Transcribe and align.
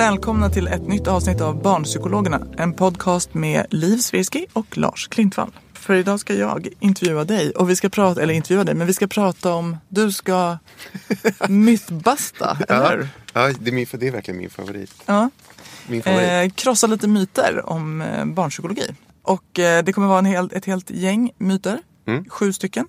Välkomna 0.00 0.50
till 0.50 0.66
ett 0.66 0.88
nytt 0.88 1.06
avsnitt 1.06 1.40
av 1.40 1.62
Barnpsykologerna. 1.62 2.46
En 2.56 2.72
podcast 2.72 3.34
med 3.34 3.66
Liv 3.70 3.96
Svirsky 3.96 4.46
och 4.52 4.78
Lars 4.78 5.08
Klintvall. 5.08 5.50
För 5.72 5.94
idag 5.94 6.20
ska 6.20 6.34
jag 6.34 6.68
intervjua 6.80 7.24
dig. 7.24 7.50
Och 7.50 7.70
vi 7.70 7.76
ska 7.76 7.88
prata, 7.88 8.22
eller 8.22 8.34
intervjua 8.34 8.64
dig, 8.64 8.74
men 8.74 8.86
vi 8.86 8.92
ska 8.92 9.06
prata 9.06 9.54
om, 9.54 9.76
du 9.88 10.12
ska 10.12 10.58
mythbasta, 11.48 12.58
eller 12.68 12.96
hur? 12.96 13.08
Ja, 13.32 13.52
det 13.60 13.70
är, 13.70 13.72
min, 13.72 13.86
det 13.92 14.08
är 14.08 14.12
verkligen 14.12 14.38
min 14.38 14.50
favorit. 14.50 14.94
Ja. 15.06 15.30
Min 15.88 16.02
favorit. 16.02 16.28
Eh, 16.28 16.50
krossa 16.54 16.86
lite 16.86 17.08
myter 17.08 17.62
om 17.66 18.02
eh, 18.02 18.24
barnpsykologi. 18.24 18.94
Och 19.22 19.58
eh, 19.58 19.84
det 19.84 19.92
kommer 19.92 20.08
vara 20.08 20.18
en 20.18 20.24
hel, 20.24 20.50
ett 20.52 20.64
helt 20.64 20.90
gäng 20.90 21.30
myter. 21.38 21.78
Mm. 22.06 22.24
Sju 22.28 22.52
stycken. 22.52 22.86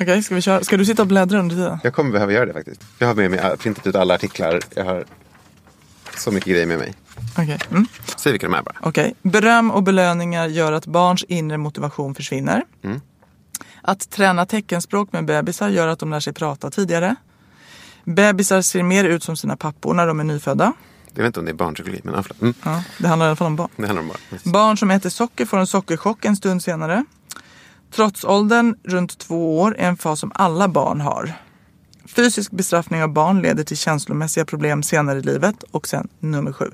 Okej, 0.00 0.22
ska 0.22 0.34
vi 0.34 0.40
köra? 0.40 0.64
Ska 0.64 0.76
du 0.76 0.84
sitta 0.84 1.02
och 1.02 1.08
bläddra 1.08 1.38
under 1.38 1.56
tiden? 1.56 1.78
Jag 1.82 1.94
kommer 1.94 2.10
behöva 2.10 2.32
göra 2.32 2.46
det 2.46 2.52
faktiskt. 2.52 2.84
Jag 2.98 3.06
har 3.06 3.14
med 3.14 3.30
mig, 3.30 3.56
printat 3.58 3.86
ut 3.86 3.94
alla 3.94 4.14
artiklar. 4.14 4.60
Jag 4.74 4.84
har 4.84 5.04
så 6.16 6.30
mycket 6.30 6.50
grejer 6.52 6.66
med 6.66 6.78
mig. 6.78 6.94
Okej. 7.38 7.58
Mm. 7.70 7.86
Säg 8.16 8.32
vilka 8.32 8.46
de 8.46 8.54
är 8.54 8.62
bara. 8.62 8.76
Okej. 8.82 9.14
Beröm 9.22 9.70
och 9.70 9.82
belöningar 9.82 10.48
gör 10.48 10.72
att 10.72 10.86
barns 10.86 11.24
inre 11.24 11.56
motivation 11.56 12.14
försvinner. 12.14 12.64
Mm. 12.82 13.00
Att 13.82 14.10
träna 14.10 14.46
teckenspråk 14.46 15.12
med 15.12 15.24
bebisar 15.24 15.68
gör 15.68 15.88
att 15.88 15.98
de 15.98 16.10
lär 16.10 16.20
sig 16.20 16.32
prata 16.32 16.70
tidigare. 16.70 17.16
Bebisar 18.04 18.62
ser 18.62 18.82
mer 18.82 19.04
ut 19.04 19.22
som 19.22 19.36
sina 19.36 19.56
pappor 19.56 19.94
när 19.94 20.06
de 20.06 20.20
är 20.20 20.24
nyfödda. 20.24 20.72
Jag 21.14 21.22
vet 21.22 21.26
inte 21.26 21.40
om 21.40 21.46
det 21.46 21.52
är 21.52 21.54
barnpsykologi, 21.54 22.00
men 22.04 22.14
mm. 22.14 22.54
Ja, 22.62 22.82
det 22.98 23.08
handlar 23.08 23.26
i 23.26 23.28
alla 23.28 23.36
fall 23.36 23.46
om 23.46 23.56
barn. 23.56 23.68
Det 23.76 23.86
handlar 23.86 24.02
om 24.02 24.08
barn. 24.08 24.18
Yes. 24.32 24.44
Barn 24.44 24.76
som 24.76 24.90
äter 24.90 25.10
socker 25.10 25.46
får 25.46 25.58
en 25.58 25.66
sockerchock 25.66 26.24
en 26.24 26.36
stund 26.36 26.62
senare. 26.62 27.04
Trotsåldern 27.90 28.76
runt 28.84 29.18
två 29.18 29.60
år 29.60 29.76
är 29.78 29.88
en 29.88 29.96
fas 29.96 30.20
som 30.20 30.32
alla 30.34 30.68
barn 30.68 31.00
har. 31.00 31.34
Fysisk 32.16 32.50
bestraffning 32.50 33.02
av 33.02 33.12
barn 33.12 33.42
leder 33.42 33.64
till 33.64 33.76
känslomässiga 33.76 34.44
problem 34.44 34.82
senare 34.82 35.18
i 35.18 35.22
livet. 35.22 35.64
Och 35.70 35.88
sen 35.88 36.08
nummer 36.20 36.52
sju. 36.52 36.70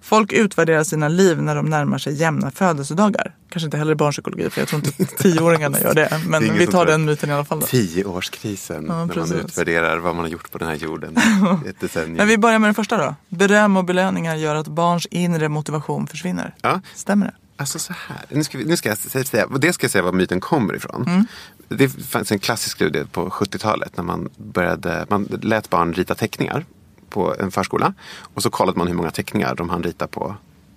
Folk 0.00 0.32
utvärderar 0.32 0.84
sina 0.84 1.08
liv 1.08 1.42
när 1.42 1.54
de 1.54 1.66
närmar 1.66 1.98
sig 1.98 2.14
jämna 2.14 2.50
födelsedagar. 2.50 3.34
Kanske 3.48 3.64
inte 3.64 3.76
heller 3.78 3.94
barnpsykologi 3.94 4.50
för 4.50 4.60
jag 4.60 4.68
tror 4.68 4.82
inte 4.84 5.04
tioåringarna 5.22 5.80
gör 5.80 5.94
det. 5.94 6.20
Men 6.28 6.42
Det 6.42 6.52
vi 6.52 6.66
tar 6.66 6.86
den 6.86 7.04
myten 7.04 7.30
i 7.30 7.32
alla 7.32 7.44
fall. 7.44 7.60
Då. 7.60 7.66
Tioårskrisen. 7.66 8.84
när 8.84 9.16
man 9.16 9.32
utvärderar 9.32 9.98
vad 9.98 10.14
man 10.14 10.24
har 10.24 10.30
gjort 10.30 10.50
på 10.50 10.58
den 10.58 10.68
här 10.68 10.74
jorden. 10.74 11.16
Ett 11.68 11.80
decennium. 11.80 12.16
Men 12.16 12.28
vi 12.28 12.38
börjar 12.38 12.58
med 12.58 12.68
den 12.68 12.74
första 12.74 12.96
då. 12.96 13.14
Beröm 13.28 13.76
och 13.76 13.84
belöningar 13.84 14.34
gör 14.36 14.54
att 14.54 14.68
barns 14.68 15.06
inre 15.06 15.48
motivation 15.48 16.06
försvinner. 16.06 16.54
Ja, 16.62 16.80
Stämmer 16.94 17.26
det? 17.26 17.34
Alltså 17.60 17.78
så 17.78 17.92
här, 18.08 18.24
nu 18.28 18.44
ska, 18.44 18.58
vi, 18.58 18.64
nu 18.64 18.76
ska 18.76 18.88
jag 18.88 18.98
sä- 18.98 19.24
säga, 19.24 19.46
det 19.46 19.72
ska 19.72 19.84
jag 19.84 19.90
säga 19.90 20.02
var 20.02 20.12
myten 20.12 20.40
kommer 20.40 20.74
ifrån. 20.76 21.04
Mm. 21.08 21.24
Det 21.68 21.88
fanns 21.88 22.32
en 22.32 22.38
klassisk 22.38 22.76
studie 22.76 23.04
på 23.12 23.28
70-talet 23.30 23.96
när 23.96 24.04
man 24.04 24.28
började, 24.36 25.06
man 25.10 25.24
lät 25.42 25.70
barn 25.70 25.92
rita 25.92 26.14
teckningar 26.14 26.64
på 27.10 27.34
en 27.38 27.50
förskola. 27.50 27.94
Och 28.34 28.42
så 28.42 28.50
kollade 28.50 28.78
man 28.78 28.86
hur 28.86 28.94
många 28.94 29.10
teckningar 29.10 29.54
de 29.54 29.68
hann 29.70 29.82
rita 29.82 30.06
på, 30.06 30.36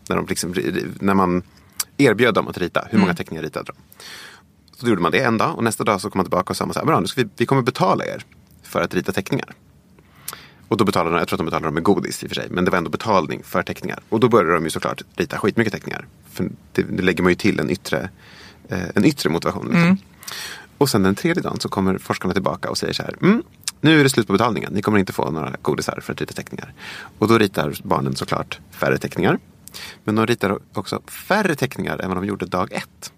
när, 0.10 0.16
de 0.16 0.26
liksom, 0.26 0.54
när 1.00 1.14
man 1.14 1.44
erbjöd 1.98 2.34
dem 2.34 2.48
att 2.48 2.58
rita, 2.58 2.88
hur 2.90 2.98
många 2.98 3.10
Mm. 3.12 3.16
teckningar 3.16 3.44
ritade 3.44 3.66
de. 3.66 4.04
Så 4.78 4.86
då 4.86 4.90
gjorde 4.90 5.02
man 5.02 5.12
det 5.12 5.20
en 5.24 5.38
dag 5.38 5.56
och 5.58 5.64
nästa 5.64 5.84
dag 5.84 6.02
så 6.02 6.10
kom 6.10 6.20
man 6.20 6.26
tillbaka 6.26 6.50
och 6.50 6.58
sa 6.58 6.66
man 6.66 6.74
så 6.74 6.80
här, 6.80 6.86
bra 6.88 7.00
nu 7.00 7.08
ska 7.08 7.22
vi, 7.22 7.30
vi 7.38 7.46
kommer 7.46 7.62
betala 7.62 8.06
er 8.06 8.26
för 8.64 8.82
att 8.82 8.94
rita 8.94 9.12
teckningar. 9.12 9.54
Och 10.68 10.78
då 10.78 10.86
betalade 10.86 11.16
de, 11.16 11.20
jag 11.20 11.28
tror 11.28 11.36
att 11.36 11.40
de 11.40 11.46
betalade 11.46 11.68
dem 11.68 11.74
med 11.74 11.84
godis 11.84 12.24
i 12.24 12.26
och 12.26 12.30
för 12.30 12.36
sig. 12.36 12.48
Men 12.50 12.66
det 12.66 12.72
var 12.72 12.78
ändå 12.78 12.90
betalning 12.90 13.44
för 13.44 13.64
teckningar. 13.64 14.00
Och 14.10 14.20
då 14.20 14.30
började 14.30 14.54
de 14.54 14.64
ju 14.64 14.70
såklart 14.70 15.02
rita 15.16 15.38
skitmycket 15.38 15.74
teckningar. 15.74 16.08
För 16.32 16.50
det, 16.72 16.82
det 16.82 17.04
lägger 17.04 17.24
man 17.24 17.32
ju 17.32 17.36
till 17.36 17.60
en 17.60 17.70
yttre, 17.70 18.10
eh, 18.70 18.90
en 18.96 19.06
yttre 19.06 19.30
motivation. 19.30 19.66
Liksom. 19.66 19.98
Och 20.78 20.90
sen 20.90 21.04
den 21.04 21.16
tredje 21.16 21.44
dagen 21.44 21.60
så 21.60 21.70
kommer 21.70 21.98
forskarna 21.98 22.34
tillbaka 22.34 22.70
och 22.70 22.78
säger 22.78 22.94
så 22.94 23.04
här. 23.04 23.16
Mm, 23.22 23.44
nu 23.82 24.00
är 24.00 24.04
det 24.04 24.10
slut 24.10 24.28
på 24.28 24.34
betalningen. 24.34 24.74
Ni 24.74 24.82
kommer 24.82 25.00
inte 25.00 25.14
få 25.14 25.32
några 25.32 25.56
godisar 25.62 26.00
för 26.02 26.14
att 26.14 26.22
rita 26.22 26.34
teckningar. 26.34 26.74
Och 27.20 27.28
då 27.28 27.38
ritar 27.38 27.74
barnen 27.84 28.16
såklart 28.16 28.60
färre 28.72 28.98
teckningar. 28.98 29.40
Men 30.04 30.16
de 30.16 30.26
ritar 30.26 30.60
också 30.74 31.02
färre 31.08 31.56
teckningar 31.56 31.98
än 31.98 32.10
vad 32.10 32.18
de 32.18 32.26
gjorde 32.26 32.46
dag 32.46 32.72
ett. 32.72 33.12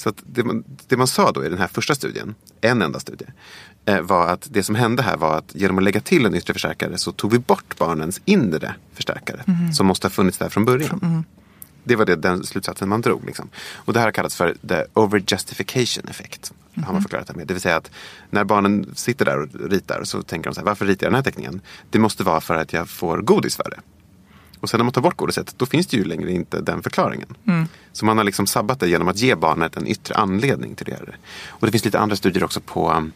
Så 0.00 0.12
det, 0.22 0.44
man, 0.44 0.64
det 0.88 0.96
man 0.96 1.06
sa 1.06 1.32
då 1.32 1.44
i 1.44 1.48
den 1.48 1.58
här 1.58 1.66
första 1.66 1.94
studien, 1.94 2.34
en 2.60 2.82
enda 2.82 3.00
studie, 3.00 3.24
eh, 3.84 4.00
var 4.00 4.26
att 4.26 4.48
det 4.50 4.62
som 4.62 4.74
hände 4.74 5.02
här 5.02 5.16
var 5.16 5.38
att 5.38 5.54
genom 5.54 5.78
att 5.78 5.84
lägga 5.84 6.00
till 6.00 6.26
en 6.26 6.34
yttre 6.34 6.52
förstärkare 6.52 6.98
så 6.98 7.12
tog 7.12 7.32
vi 7.32 7.38
bort 7.38 7.78
barnens 7.78 8.20
inre 8.24 8.74
förstärkare 8.94 9.44
som 9.74 9.86
måste 9.86 10.06
ha 10.06 10.10
funnits 10.10 10.38
där 10.38 10.48
från 10.48 10.64
början. 10.64 11.24
Det 11.84 11.96
var 11.96 12.06
det, 12.06 12.16
den 12.16 12.44
slutsatsen 12.44 12.88
man 12.88 13.00
drog. 13.00 13.24
Liksom. 13.26 13.48
Och 13.74 13.92
det 13.92 13.98
här 13.98 14.06
har 14.06 14.12
kallats 14.12 14.36
för 14.36 14.56
the 14.68 14.84
overjustification 14.94 16.08
effect. 16.08 16.52
Har 16.84 16.92
man 16.92 17.02
förklarat 17.02 17.26
det 17.26 17.34
med. 17.34 17.46
Det 17.46 17.54
vill 17.54 17.60
säga 17.60 17.76
att 17.76 17.90
när 18.30 18.44
barnen 18.44 18.86
sitter 18.94 19.24
där 19.24 19.38
och 19.38 19.70
ritar 19.70 20.04
så 20.04 20.22
tänker 20.22 20.50
de 20.50 20.54
så 20.54 20.60
här, 20.60 20.66
varför 20.66 20.86
ritar 20.86 21.06
jag 21.06 21.12
den 21.12 21.16
här 21.16 21.22
teckningen? 21.22 21.60
Det 21.90 21.98
måste 21.98 22.24
vara 22.24 22.40
för 22.40 22.54
att 22.54 22.72
jag 22.72 22.88
får 22.88 23.18
godis 23.18 23.56
för 23.56 23.70
det. 23.70 23.80
Och 24.60 24.70
sen 24.70 24.78
när 24.78 24.84
man 24.84 24.92
tar 24.92 25.00
bort 25.02 25.16
godiset, 25.16 25.54
då 25.56 25.66
finns 25.66 25.86
det 25.86 25.96
ju 25.96 26.04
längre 26.04 26.32
inte 26.32 26.60
den 26.60 26.82
förklaringen. 26.82 27.28
Så 27.92 28.04
man 28.04 28.16
har 28.16 28.24
liksom 28.24 28.46
sabbat 28.46 28.80
det 28.80 28.88
genom 28.88 29.08
att 29.08 29.18
ge 29.18 29.34
barnet 29.34 29.76
en 29.76 29.86
yttre 29.86 30.14
anledning 30.14 30.74
till 30.74 30.86
det. 30.86 31.00
Och 31.48 31.66
det 31.66 31.72
finns 31.72 31.84
lite 31.84 31.98
andra 31.98 32.16
studier 32.16 32.44
också 32.44 32.60
på 32.60 32.92
um, 32.92 33.12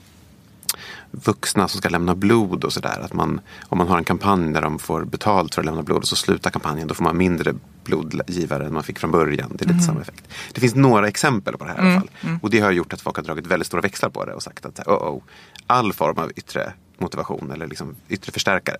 vuxna 1.10 1.68
som 1.68 1.78
ska 1.78 1.88
lämna 1.88 2.14
blod 2.14 2.64
och 2.64 2.72
sådär. 2.72 3.00
Att 3.02 3.12
man, 3.12 3.40
om 3.62 3.78
man 3.78 3.88
har 3.88 3.98
en 3.98 4.04
kampanj 4.04 4.52
där 4.52 4.62
de 4.62 4.78
får 4.78 5.04
betalt 5.04 5.54
för 5.54 5.62
att 5.62 5.66
lämna 5.66 5.82
blod 5.82 5.98
och 5.98 6.08
så 6.08 6.16
slutar 6.16 6.50
kampanjen, 6.50 6.88
då 6.88 6.94
får 6.94 7.04
man 7.04 7.16
mindre 7.16 7.54
blodgivare 7.84 8.66
än 8.66 8.74
man 8.74 8.82
fick 8.82 8.98
från 8.98 9.10
början. 9.10 9.52
Det 9.54 9.64
är 9.64 9.68
lite 9.68 9.84
samma 9.84 10.00
effekt. 10.00 10.28
Det 10.52 10.60
finns 10.60 10.74
några 10.74 11.08
exempel 11.08 11.56
på 11.56 11.64
det 11.64 11.70
här 11.70 11.78
i 11.78 11.80
alla 11.80 12.00
fall. 12.00 12.08
Och 12.42 12.50
det 12.50 12.60
har 12.60 12.70
gjort 12.70 12.92
att 12.92 13.00
folk 13.00 13.16
har 13.16 13.22
dragit 13.22 13.46
väldigt 13.46 13.66
stora 13.66 13.80
växlar 13.80 14.10
på 14.10 14.24
det 14.24 14.34
och 14.34 14.42
sagt 14.42 14.66
att 14.66 14.86
oh, 14.86 14.94
oh, 14.94 15.22
all 15.66 15.92
form 15.92 16.18
av 16.18 16.32
yttre 16.36 16.72
motivation 16.98 17.50
eller 17.50 17.66
liksom 17.66 17.96
yttre 18.08 18.32
förstärkare 18.32 18.78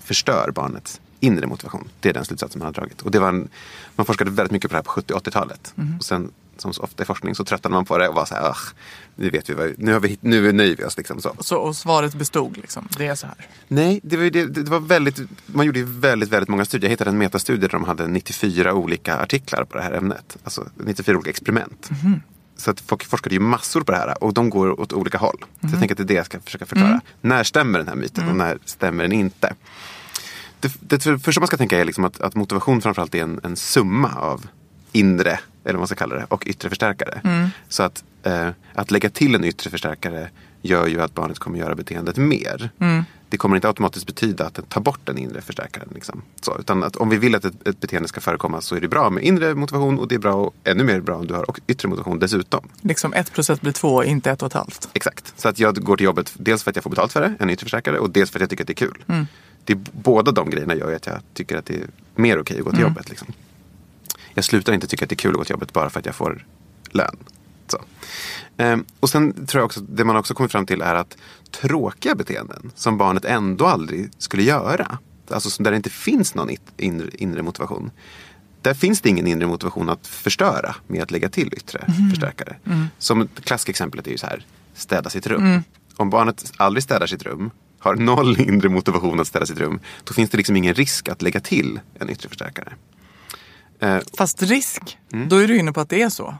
förstör 0.00 0.50
barnets 0.54 1.00
inre 1.24 1.46
motivation. 1.46 1.88
Det 2.00 2.08
är 2.08 2.12
den 2.12 2.24
slutsatsen 2.24 2.58
man 2.58 2.66
har 2.66 2.72
dragit. 2.72 3.02
Och 3.02 3.10
det 3.10 3.18
var 3.18 3.28
en, 3.28 3.48
man 3.96 4.06
forskade 4.06 4.30
väldigt 4.30 4.52
mycket 4.52 4.70
på 4.70 4.74
det 4.74 4.78
här 4.78 4.82
på 4.82 4.90
70 4.90 5.14
och 5.14 5.26
80-talet. 5.26 5.74
Och 5.98 6.04
sen 6.04 6.30
som 6.56 6.72
så 6.72 6.82
ofta 6.82 7.02
i 7.02 7.06
forskning 7.06 7.34
så 7.34 7.44
tröttnade 7.44 7.74
man 7.74 7.84
på 7.84 7.98
det 7.98 8.08
och 8.08 8.14
var 8.14 8.24
så 8.24 8.34
här, 8.34 8.42
"Ugh, 8.48 8.58
nu 9.14 9.30
vet 9.30 9.50
vi 9.50 9.54
vad, 9.54 9.74
nu, 9.78 9.92
har 9.92 10.00
vi, 10.00 10.18
nu 10.20 10.52
nöjer 10.52 10.76
vi 10.76 10.84
oss. 10.84 10.96
Liksom, 10.96 11.20
så. 11.20 11.34
Så, 11.40 11.56
och 11.56 11.76
svaret 11.76 12.14
bestod 12.14 12.56
liksom. 12.56 12.88
Det 12.98 13.06
är 13.06 13.14
så 13.14 13.26
här. 13.26 13.36
Nej, 13.68 14.00
det 14.02 14.16
var, 14.16 14.24
det, 14.30 14.46
det 14.46 14.70
var 14.70 14.80
väldigt, 14.80 15.18
man 15.46 15.66
gjorde 15.66 15.82
väldigt, 15.82 16.28
väldigt 16.28 16.48
många 16.48 16.64
studier. 16.64 16.88
Jag 16.88 16.90
hittade 16.90 17.10
en 17.10 17.18
metastudie 17.18 17.60
där 17.60 17.68
de 17.68 17.84
hade 17.84 18.06
94 18.06 18.72
olika 18.74 19.16
artiklar 19.18 19.64
på 19.64 19.76
det 19.76 19.82
här 19.82 19.92
ämnet. 19.92 20.36
Alltså 20.44 20.66
94 20.76 21.16
olika 21.16 21.30
experiment. 21.30 21.90
Så 22.56 22.70
att 22.70 22.80
folk 22.80 23.04
forskade 23.04 23.34
ju 23.34 23.40
massor 23.40 23.80
på 23.80 23.92
det 23.92 23.98
här 23.98 24.24
och 24.24 24.34
de 24.34 24.50
går 24.50 24.80
åt 24.80 24.92
olika 24.92 25.18
håll. 25.18 25.44
Så 25.60 25.66
jag 25.72 25.78
tänker 25.78 25.94
att 25.94 25.96
det 25.96 26.02
är 26.04 26.08
det 26.08 26.14
jag 26.14 26.26
ska 26.26 26.40
försöka 26.40 26.66
förklara. 26.66 27.00
När 27.20 27.44
stämmer 27.44 27.78
den 27.78 27.88
här 27.88 27.94
myten 27.96 28.28
och 28.28 28.36
när 28.36 28.58
stämmer 28.64 29.04
den 29.04 29.12
inte? 29.12 29.54
Det, 30.80 31.04
det 31.04 31.18
första 31.18 31.40
man 31.40 31.46
ska 31.46 31.56
tänka 31.56 31.80
är 31.80 31.84
liksom 31.84 32.04
att, 32.04 32.20
att 32.20 32.34
motivation 32.34 32.80
framförallt 32.80 33.14
är 33.14 33.22
en, 33.22 33.40
en 33.42 33.56
summa 33.56 34.12
av 34.14 34.46
inre 34.92 35.38
eller 35.64 35.74
vad 35.74 35.80
man 35.80 35.86
ska 35.86 35.96
kalla 35.96 36.14
det, 36.14 36.26
och 36.28 36.46
yttre 36.46 36.68
förstärkare. 36.68 37.20
Så 37.68 37.82
att, 37.82 38.04
eh, 38.22 38.48
att 38.74 38.90
lägga 38.90 39.10
till 39.10 39.34
en 39.34 39.44
yttre 39.44 39.70
förstärkare 39.70 40.30
gör 40.62 40.86
ju 40.86 41.02
att 41.02 41.14
barnet 41.14 41.38
kommer 41.38 41.58
göra 41.58 41.74
beteendet 41.74 42.16
mer. 42.16 42.70
Det 43.28 43.36
kommer 43.36 43.56
inte 43.56 43.68
automatiskt 43.68 44.06
betyda 44.06 44.46
att 44.46 44.54
den 44.54 44.64
tar 44.64 44.80
bort 44.80 45.00
den 45.04 45.18
inre 45.18 45.40
förstärkaren. 45.40 45.88
Liksom. 45.94 46.22
Så, 46.40 46.58
utan 46.58 46.82
att 46.82 46.96
om 46.96 47.08
vi 47.08 47.16
vill 47.16 47.34
att 47.34 47.44
ett, 47.44 47.68
ett 47.68 47.80
beteende 47.80 48.08
ska 48.08 48.20
förekomma 48.20 48.60
så 48.60 48.76
är 48.76 48.80
det 48.80 48.88
bra 48.88 49.10
med 49.10 49.24
inre 49.24 49.54
motivation 49.54 49.98
och 49.98 50.08
det 50.08 50.14
är 50.14 50.18
bra 50.18 50.34
och 50.34 50.54
ännu 50.64 50.84
mer 50.84 51.00
bra 51.00 51.16
om 51.16 51.26
du 51.26 51.34
har 51.34 51.50
och 51.50 51.60
yttre 51.66 51.88
motivation 51.88 52.18
dessutom. 52.18 52.68
Liksom 52.80 53.12
ett 53.12 53.32
plus 53.32 53.50
ett 53.50 53.60
blir 53.60 53.72
två, 53.72 54.04
inte 54.04 54.30
ett 54.30 54.42
och 54.42 54.46
ett 54.46 54.52
halvt. 54.52 54.88
Exakt. 54.92 55.34
Så 55.36 55.48
att 55.48 55.58
jag 55.58 55.84
går 55.84 55.96
till 55.96 56.04
jobbet 56.04 56.32
dels 56.36 56.62
för 56.62 56.70
att 56.70 56.76
jag 56.76 56.82
får 56.82 56.90
betalt 56.90 57.12
för 57.12 57.20
det, 57.20 57.34
en 57.38 57.50
yttre 57.50 57.64
förstärkare, 57.64 57.98
och 57.98 58.10
dels 58.10 58.30
för 58.30 58.38
att 58.38 58.40
jag 58.40 58.50
tycker 58.50 58.64
att 58.64 58.68
det 58.68 58.72
är 58.72 58.86
kul. 58.86 59.04
Det 59.64 59.74
båda 59.74 60.32
de 60.32 60.50
grejerna 60.50 60.74
gör 60.74 60.90
ju 60.90 60.96
att 60.96 61.06
jag 61.06 61.20
tycker 61.34 61.56
att 61.56 61.66
det 61.66 61.74
är 61.74 61.86
mer 62.14 62.40
okej 62.40 62.58
att 62.58 62.64
gå 62.64 62.70
till 62.70 62.80
jobbet. 62.80 63.08
Liksom. 63.08 63.28
Jag 64.34 64.44
slutar 64.44 64.72
inte 64.72 64.86
tycka 64.86 65.04
att 65.04 65.08
det 65.08 65.14
är 65.14 65.16
kul 65.16 65.30
att 65.30 65.36
gå 65.36 65.44
till 65.44 65.52
jobbet 65.52 65.72
bara 65.72 65.90
för 65.90 66.00
att 66.00 66.06
jag 66.06 66.14
får 66.14 66.46
lön. 66.90 67.16
Så. 67.66 67.78
Ehm, 68.56 68.84
och 69.00 69.10
sen 69.10 69.46
tror 69.46 69.60
jag 69.60 69.66
också, 69.66 69.80
det 69.80 70.04
man 70.04 70.16
också 70.16 70.34
kommit 70.34 70.52
fram 70.52 70.66
till 70.66 70.82
är 70.82 70.94
att 70.94 71.16
tråkiga 71.50 72.14
beteenden 72.14 72.70
som 72.74 72.98
barnet 72.98 73.24
ändå 73.24 73.66
aldrig 73.66 74.10
skulle 74.18 74.42
göra, 74.42 74.98
alltså 75.30 75.62
där 75.62 75.70
det 75.70 75.76
inte 75.76 75.90
finns 75.90 76.34
någon 76.34 76.50
inre, 76.76 77.10
inre 77.12 77.42
motivation. 77.42 77.90
Där 78.62 78.74
finns 78.74 79.00
det 79.00 79.08
ingen 79.08 79.26
inre 79.26 79.46
motivation 79.46 79.88
att 79.88 80.06
förstöra 80.06 80.74
med 80.86 81.02
att 81.02 81.10
lägga 81.10 81.28
till 81.28 81.54
yttre 81.54 81.86
förstärkare. 82.10 82.56
Som 82.98 83.20
ett 83.20 83.44
klassexemplet 83.44 84.06
är 84.06 84.10
ju 84.10 84.18
så 84.18 84.26
här, 84.26 84.46
städa 84.74 85.10
sitt 85.10 85.26
rum. 85.26 85.62
Om 85.96 86.10
barnet 86.10 86.52
aldrig 86.56 86.82
städar 86.82 87.06
sitt 87.06 87.22
rum, 87.22 87.50
har 87.84 87.94
noll 87.94 88.40
inre 88.40 88.68
motivation 88.68 89.20
att 89.20 89.26
städa 89.26 89.46
sitt 89.46 89.58
rum, 89.58 89.80
då 90.04 90.14
finns 90.14 90.30
det 90.30 90.36
liksom 90.36 90.56
ingen 90.56 90.74
risk 90.74 91.08
att 91.08 91.22
lägga 91.22 91.40
till 91.40 91.80
en 92.00 92.10
yttre 92.10 92.28
förstärkare. 92.28 92.72
Eh, 93.80 93.98
Fast 94.18 94.42
risk, 94.42 94.98
Mm. 95.12 95.28
då 95.28 95.36
är 95.36 95.48
du 95.48 95.56
inne 95.58 95.72
på 95.72 95.80
att 95.80 95.88
det 95.88 96.02
är 96.02 96.08
så. 96.08 96.34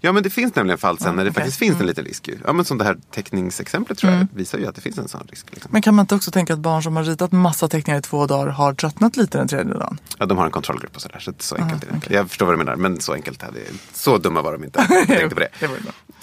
Ja 0.00 0.12
men 0.12 0.22
det 0.22 0.30
finns 0.30 0.54
nämligen 0.54 0.78
fall 0.78 0.98
sen 0.98 1.16
när 1.16 1.24
det 1.24 1.30
okej. 1.30 1.40
faktiskt 1.42 1.58
finns 1.58 1.80
en 1.80 1.86
liten 1.86 2.04
risk. 2.04 2.28
Ja 2.44 2.52
men 2.52 2.64
som 2.64 2.78
det 2.78 2.84
här 2.84 2.96
teckningsexemplet 3.14 3.98
tror 3.98 4.12
jag 4.12 4.26
visar 4.34 4.58
ju 4.58 4.66
att 4.66 4.74
det 4.74 4.80
finns 4.80 4.98
en 4.98 5.08
sån 5.08 5.26
risk. 5.30 5.46
Liksom. 5.50 5.70
Men 5.72 5.82
kan 5.82 5.94
man 5.94 6.02
inte 6.02 6.14
också 6.14 6.30
tänka 6.30 6.52
att 6.52 6.58
barn 6.58 6.82
som 6.82 6.96
har 6.96 7.04
ritat 7.04 7.32
massa 7.32 7.68
teckningar 7.68 7.98
i 7.98 8.02
två 8.02 8.26
dagar 8.26 8.46
har 8.46 8.74
tröttnat 8.74 9.16
lite 9.16 9.38
den 9.38 9.48
tredje 9.48 9.74
dagen? 9.74 9.98
Ja, 10.18 10.26
de 10.26 10.38
har 10.38 10.44
en 10.44 10.50
kontrollgrupp 10.50 10.96
och 10.96 11.02
sådär. 11.02 11.18
Så, 11.20 11.32
så 11.38 11.56
enkelt 11.56 11.82
är 11.84 11.88
det 11.88 11.94
inte. 11.94 12.14
Jag 12.14 12.28
förstår 12.28 12.46
vad 12.46 12.54
du 12.54 12.58
menar 12.58 12.76
men 12.76 13.00
så 13.00 13.12
enkelt 13.12 13.42
är 13.42 13.52
det. 13.52 13.60
Så 13.92 14.18
dumma 14.18 14.42
var 14.42 14.52
de 14.52 14.64
inte. 14.64 14.86
Jag 14.90 15.06
tänkte 15.06 15.34
på 15.34 15.40
det. 15.40 15.48
Det 15.60 15.66
var. 15.66 15.76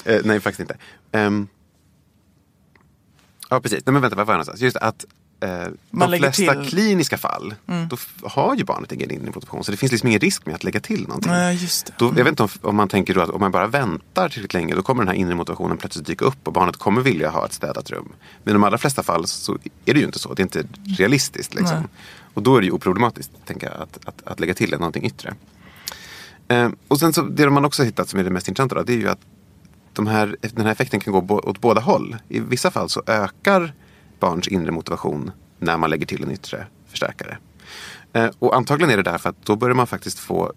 Eh, 0.05 0.21
nej 0.23 0.39
faktiskt 0.39 0.59
inte. 0.59 0.77
Ehm, 1.11 1.47
ja 3.49 3.59
precis, 3.59 3.79
nej 3.85 3.93
men 3.93 4.01
vänta 4.01 4.15
vad 4.17 4.27
var 4.27 4.33
jag 4.33 4.37
någonstans? 4.37 4.61
Just 4.61 4.77
att 4.77 5.05
eh, 5.39 5.49
Man 5.49 5.71
de 5.91 6.11
lägger 6.11 6.31
flesta 6.31 6.53
till- 6.61 6.69
kliniska 6.69 7.17
fall 7.17 7.55
då 7.89 7.93
f- 7.95 8.13
har 8.23 8.55
ju 8.55 8.63
barnet 8.63 8.91
ingen 8.91 9.11
inre 9.11 9.25
motivation. 9.35 9.63
Så 9.63 9.71
det 9.71 9.77
finns 9.77 9.91
liksom 9.91 10.07
ingen 10.09 10.19
risk 10.21 10.45
med 10.45 10.55
att 10.55 10.63
lägga 10.63 10.79
till 10.79 11.01
någonting. 11.07 11.31
Nej, 11.31 11.55
just 11.55 11.85
det. 11.85 11.93
Då, 11.97 12.05
jag 12.05 12.23
vet 12.23 12.27
inte 12.27 12.43
om, 12.43 12.49
om 12.61 12.75
man 12.75 12.87
tänker 12.87 13.13
då 13.13 13.21
att 13.21 13.29
om 13.29 13.39
man 13.39 13.51
bara 13.51 13.67
väntar 13.67 14.29
tillräckligt 14.29 14.53
länge 14.53 14.75
då 14.75 14.81
kommer 14.81 15.01
den 15.03 15.07
här 15.07 15.15
inre 15.15 15.35
motivationen 15.35 15.77
plötsligt 15.77 16.05
dyka 16.05 16.25
upp 16.25 16.47
och 16.47 16.53
barnet 16.53 16.77
kommer 16.77 17.01
vilja 17.01 17.29
ha 17.29 17.45
ett 17.45 17.53
städat 17.53 17.89
rum. 17.91 18.09
Men 18.43 18.51
i 18.51 18.53
de 18.53 18.63
allra 18.63 18.77
flesta 18.77 19.03
fall 19.03 19.27
så 19.27 19.57
är 19.85 19.93
det 19.93 19.99
ju 19.99 20.05
inte 20.05 20.19
så. 20.19 20.33
Det 20.33 20.41
är 20.41 20.43
inte 20.43 20.63
realistiskt. 20.97 21.53
Liksom. 21.55 21.77
Nej. 21.77 21.87
Och 22.33 22.43
då 22.43 22.55
är 22.55 22.59
det 22.61 22.65
ju 22.65 22.71
oproblematiskt 22.71 23.31
tänker 23.45 23.67
jag, 23.71 23.81
att, 23.81 23.99
att, 24.07 24.27
att 24.27 24.39
lägga 24.39 24.53
till 24.53 24.71
någonting 24.71 25.05
yttre. 25.05 25.33
Eh, 26.47 26.69
och 26.87 26.99
sen 26.99 27.13
så, 27.13 27.21
det 27.21 27.49
man 27.49 27.65
också 27.65 27.81
har 27.81 27.85
hittat 27.85 28.09
som 28.09 28.19
är 28.19 28.23
det 28.23 28.29
mest 28.29 28.47
intressanta 28.47 28.75
då, 28.75 28.83
det 28.83 28.93
är 28.93 28.97
ju 28.97 29.09
att 29.09 29.19
de 29.93 30.07
här, 30.07 30.35
den 30.41 30.65
här 30.65 30.71
effekten 30.71 30.99
kan 30.99 31.13
gå 31.13 31.39
åt 31.39 31.61
båda 31.61 31.81
håll. 31.81 32.15
I 32.29 32.39
vissa 32.39 32.71
fall 32.71 32.89
så 32.89 33.03
ökar 33.07 33.73
barns 34.19 34.47
inre 34.47 34.71
motivation 34.71 35.31
när 35.59 35.77
man 35.77 35.89
lägger 35.89 36.05
till 36.05 36.23
en 36.23 36.31
yttre 36.31 36.65
förstärkare. 36.87 37.37
Eh, 38.13 38.29
och 38.39 38.55
antagligen 38.55 38.91
är 38.91 38.97
det 38.97 39.03
därför 39.03 39.29
att 39.29 39.45
då 39.45 39.55
börjar 39.55 39.75
man 39.75 39.87
faktiskt 39.87 40.19
få 40.19 40.53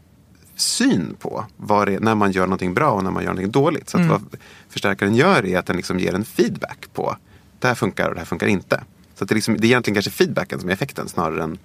syn 0.56 1.17
på 1.19 1.44
vad 1.56 1.88
det 1.88 1.94
är, 1.94 2.00
när 2.00 2.15
man 2.15 2.32
gör 2.32 2.47
någonting 2.47 2.75
bra 2.75 2.91
och 2.91 3.05
när 3.05 3.11
man 3.11 3.23
gör 3.23 3.31
någonting 3.31 3.53
dåligt. 3.53 3.88
Så 3.88 3.99
att 3.99 4.06
vad 4.06 4.37
förstärkaren 4.69 5.15
gör 5.15 5.47
är 5.47 5.59
att 5.59 5.67
den 5.67 5.77
liksom 5.77 5.99
ger 5.99 6.15
en 6.15 6.25
feedback 6.25 6.87
på 6.93 7.17
det 7.59 7.69
här 7.69 7.75
funkar 7.75 8.09
och 8.09 8.15
det 8.15 8.21
här 8.21 8.27
funkar 8.27 8.47
inte. 8.47 8.82
Så 9.15 9.25
det, 9.25 9.35
liksom, 9.35 9.56
det 9.56 9.67
är 9.67 9.69
egentligen 9.69 9.94
kanske 9.94 10.11
feedbacken 10.11 10.61
som 10.61 10.69
är 10.69 10.73
effekten 10.73 11.09
snarare 11.09 11.43
än 11.43 11.59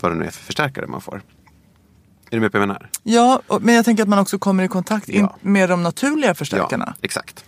vad 0.00 0.12
det 0.12 0.18
nu 0.18 0.24
är 0.24 0.30
för 0.30 0.44
förstärkare 0.44 0.86
man 0.86 1.00
får. 1.00 1.22
Är 2.30 2.36
du 2.36 2.40
med 2.40 2.52
på 2.52 2.58
vad 2.58 2.62
jag 2.62 2.68
menar? 2.68 2.88
Ja, 3.02 3.40
och- 3.46 3.62
men 3.62 3.74
jag 3.74 3.84
tänker 3.84 4.02
att 4.02 4.08
man 4.08 4.18
också 4.18 4.38
kommer 4.38 4.64
i 4.64 4.68
kontakt 4.68 5.08
in 5.08 5.20
Ja. 5.20 5.36
med 5.40 5.68
de 5.68 5.82
naturliga 5.82 6.34
förstärkarna. 6.34 6.84
Ja, 6.86 6.94
exakt. 7.02 7.44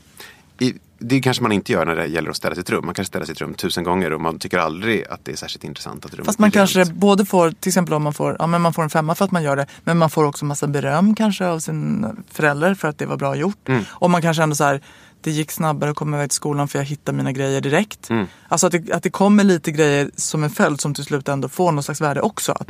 I, 0.59 0.75
det 0.99 1.21
kanske 1.21 1.43
man 1.43 1.53
inte 1.53 1.73
gör 1.73 1.87
när 1.87 1.97
det 1.97 2.07
gäller 2.07 2.31
att 2.31 2.37
städa 2.37 2.55
sitt 2.55 2.71
rum. 2.71 2.87
Man 2.87 2.95
kanske 2.95 3.09
städar 3.11 3.27
sitt 3.27 3.41
rum 3.41 3.55
tusen 3.55 3.85
gånger 3.85 4.13
och 4.13 4.21
man 4.21 4.39
tycker 4.39 4.59
aldrig 4.59 5.07
att 5.07 5.25
det 5.25 5.33
är 5.33 5.37
särskilt 5.37 5.65
intressant 5.65 6.05
att 6.05 6.13
rummet 6.15 6.27
Fast 6.27 6.39
man 6.39 6.51
blir 6.51 6.61
rent. 6.61 6.73
kanske 6.75 6.95
både 6.95 7.25
får, 7.25 7.51
till 7.51 7.69
exempel 7.71 7.95
om 7.95 8.03
man 8.03 8.15
får, 8.15 8.37
ja, 8.39 8.47
men 8.47 8.61
man 8.63 8.73
får 8.73 8.83
en 8.83 8.91
femma 8.91 9.15
för 9.15 9.25
att 9.25 9.31
man 9.31 9.43
gör 9.43 9.57
det, 9.57 9.67
men 9.85 9.99
man 9.99 10.11
får 10.11 10.25
också 10.25 10.45
massa 10.45 10.67
beröm 10.67 11.15
kanske 11.15 11.47
av 11.47 11.59
sin 11.59 12.07
förälder 12.31 12.75
för 12.75 12.89
att 12.89 12.99
det 12.99 13.07
var 13.07 13.17
bra 13.17 13.37
gjort. 13.37 13.69
Mm. 13.69 13.85
Och 13.91 14.11
man 14.11 14.23
kanske 14.23 14.43
ändå 14.43 14.57
så 14.57 14.65
här, 14.65 14.81
det 15.21 15.31
gick 15.31 15.51
snabbare 15.53 15.91
att 15.91 15.97
komma 15.97 16.17
iväg 16.17 16.31
till 16.31 16.37
skolan 16.37 16.69
för 16.69 16.79
jag 16.79 16.87
hittade 16.87 17.17
mina 17.17 17.33
grejer 17.33 17.61
direkt. 17.61 18.11
Mm. 18.11 18.27
Alltså 18.49 18.67
att 18.67 18.73
det, 18.73 18.93
att 18.93 19.03
det 19.03 19.11
kommer 19.11 19.45
lite 19.45 19.71
grejer 19.73 20.11
som 20.17 20.45
en 20.45 20.51
följd 20.51 20.81
som 20.81 20.95
till 20.95 21.05
slut 21.05 21.29
ändå 21.29 21.49
får 21.49 21.73
någon 21.73 21.83
slags 21.83 22.01
värde 22.01 22.21
också. 22.21 22.53
Att 22.53 22.69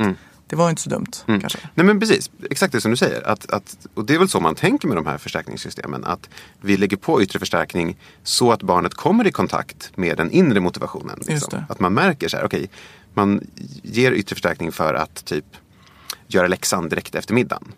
Det 0.53 0.57
var 0.57 0.69
inte 0.69 0.81
så 0.81 0.89
dumt 0.89 1.11
kanske. 1.25 1.59
Nej 1.73 1.85
men 1.85 1.99
precis, 1.99 2.31
exakt 2.49 2.73
det 2.73 2.81
som 2.81 2.91
du 2.91 2.97
säger. 2.97 3.27
Att, 3.27 3.51
att, 3.51 3.77
och 3.93 4.05
det 4.05 4.15
är 4.15 4.19
väl 4.19 4.29
så 4.29 4.39
man 4.39 4.55
tänker 4.55 4.87
med 4.87 4.97
de 4.97 5.05
här 5.05 5.17
förstärkningssystemen. 5.17 6.03
Att 6.03 6.29
vi 6.61 6.77
lägger 6.77 6.97
på 6.97 7.21
yttre 7.21 7.39
förstärkning 7.39 7.97
så 8.23 8.51
att 8.51 8.63
barnet 8.63 8.93
kommer 8.93 9.27
i 9.27 9.31
kontakt 9.31 9.91
med 9.95 10.17
den 10.17 10.31
inre 10.31 10.59
motivationen. 10.59 11.19
Liksom. 11.27 11.63
Att 11.69 11.79
man 11.79 11.93
märker 11.93 12.27
så 12.27 12.37
här, 12.37 12.45
okej, 12.45 12.69
man 13.13 13.47
ger 13.83 14.11
yttre 14.11 14.35
förstärkning 14.35 14.71
för 14.71 14.93
att 14.93 15.25
typ 15.25 15.45
göra 16.27 16.47
läxan 16.47 16.89
direkt 16.89 17.15
efter 17.15 17.33
middagen. 17.33 17.71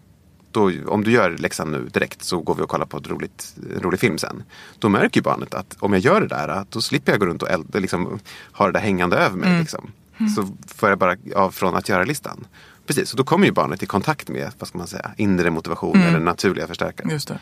Då, 0.51 0.71
om 0.87 1.03
du 1.03 1.11
gör 1.11 1.37
läxan 1.37 1.71
nu 1.71 1.89
direkt 1.93 2.23
så 2.23 2.39
går 2.39 2.55
vi 2.55 2.61
och 2.61 2.69
kollar 2.69 2.85
på 2.85 2.97
ett 2.97 3.07
roligt, 3.07 3.55
en 3.75 3.81
rolig 3.81 3.99
film 3.99 4.17
sen. 4.17 4.43
Då 4.79 4.89
märker 4.89 5.17
ju 5.17 5.23
barnet 5.23 5.53
att 5.53 5.75
om 5.79 5.93
jag 5.93 6.01
gör 6.01 6.21
det 6.21 6.27
där, 6.27 6.65
då 6.69 6.81
slipper 6.81 7.11
jag 7.11 7.19
gå 7.19 7.25
runt 7.25 7.43
och 7.43 7.81
liksom, 7.81 8.19
ha 8.51 8.65
det 8.65 8.71
där 8.71 8.79
hängande 8.79 9.17
över 9.17 9.37
mig. 9.37 9.59
Liksom. 9.59 9.91
Så 10.35 10.49
får 10.67 10.89
jag 10.89 10.97
bara 10.97 11.15
av 11.35 11.51
från 11.51 11.75
att 11.75 11.89
göra-listan. 11.89 12.47
Precis, 12.87 13.11
och 13.11 13.17
då 13.17 13.23
kommer 13.23 13.45
ju 13.45 13.51
barnet 13.51 13.83
i 13.83 13.85
kontakt 13.85 14.29
med, 14.29 14.51
vad 14.59 14.67
ska 14.67 14.77
man 14.77 14.87
säga, 14.87 15.11
inre 15.17 15.51
motivation 15.51 16.01
eller 16.01 16.19
naturliga 16.19 16.67
förstärkare. 16.67 17.11
Just 17.11 17.27
det. 17.27 17.39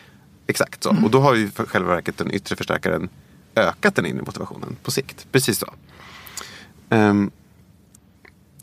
Exakt 0.48 0.84
så. 0.84 0.96
Och 1.04 1.12
då 1.12 1.20
har 1.20 1.36
ju 1.36 1.50
för 1.50 1.66
själva 1.66 1.96
verket 1.96 2.18
den 2.18 2.32
yttre 2.32 2.56
förstärkaren 2.56 3.10
ökat 3.56 3.96
den 3.96 4.06
inre 4.06 4.22
motivationen 4.22 4.76
på 4.84 4.92
sikt. 4.92 5.28
Precis 5.32 5.60
så. 5.60 5.74
Ehm, 6.90 7.32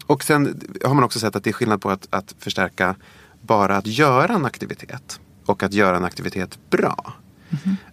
och 0.07 0.25
sen 0.25 0.61
har 0.85 0.95
man 0.95 1.05
också 1.05 1.19
sett 1.19 1.37
att 1.37 1.45
det 1.45 1.51
är 1.51 1.55
skillnad 1.55 1.83
på 1.83 1.91
att, 1.91 2.09
att 2.11 2.35
förstärka 2.39 2.95
bara 3.41 3.77
att 3.77 3.87
göra 3.87 4.35
en 4.35 4.45
aktivitet 4.45 5.21
och 5.47 5.63
att 5.63 5.73
göra 5.73 5.97
en 5.97 6.05
aktivitet 6.05 6.59
bra. 6.71 7.15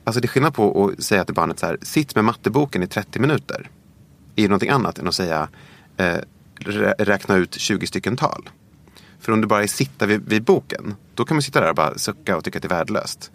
Alltså 0.04 0.22
det 0.22 0.26
är 0.26 0.30
skillnad 0.30 0.54
på 0.54 0.88
att 0.88 1.04
säga 1.04 1.26
till 1.26 1.36
barnet 1.36 1.60
så 1.60 1.66
här, 1.66 1.78
sitt 1.82 2.16
med 2.16 2.26
matteboken 2.26 2.84
i 2.84 2.88
30 2.88 3.20
minuter. 3.20 3.70
är 4.36 4.42
ju 4.42 4.48
någonting 4.48 4.70
annat 4.70 5.00
än 5.00 5.08
att 5.08 5.16
säga 5.16 5.50
eh, 5.98 6.18
rä- 6.60 6.96
räkna 7.00 7.36
ut 7.36 7.54
20 7.60 7.88
stycken 7.88 8.18
tal. 8.18 8.50
För 9.20 9.32
om 9.32 9.42
du 9.42 9.48
bara 9.48 9.68
sitta 9.68 10.06
vid, 10.06 10.30
vid 10.30 10.44
boken, 10.44 10.96
då 11.16 11.25
kan 11.25 11.36
man 11.36 11.42
sitta 11.42 11.62
där 11.62 11.70
och 11.70 11.75
bara 11.75 11.98
sucka 11.98 12.38
och 12.38 12.44
tycka 12.44 12.58
att 12.58 12.62
det 12.63 12.68
är 12.68 12.77
värdelöst. 12.77 13.32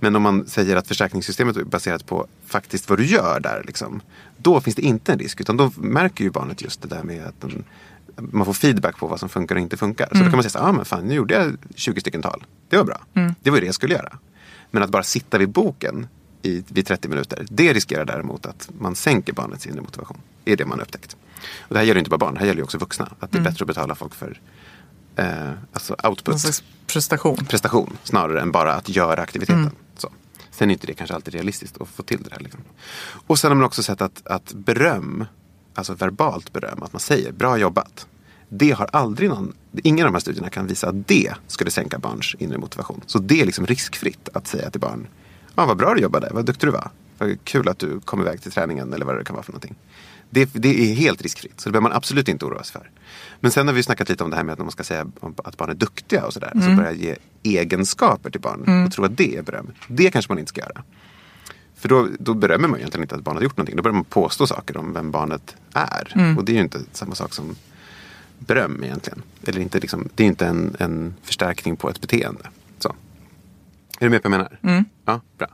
Men 0.00 0.16
om 0.16 0.22
man 0.22 0.46
säger 0.46 0.76
att 0.76 0.88
förstärkningssystemet 0.88 1.56
är 1.56 1.64
baserat 1.64 2.06
på 2.06 2.26
faktiskt 2.46 2.88
vad 2.88 2.98
du 2.98 3.06
gör 3.06 3.40
där, 3.40 3.62
liksom, 3.66 4.00
då 4.36 4.60
finns 4.60 4.76
det 4.76 4.82
inte 4.82 5.12
en 5.12 5.18
risk. 5.18 5.40
Utan 5.40 5.56
då 5.56 5.72
märker 5.76 6.24
ju 6.24 6.30
barnet 6.30 6.62
just 6.62 6.82
det 6.82 6.88
där 6.88 7.02
med 7.02 7.24
att 7.26 7.40
den, 7.40 7.64
man 8.16 8.46
får 8.46 8.52
feedback 8.52 8.98
på 8.98 9.06
vad 9.06 9.20
som 9.20 9.28
funkar 9.28 9.54
och 9.54 9.60
inte 9.60 9.76
funkar. 9.76 10.08
Så 10.12 10.14
då 10.18 10.22
kan 10.24 10.32
man 10.32 10.42
säga 10.42 10.50
så 10.50 10.58
här, 10.58 10.68
ah, 10.68 10.72
men 10.72 10.84
fan, 10.84 11.04
nu 11.08 11.14
gjorde 11.14 11.34
jag 11.34 11.56
20 11.74 12.00
stycken 12.00 12.22
tal. 12.22 12.44
Det 12.68 12.76
var 12.76 12.84
bra. 12.84 13.00
Det 13.42 13.50
var 13.50 13.56
ju 13.56 13.60
det 13.60 13.66
jag 13.66 13.74
skulle 13.74 13.94
göra. 13.94 14.18
Men 14.70 14.82
att 14.82 14.90
bara 14.90 15.02
sitta 15.02 15.38
vid 15.38 15.48
boken 15.48 16.06
i, 16.48 16.64
vid 16.68 16.86
30 16.86 17.08
minuter, 17.08 17.46
det 17.50 17.72
riskerar 17.72 18.04
däremot 18.04 18.46
att 18.46 18.70
man 18.78 18.94
sänker 18.94 19.32
barnets 19.32 19.66
inre 19.66 19.80
motivation. 19.80 20.18
Det 20.44 20.52
är 20.52 20.56
det 20.56 20.66
man 20.66 20.78
har 20.78 20.84
upptäckt. 20.86 21.16
Och 21.58 21.74
det 21.74 21.78
här 21.78 21.86
gäller 21.86 21.98
inte 21.98 22.10
bara 22.10 22.18
barn, 22.18 22.34
det 22.34 22.40
här 22.40 22.46
gäller 22.46 22.62
också 22.62 22.78
vuxna. 22.78 23.12
Att 23.20 23.32
det 23.32 23.38
är 23.38 23.42
bättre 23.42 23.62
att 23.62 23.66
betala 23.66 23.94
folk 23.94 24.14
för 24.14 24.40
eh, 25.16 25.50
alltså 25.72 25.96
Någon 26.02 26.10
output, 26.10 26.40
slags 26.40 26.62
prestation. 26.86 27.36
prestation, 27.36 27.96
snarare 28.04 28.40
än 28.40 28.52
bara 28.52 28.74
att 28.74 28.88
göra 28.88 29.22
aktiviteten. 29.22 29.70
Så. 29.96 30.08
Sen 30.50 30.70
är 30.70 30.72
inte 30.72 30.86
det 30.86 30.94
kanske 30.94 31.14
alltid 31.14 31.34
realistiskt 31.34 31.80
att 31.80 31.88
få 31.88 32.02
till 32.02 32.22
det 32.22 32.30
där. 32.30 32.40
Liksom. 32.40 32.60
Och 33.26 33.38
sen 33.38 33.50
har 33.50 33.56
man 33.56 33.64
också 33.64 33.82
sett 33.82 34.02
att, 34.02 34.26
att 34.26 34.52
beröm, 34.52 35.24
alltså 35.74 35.94
verbalt 35.94 36.52
beröm, 36.52 36.82
att 36.82 36.92
man 36.92 37.00
säger 37.00 37.32
bra 37.32 37.58
jobbat. 37.58 38.06
Det 38.48 38.70
har 38.70 38.88
aldrig 38.92 39.28
någon, 39.28 39.52
ingen 39.82 40.06
av 40.06 40.12
de 40.12 40.14
här 40.14 40.20
studierna 40.20 40.50
kan 40.50 40.66
visa 40.66 40.88
att 40.88 41.08
det 41.08 41.34
skulle 41.46 41.70
sänka 41.70 41.98
barns 41.98 42.36
inre 42.38 42.58
motivation. 42.58 43.00
Så 43.06 43.18
det 43.18 43.40
är 43.40 43.46
liksom 43.46 43.66
riskfritt 43.66 44.28
att 44.34 44.46
säga 44.46 44.70
till 44.70 44.80
barn, 44.80 45.06
ja 45.58 45.66
vad 45.66 45.76
bra 45.76 45.94
du 45.94 46.00
jobbade, 46.00 46.28
vad 46.32 46.44
duktig 46.44 46.68
du 46.68 46.72
var. 46.72 46.90
Vad 47.18 47.44
kul 47.44 47.68
att 47.68 47.78
du 47.78 48.00
kom 48.00 48.20
iväg 48.20 48.42
till 48.42 48.52
träningen 48.52 48.92
eller 48.92 49.04
vad 49.04 49.18
det 49.18 49.24
kan 49.24 49.34
vara 49.34 49.42
för 49.42 49.52
någonting. 49.52 49.74
Det, 50.30 50.50
det 50.52 50.90
är 50.90 50.94
helt 50.94 51.22
riskfritt, 51.22 51.60
så 51.60 51.68
det 51.68 51.72
behöver 51.72 51.88
man 51.88 51.96
absolut 51.96 52.28
inte 52.28 52.44
oroa 52.44 52.62
sig 52.62 52.72
för. 52.72 52.90
Men 53.40 53.50
sen 53.50 53.66
har 53.66 53.74
vi 53.74 53.82
snackat 53.82 54.08
lite 54.08 54.24
om 54.24 54.30
det 54.30 54.36
här 54.36 54.44
med 54.44 54.52
att 54.52 54.58
man 54.58 54.70
ska 54.70 54.84
säga 54.84 55.06
att 55.44 55.56
barn 55.56 55.70
är 55.70 55.74
duktiga 55.74 56.26
och 56.26 56.32
sådär. 56.32 56.52
Så 56.54 56.76
börja 56.76 56.92
ge 56.92 57.16
egenskaper 57.42 58.30
till 58.30 58.40
barn 58.40 58.84
och 58.86 58.92
tro 58.92 59.04
att 59.04 59.16
det 59.16 59.36
är 59.36 59.42
beröm. 59.42 59.70
Det 59.88 60.10
kanske 60.10 60.32
man 60.32 60.38
inte 60.38 60.48
ska 60.48 60.60
göra. 60.60 60.82
För 61.76 61.88
då, 61.88 62.08
då 62.18 62.34
berömmer 62.34 62.68
man 62.68 62.78
ju 62.78 62.80
egentligen 62.80 63.04
inte 63.04 63.14
att 63.14 63.24
barnet 63.24 63.38
har 63.38 63.44
gjort 63.44 63.56
någonting. 63.56 63.76
Då 63.76 63.82
börjar 63.82 63.94
man 63.94 64.04
påstå 64.04 64.46
saker 64.46 64.76
om 64.76 64.92
vem 64.92 65.10
barnet 65.10 65.56
är. 65.72 66.12
Och 66.38 66.44
det 66.44 66.52
är 66.52 66.56
ju 66.56 66.62
inte 66.62 66.80
samma 66.92 67.14
sak 67.14 67.34
som 67.34 67.56
beröm 68.38 68.84
egentligen. 68.84 69.22
Eller 69.46 69.60
inte 69.60 69.80
liksom, 69.80 70.08
det 70.14 70.22
är 70.22 70.26
inte 70.26 70.46
en, 70.46 70.76
en 70.78 71.14
förstärkning 71.22 71.76
på 71.76 71.90
ett 71.90 72.00
beteende. 72.00 72.48
Så. 72.78 72.94
Är 74.00 74.04
du 74.04 74.10
med 74.10 74.22
på 74.22 74.28
vad 74.28 74.38
jag 74.38 74.60
menar? 74.62 74.84
Ja, 75.04 75.20
bra. 75.38 75.48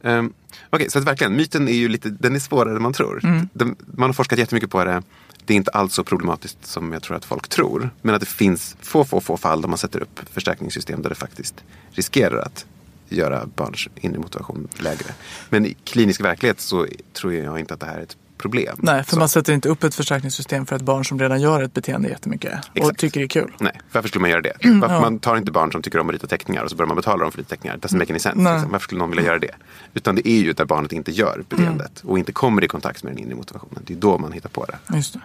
Um, 0.00 0.32
Okej, 0.70 0.90
så 0.90 0.98
att 0.98 1.04
verkligen, 1.04 1.36
myten 1.36 1.68
är 1.68 1.72
ju 1.72 1.88
lite, 1.88 2.08
den 2.08 2.34
är 2.34 2.38
svårare 2.38 2.76
än 2.76 2.82
man 2.82 2.92
tror. 2.92 3.20
Den, 3.52 3.76
man 3.86 4.08
har 4.08 4.14
forskat 4.14 4.38
jättemycket 4.38 4.70
på 4.70 4.84
det. 4.84 5.02
Det 5.44 5.54
är 5.54 5.56
inte 5.56 5.70
alls 5.70 5.94
så 5.94 6.04
problematiskt 6.04 6.66
som 6.66 6.92
jag 6.92 7.02
tror 7.02 7.16
att 7.16 7.24
folk 7.24 7.48
tror. 7.48 7.90
Men 8.02 8.14
att 8.14 8.20
det 8.20 8.26
finns 8.26 8.76
få, 8.80 9.04
få, 9.04 9.20
få 9.20 9.36
fall 9.36 9.60
där 9.60 9.68
man 9.68 9.78
sätter 9.78 10.02
upp 10.02 10.20
förstärkningssystem 10.32 11.02
där 11.02 11.08
det 11.08 11.14
faktiskt 11.14 11.64
riskerar 11.90 12.38
att 12.38 12.66
göra 13.08 13.46
barns 13.46 13.88
inre 13.94 14.18
motivation 14.18 14.68
lägre. 14.78 15.14
Men 15.50 15.66
i 15.66 15.76
klinisk 15.84 16.20
verklighet 16.20 16.60
så 16.60 16.86
tror 17.12 17.34
jag 17.34 17.60
inte 17.60 17.74
att 17.74 17.80
det 17.80 17.86
här 17.86 17.98
är 17.98 18.02
ett 18.02 18.16
problem. 18.44 18.76
Nej, 18.82 19.04
för 19.04 19.12
så. 19.12 19.18
man 19.18 19.28
sätter 19.28 19.52
inte 19.52 19.68
upp 19.68 19.84
ett 19.84 19.94
förstärkningssystem 19.94 20.66
för 20.66 20.76
ett 20.76 20.82
barn 20.82 21.04
som 21.04 21.18
redan 21.18 21.40
gör 21.40 21.62
ett 21.62 21.74
beteende 21.74 22.08
jättemycket 22.08 22.52
och 22.70 22.76
Exakt. 22.76 23.00
tycker 23.00 23.20
det 23.20 23.26
är 23.26 23.28
kul. 23.28 23.52
Nej, 23.58 23.80
varför 23.92 24.08
skulle 24.08 24.20
man 24.20 24.30
göra 24.30 24.40
det? 24.40 24.52
Varför 24.62 25.00
Man 25.00 25.18
tar 25.18 25.36
inte 25.36 25.52
barn 25.52 25.72
som 25.72 25.82
tycker 25.82 25.98
om 25.98 26.08
att 26.08 26.12
rita 26.12 26.26
teckningar 26.26 26.62
och 26.64 26.70
så 26.70 26.76
börjar 26.76 26.88
man 26.88 26.96
betala 26.96 27.22
dem 27.22 27.32
för 27.32 27.38
att 27.38 27.42
rita 27.42 27.50
teckningar. 27.50 27.76
Doesn't 27.76 27.98
make 27.98 28.12
any 28.12 28.18
sense. 28.18 28.52
Liksom. 28.52 28.70
Varför 28.70 28.84
skulle 28.84 28.98
någon 28.98 29.10
vilja 29.10 29.24
göra 29.24 29.38
det? 29.38 29.54
Utan 29.94 30.14
det 30.14 30.28
är 30.28 30.40
ju 30.40 30.52
där 30.52 30.64
barnet 30.64 30.92
inte 30.92 31.12
gör 31.12 31.44
beteendet 31.48 32.00
och 32.04 32.18
inte 32.18 32.32
kommer 32.32 32.64
i 32.64 32.68
kontakt 32.68 33.02
med 33.02 33.12
den 33.12 33.24
inre 33.24 33.34
motivationen. 33.34 33.82
Det 33.86 33.94
är 33.94 33.98
då 33.98 34.18
man 34.18 34.32
hittar 34.32 34.48
på 34.48 34.64
det. 34.64 34.96
Just 34.96 35.12
det. 35.12 35.20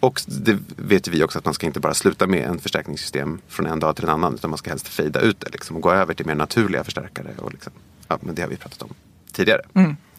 Och 0.00 0.20
det 0.26 0.58
vet 0.76 1.08
vi 1.08 1.24
också 1.24 1.38
att 1.38 1.44
man 1.44 1.54
ska 1.54 1.66
inte 1.66 1.80
bara 1.80 1.94
sluta 1.94 2.26
med 2.26 2.48
en 2.48 2.58
förstärkningssystem 2.58 3.40
från 3.48 3.66
en 3.66 3.80
dag 3.80 3.96
till 3.96 4.04
en 4.04 4.10
annan. 4.10 4.34
Utan 4.34 4.50
man 4.50 4.58
ska 4.58 4.70
helst 4.70 4.88
fejda 4.88 5.20
ut 5.20 5.40
det 5.40 5.50
liksom, 5.52 5.76
och 5.76 5.82
gå 5.82 5.92
över 5.92 6.14
till 6.14 6.26
mer 6.26 6.34
naturliga 6.34 6.84
förstärkare. 6.84 7.28
Och 7.38 7.52
liksom, 7.52 7.72
ja, 8.08 8.18
men 8.20 8.34
det 8.34 8.42
har 8.42 8.48
vi 8.48 8.56
pratat 8.56 8.82
om 8.82 8.94
tidigare. 9.32 9.62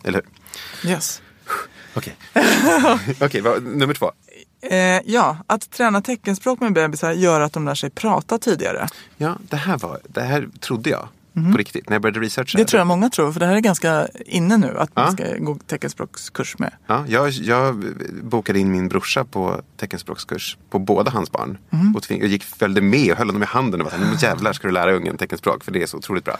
Eller 0.03 0.21
hur? 0.83 0.89
Yes. 0.89 1.21
Okej, 1.97 2.15
Okej, 3.21 3.41
vad- 3.41 3.63
nummer 3.63 3.93
två. 3.93 4.11
Eh, 4.61 5.01
ja, 5.05 5.37
att 5.47 5.71
träna 5.71 6.01
teckenspråk 6.01 6.59
med 6.59 6.73
bebisar 6.73 7.11
gör 7.11 7.41
att 7.41 7.53
de 7.53 7.65
lär 7.65 7.75
sig 7.75 7.89
prata 7.89 8.37
tidigare. 8.37 8.87
Ja, 9.17 9.35
det 9.49 9.55
här, 9.57 9.77
var, 9.77 9.99
det 10.07 10.21
här 10.21 10.47
trodde 10.59 10.89
jag 10.89 11.07
på 11.51 11.57
riktigt 11.57 11.89
när 11.89 11.95
jag 11.95 12.01
började 12.01 12.19
researcha. 12.19 12.57
Det 12.57 12.65
tror 12.65 12.77
jag 12.77 12.87
många 12.87 13.09
tror, 13.09 13.31
för 13.31 13.39
det 13.39 13.45
här 13.45 13.55
är 13.55 13.59
ganska 13.59 14.07
inne 14.25 14.57
nu 14.57 14.77
att 14.77 14.95
man 14.95 15.05
Ja. 15.05 15.11
ska 15.11 15.37
gå 15.37 15.55
teckenspråkskurs 15.67 16.57
med. 16.59 16.71
Ja, 16.87 17.05
jag, 17.07 17.29
jag 17.29 17.83
bokade 18.23 18.59
in 18.59 18.71
min 18.71 18.87
brorsa 18.87 19.25
på 19.25 19.61
teckenspråkskurs 19.77 20.57
på 20.69 20.79
båda 20.79 21.11
hans 21.11 21.31
barn. 21.31 21.57
Mhm. 21.69 21.95
Och 21.95 22.01
tving- 22.03 22.21
och 22.21 22.27
gick, 22.27 22.43
följde 22.43 22.81
med 22.81 23.11
och 23.11 23.17
höll 23.17 23.27
honom 23.27 23.43
i 23.43 23.45
handen 23.45 23.81
och 23.81 23.85
var 23.85 23.91
så 23.91 23.97
här, 23.97 24.11
"Nu 24.11 24.17
jävlar 24.21 24.53
ska 24.53 24.67
du 24.67 24.73
lära 24.73 24.93
ungen 24.95 25.17
teckenspråk 25.17 25.63
för 25.63 25.71
det 25.71 25.81
är 25.83 25.87
så 25.87 25.97
otroligt 25.97 26.25
bra. 26.25 26.37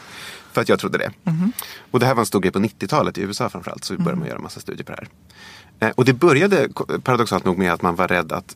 För 0.51 0.62
att 0.62 0.70
jag 0.70 0.80
trodde 0.80 0.98
det. 0.98 1.12
Mhm. 1.24 1.51
Och 1.92 2.00
det 2.00 2.06
här 2.06 2.13
var 2.13 2.22
en 2.22 2.25
stor 2.25 2.39
grej 2.39 2.51
på 2.51 2.60
90-talet 2.60 3.18
i 3.18 3.22
USA 3.22 3.50
framförallt. 3.50 3.84
Så 3.84 3.94
började 3.98 4.20
man 4.20 4.27
göra 4.27 4.39
massa 4.39 4.60
studier 4.60 4.84
på 4.84 4.92
det 4.92 4.98
här. 4.98 5.08
Eh, 5.88 5.94
och 5.96 6.06
det 6.06 6.13
började 6.13 6.70
paradoxalt 7.04 7.46
nog 7.46 7.58
med 7.58 7.74
att 7.74 7.82
man 7.82 7.96
var 7.96 8.08
rädd 8.08 8.32
att 8.32 8.56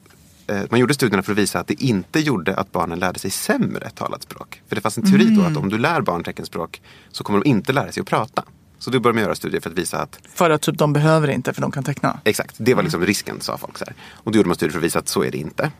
man 0.69 0.79
gjorde 0.79 0.93
studierna 0.93 1.24
för 1.24 1.31
att 1.31 1.38
visa 1.38 1.60
att 1.60 1.67
det 1.67 1.83
inte 1.83 2.19
gjorde 2.19 2.55
att 2.55 2.71
barnen 2.71 3.00
lärde 3.00 3.19
sig 3.19 3.31
sämre 3.31 3.89
talat 3.89 4.24
språk. 4.24 4.62
För 4.67 4.75
det 4.75 4.81
fanns 4.81 4.98
en 4.98 5.03
teori 5.12 5.25
då 5.25 5.41
Mm. 5.41 5.51
att 5.51 5.57
om 5.57 5.69
du 5.69 5.77
lär 5.77 6.01
barn 6.01 6.24
teckenspråk 6.24 6.81
så 7.12 7.24
kommer 7.24 7.39
de 7.39 7.50
inte 7.50 7.74
lära 7.74 7.91
sig 7.91 8.01
att 8.01 8.07
prata. 8.07 8.43
Så 8.79 8.89
då 8.89 9.00
började 9.00 9.15
man 9.15 9.24
göra 9.24 9.36
studier 9.36 9.62
för 9.62 9.69
att 9.69 9.77
visa 9.77 10.01
att 10.01 10.19
För 10.33 10.50
att 10.50 10.62
typ, 10.62 10.77
de 10.77 10.93
behöver 10.93 11.27
inte, 11.27 11.53
för 11.53 11.62
de 11.62 11.71
kan 11.71 11.83
teckna. 11.83 12.19
Exakt, 12.24 12.55
det 12.57 12.74
var 12.74 12.83
liksom 12.83 13.05
risken 13.05 13.41
sa 13.41 13.57
folk. 13.57 13.77
Så 13.77 13.86
här. 13.86 13.93
Och 14.12 14.31
då 14.31 14.38
gjorde 14.38 14.48
man 14.50 14.55
studier 14.55 14.71
för 14.71 14.79
att 14.79 14.86
visa 14.86 15.00
att 15.00 15.07
så 15.07 15.24
är 15.24 15.31
det 15.31 15.38
inte. 15.38 15.71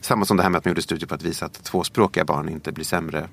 Samma 0.00 0.24
som 0.24 0.36
det 0.36 0.42
här 0.42 0.50
med 0.50 0.58
att 0.58 0.64
man 0.64 0.70
gjorde 0.70 0.82
studier 0.82 1.06
på 1.06 1.14
att 1.14 1.22
visa 1.22 1.46
att 1.46 1.64
tvåspråkiga 1.64 2.24
barn 2.24 2.48
inte 2.48 2.72
blir 2.72 2.84
sämre 2.84 3.28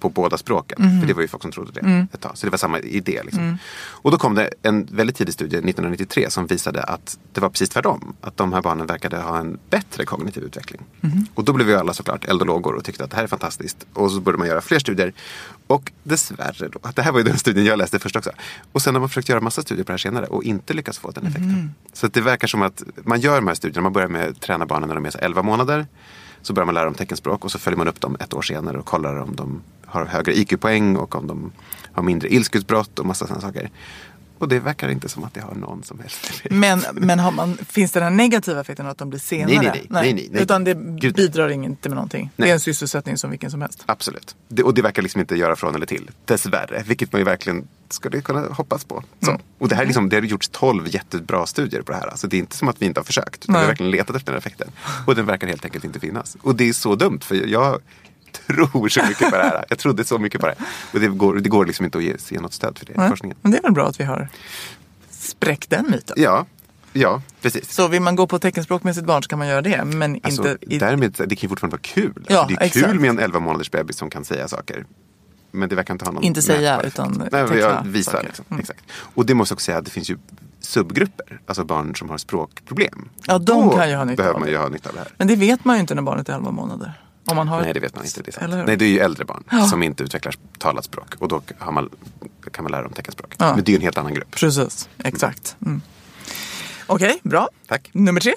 på 0.00 0.08
båda 0.08 0.38
språken. 0.38 1.00
För 1.00 1.06
det 1.06 1.14
var 1.14 1.22
ju 1.22 1.28
folk 1.28 1.42
som 1.42 1.52
trodde 1.52 1.72
det 1.72 2.06
ett 2.12 2.20
tag. 2.20 2.32
Så 2.34 2.46
det 2.46 2.50
var 2.50 2.58
samma 2.58 2.78
idé. 2.78 3.20
Liksom. 3.24 3.58
Och 3.80 4.10
då 4.10 4.18
kom 4.18 4.34
det 4.34 4.50
en 4.62 4.88
väldigt 4.90 5.16
tidig 5.16 5.34
studie 5.34 5.56
1993 5.56 6.30
som 6.30 6.46
visade 6.46 6.82
att 6.82 7.18
det 7.32 7.40
var 7.40 7.48
precis 7.48 7.68
tvärtom. 7.68 8.14
Att 8.20 8.36
de 8.36 8.52
här 8.52 8.62
barnen 8.62 8.86
verkade 8.86 9.16
ha 9.16 9.38
en 9.38 9.58
bättre 9.70 10.04
kognitiv 10.04 10.42
utveckling. 10.42 10.82
Och 11.34 11.44
då 11.44 11.52
blev 11.52 11.66
vi 11.66 11.74
alla 11.74 11.94
såklart 11.94 12.24
eld 12.24 12.42
och 12.42 12.84
tyckte 12.84 13.04
att 13.04 13.10
det 13.10 13.16
här 13.16 13.24
är 13.24 13.28
fantastiskt. 13.28 13.86
Och 13.92 14.10
så 14.10 14.20
började 14.20 14.38
man 14.38 14.48
göra 14.48 14.60
fler 14.60 14.78
studier. 14.78 15.12
Och 15.66 15.92
dessvärre 16.02 16.68
då, 16.68 16.78
att 16.82 16.96
det 16.96 17.02
här 17.02 17.12
var 17.12 17.18
ju 17.18 17.24
den 17.24 17.38
studien 17.38 17.66
jag 17.66 17.78
läste 17.78 17.98
först 17.98 18.16
också. 18.16 18.30
Och 18.72 18.82
sen 18.82 18.94
har 18.94 19.00
man 19.00 19.08
försökt 19.08 19.28
göra 19.28 19.40
massa 19.40 19.62
studier 19.62 19.84
på 19.84 19.92
det 19.92 19.92
här 19.92 19.98
senare 19.98 20.26
och 20.26 20.44
inte 20.44 20.74
lyckats 20.74 20.98
få 20.98 21.10
den 21.10 21.26
effekten. 21.26 21.74
Så 21.92 22.06
att 22.06 22.14
det 22.14 22.20
verkar 22.20 22.48
som 22.48 22.62
att 22.62 22.82
man 23.02 23.20
gör 23.20 23.36
de 23.36 23.46
här 23.46 23.54
studierna, 23.54 23.82
man 23.82 23.92
börjar 23.92 24.08
med 24.08 24.28
att 24.28 24.40
träna 24.40 24.66
barnen 24.66 24.88
när 24.88 24.94
de 24.94 25.06
är 25.06 25.10
så 25.10 25.18
11 25.18 25.42
månader. 25.42 25.86
Så 26.42 26.52
börjar 26.52 26.66
man 26.66 26.74
lära 26.74 26.84
dem 26.84 26.94
teckenspråk 26.94 27.44
och 27.44 27.52
så 27.52 27.58
följer 27.58 27.78
man 27.78 27.88
upp 27.88 28.00
dem 28.00 28.16
ett 28.20 28.34
år 28.34 28.42
senare 28.42 28.78
och 28.78 28.86
kollar 28.86 29.16
om 29.16 29.36
de 29.36 29.62
har 29.86 30.04
högre 30.04 30.38
IQ-poäng 30.38 30.96
och 30.96 31.14
om 31.14 31.26
de 31.26 31.52
har 31.92 32.02
mindre 32.02 32.28
ilskutbrott 32.28 32.98
och 32.98 33.06
massa 33.06 33.26
sådana 33.26 33.40
saker. 33.40 33.70
Och 34.40 34.48
det 34.48 34.60
verkar 34.60 34.88
inte 34.88 35.08
som 35.08 35.24
att 35.24 35.34
det 35.34 35.40
har 35.40 35.54
någon 35.54 35.82
som 35.82 35.98
helst 35.98 36.24
effekt. 36.30 36.54
Men, 36.54 36.82
men 36.92 37.18
har 37.18 37.30
man, 37.30 37.56
finns 37.56 37.92
det 37.92 38.00
den 38.00 38.16
negativa 38.16 38.60
effekten 38.60 38.86
att 38.86 38.98
de 38.98 39.10
blir 39.10 39.20
senare? 39.20 39.54
Nej, 39.54 39.64
nej, 39.64 39.72
nej. 39.72 39.86
Nej, 40.02 40.12
nej, 40.12 40.28
nej. 40.32 40.42
Utan 40.42 40.64
det 40.64 40.74
Gud. 40.74 41.14
bidrar 41.14 41.48
inte 41.48 41.88
med 41.88 41.96
någonting. 41.96 42.30
Det 42.36 42.48
är 42.48 42.52
en 42.52 42.60
sysselsättning 42.60 43.18
som 43.18 43.30
vilken 43.30 43.50
som 43.50 43.60
helst. 43.60 43.82
Absolut. 43.86 44.36
Det, 44.48 44.62
och 44.62 44.74
det 44.74 44.82
verkar 44.82 45.02
liksom 45.02 45.20
inte 45.20 45.36
göra 45.36 45.56
från 45.56 45.74
eller 45.74 45.86
till. 45.86 46.10
Dessvärre. 46.24 46.82
Vilket 46.86 47.12
man 47.12 47.20
ju 47.20 47.24
verkligen 47.24 47.68
skulle 47.88 48.20
kunna 48.20 48.40
hoppas 48.40 48.84
på. 48.84 49.02
Mm. 49.22 49.40
Och 49.58 49.68
det 49.68 49.74
här 49.74 49.82
är 49.82 49.86
liksom, 49.86 50.08
det 50.08 50.16
har 50.16 50.22
gjorts 50.22 50.48
12 50.48 50.94
jättebra 50.94 51.46
studier 51.46 51.82
på 51.82 51.92
det 51.92 51.98
här. 51.98 52.06
Alltså 52.06 52.26
det 52.26 52.36
är 52.36 52.38
inte 52.38 52.56
som 52.56 52.68
att 52.68 52.82
vi 52.82 52.86
inte 52.86 53.00
har 53.00 53.04
försökt. 53.04 53.48
Vi 53.48 53.52
har 53.52 53.66
verkligen 53.66 53.90
letat 53.90 54.16
efter 54.16 54.32
den 54.32 54.38
effekten. 54.38 54.68
Och 55.06 55.14
den 55.14 55.26
verkar 55.26 55.46
helt 55.46 55.64
enkelt 55.64 55.84
inte 55.84 56.00
finnas. 56.00 56.36
Och 56.42 56.54
det 56.54 56.68
är 56.68 56.72
så 56.72 56.94
dumt. 56.94 57.20
För 57.22 57.34
jag 57.34 57.80
tror 58.54 58.88
så 58.88 59.02
mycket 59.08 59.30
på 59.30 59.36
det 59.36 59.42
här. 59.42 59.64
Jag 59.68 59.78
trodde 59.78 60.04
så 60.04 60.18
mycket 60.18 60.40
på 60.40 60.46
det. 60.46 60.54
Och 60.92 61.00
det 61.00 61.08
går, 61.08 61.34
det 61.34 61.48
går 61.48 61.66
liksom 61.66 61.84
inte 61.84 61.98
att 61.98 62.04
ge, 62.04 62.18
se 62.18 62.40
något 62.40 62.52
stöd 62.52 62.78
för 62.78 62.86
det 62.86 62.92
i 62.92 63.08
forskningen. 63.08 63.36
Men 63.42 63.52
det 63.52 63.58
är 63.58 63.62
väl 63.62 63.72
bra 63.72 63.86
att 63.88 64.00
vi 64.00 64.04
har 64.04 64.28
spräckt 65.10 65.70
den 65.70 65.90
myten. 65.90 66.16
Ja, 66.18 66.46
ja 66.92 67.22
precis. 67.42 67.72
Så 67.72 67.88
vill 67.88 68.02
man 68.02 68.16
gå 68.16 68.26
på 68.26 68.38
teckenspråk 68.38 68.82
med 68.82 68.94
sitt 68.94 69.04
barn 69.04 69.22
så 69.22 69.28
kan 69.28 69.38
man 69.38 69.48
göra 69.48 69.62
det. 69.62 69.84
Men 69.84 70.20
Alltså, 70.22 70.48
inte... 70.48 70.74
I... 70.74 70.78
Därmed, 70.78 71.12
det 71.12 71.36
kan 71.36 71.42
ju 71.42 71.48
fortfarande 71.48 71.74
vara 71.74 71.82
kul. 71.82 72.24
Ja, 72.28 72.38
alltså, 72.38 72.56
det 72.56 72.62
är 72.62 72.66
exakt. 72.66 72.86
kul 72.86 73.00
med 73.00 73.10
en 73.10 73.18
11 73.18 73.40
månaders 73.40 73.70
bebis 73.70 73.96
som 73.96 74.10
kan 74.10 74.24
säga 74.24 74.48
saker. 74.48 74.84
Men 75.52 75.68
det 75.68 75.74
verkar 75.74 75.94
inte 75.94 76.04
ha 76.04 76.12
någon 76.12 76.22
Inte 76.22 76.42
säga, 76.42 76.80
utan 76.82 77.28
Nej, 77.32 77.58
jag 77.58 77.82
visar 77.84 78.12
saker. 78.12 78.26
liksom. 78.26 78.44
Mm. 78.50 78.60
Exakt. 78.60 78.80
Och 78.90 79.26
det 79.26 79.34
måste 79.34 79.52
jag 79.52 79.56
också 79.56 79.64
säga 79.64 79.78
att 79.78 79.84
det 79.84 79.90
finns 79.90 80.10
ju 80.10 80.18
subgrupper. 80.60 81.40
Alltså 81.46 81.64
barn 81.64 81.96
som 81.96 82.10
har 82.10 82.18
språkproblem. 82.18 83.08
Ja, 83.26 83.38
de 83.38 83.66
Då 83.66 83.76
kan 83.76 83.88
ju 83.90 83.96
ha 83.96 84.04
nytta 84.04 84.16
behöver 84.16 84.40
man 84.40 84.48
ju 84.48 84.56
ha 84.56 84.68
nytta 84.68 84.88
av 84.88 84.94
det 84.94 85.00
här. 85.00 85.08
Men 85.16 85.26
det 85.28 85.36
vet 85.36 85.64
man 85.64 85.76
ju 85.76 85.80
inte 85.80 85.94
när 85.94 86.02
barnet 86.02 86.28
är 86.28 86.32
11 86.34 86.50
månader. 86.50 87.00
Om 87.30 87.36
man 87.36 87.48
har... 87.48 87.62
Nej, 87.62 87.74
det 87.74 87.80
vet 87.80 87.94
man 87.94 88.04
inte. 88.04 88.22
Det 88.22 88.36
är. 88.36 88.42
Eller? 88.44 88.66
Nej, 88.66 88.76
det 88.76 88.84
är 88.84 88.88
ju 88.88 88.98
äldre 88.98 89.24
barn 89.24 89.44
Ja. 89.50 89.66
som 89.66 89.82
inte 89.82 90.02
utvecklar 90.04 90.34
talat 90.58 90.84
språk. 90.84 91.14
Och 91.18 91.28
då 91.28 91.42
man, 91.70 91.90
kan 92.52 92.62
man 92.64 92.72
lära 92.72 92.82
dem 92.82 92.92
teckenspråk. 92.92 93.34
Ja. 93.38 93.54
Men 93.54 93.64
det 93.64 93.70
är 93.70 93.72
ju 93.72 93.76
en 93.76 93.82
helt 93.82 93.98
annan 93.98 94.14
grupp. 94.14 94.30
Precis, 94.30 94.88
exakt. 95.04 95.56
Mm. 95.66 95.80
Okej, 96.86 97.20
bra. 97.22 97.48
Tack. 97.66 97.90
Nummer 97.92 98.20
tre. 98.20 98.32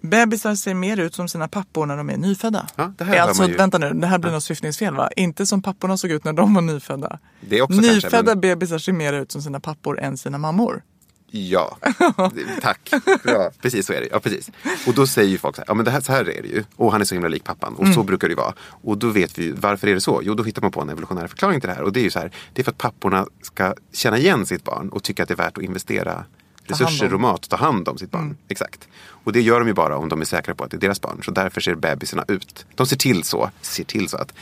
Bebisar 0.00 0.54
ser 0.54 0.74
mer 0.74 0.96
ut 0.96 1.14
som 1.14 1.28
sina 1.28 1.48
pappor 1.48 1.86
när 1.86 1.96
de 1.96 2.10
är 2.10 2.16
nyfödda. 2.16 2.66
Ja, 2.76 2.92
det 2.98 3.04
här 3.04 3.18
alltså, 3.18 3.48
ju. 3.48 3.56
Vänta 3.56 3.78
nu, 3.78 3.90
det 3.94 4.06
här 4.06 4.18
blir 4.18 4.32
något 4.32 4.44
syftningsfel 4.44 4.94
va? 4.94 5.10
Inte 5.16 5.46
som 5.46 5.62
papporna 5.62 5.96
såg 5.96 6.10
ut 6.10 6.24
när 6.24 6.32
de 6.32 6.54
var 6.54 6.62
nyfödda. 6.62 7.18
Det 7.40 7.58
är 7.58 7.62
också 7.62 7.80
kanske, 7.82 7.94
Nyfödda 7.94 8.30
men- 8.30 8.40
bebisar 8.40 8.78
ser 8.78 8.92
mer 8.92 9.12
ut 9.12 9.32
som 9.32 9.42
sina 9.42 9.60
pappor 9.60 10.00
än 10.00 10.18
sina 10.18 10.38
mammor. 10.38 10.82
Ja, 11.30 11.78
tack. 12.62 12.92
Ja, 13.24 13.50
precis 13.62 13.86
så 13.86 13.92
är 13.92 14.00
det. 14.00 14.08
Ja, 14.10 14.20
precis. 14.20 14.50
Och 14.86 14.94
då 14.94 15.06
säger 15.06 15.28
ju 15.28 15.38
folk 15.38 15.56
så 15.56 15.60
här, 15.62 15.66
ja 15.68 15.74
men 15.74 15.84
det 15.84 15.90
här, 15.90 16.00
så 16.00 16.12
här 16.12 16.28
är 16.30 16.42
det 16.42 16.48
ju. 16.48 16.64
Och 16.76 16.92
han 16.92 17.00
är 17.00 17.04
så 17.04 17.14
himla 17.14 17.28
lik 17.28 17.44
pappan. 17.44 17.74
Och 17.74 17.88
så 17.88 18.02
brukar 18.02 18.28
det 18.28 18.32
ju 18.32 18.36
vara. 18.36 18.54
Och 18.68 18.98
då 18.98 19.08
vet 19.08 19.38
vi 19.38 19.44
ju, 19.44 19.52
varför 19.52 19.88
är 19.88 19.94
det 19.94 20.00
så? 20.00 20.20
Jo, 20.24 20.34
då 20.34 20.42
hittar 20.42 20.62
man 20.62 20.70
på 20.70 20.80
en 20.80 20.88
evolutionär 20.88 21.26
förklaring 21.26 21.60
till 21.60 21.68
det 21.68 21.74
här. 21.74 21.82
Och 21.82 21.92
det 21.92 22.00
är 22.00 22.04
ju 22.04 22.10
så 22.10 22.18
här, 22.18 22.30
det 22.52 22.62
är 22.62 22.64
för 22.64 22.72
att 22.72 22.78
papporna 22.78 23.26
ska 23.42 23.74
känna 23.92 24.18
igen 24.18 24.46
sitt 24.46 24.64
barn 24.64 24.88
och 24.88 25.02
tycka 25.02 25.22
att 25.22 25.28
det 25.28 25.34
är 25.34 25.36
värt 25.36 25.58
att 25.58 25.64
investera 25.64 26.24
resurser 26.66 27.14
och 27.14 27.20
mat 27.20 27.44
och 27.44 27.50
ta 27.50 27.56
hand 27.56 27.88
om 27.88 27.98
sitt 27.98 28.10
barn. 28.10 28.36
Exakt. 28.48 28.88
Och 29.24 29.32
det 29.32 29.40
gör 29.40 29.60
de 29.60 29.68
ju 29.68 29.74
bara 29.74 29.96
om 29.96 30.08
de 30.08 30.20
är 30.20 30.24
säkra 30.24 30.54
på 30.54 30.64
att 30.64 30.70
det 30.70 30.76
är 30.76 30.80
deras 30.80 31.00
barn. 31.00 31.22
Så 31.24 31.30
därför 31.30 31.60
ser 31.60 31.74
bebisarna 31.74 32.24
ut. 32.28 32.66
De 32.74 32.86
ser 32.86 32.96
till 32.96 33.24
så, 33.24 33.50
ser 33.60 33.84
till 33.84 34.08
så 34.08 34.16
att 34.16 34.32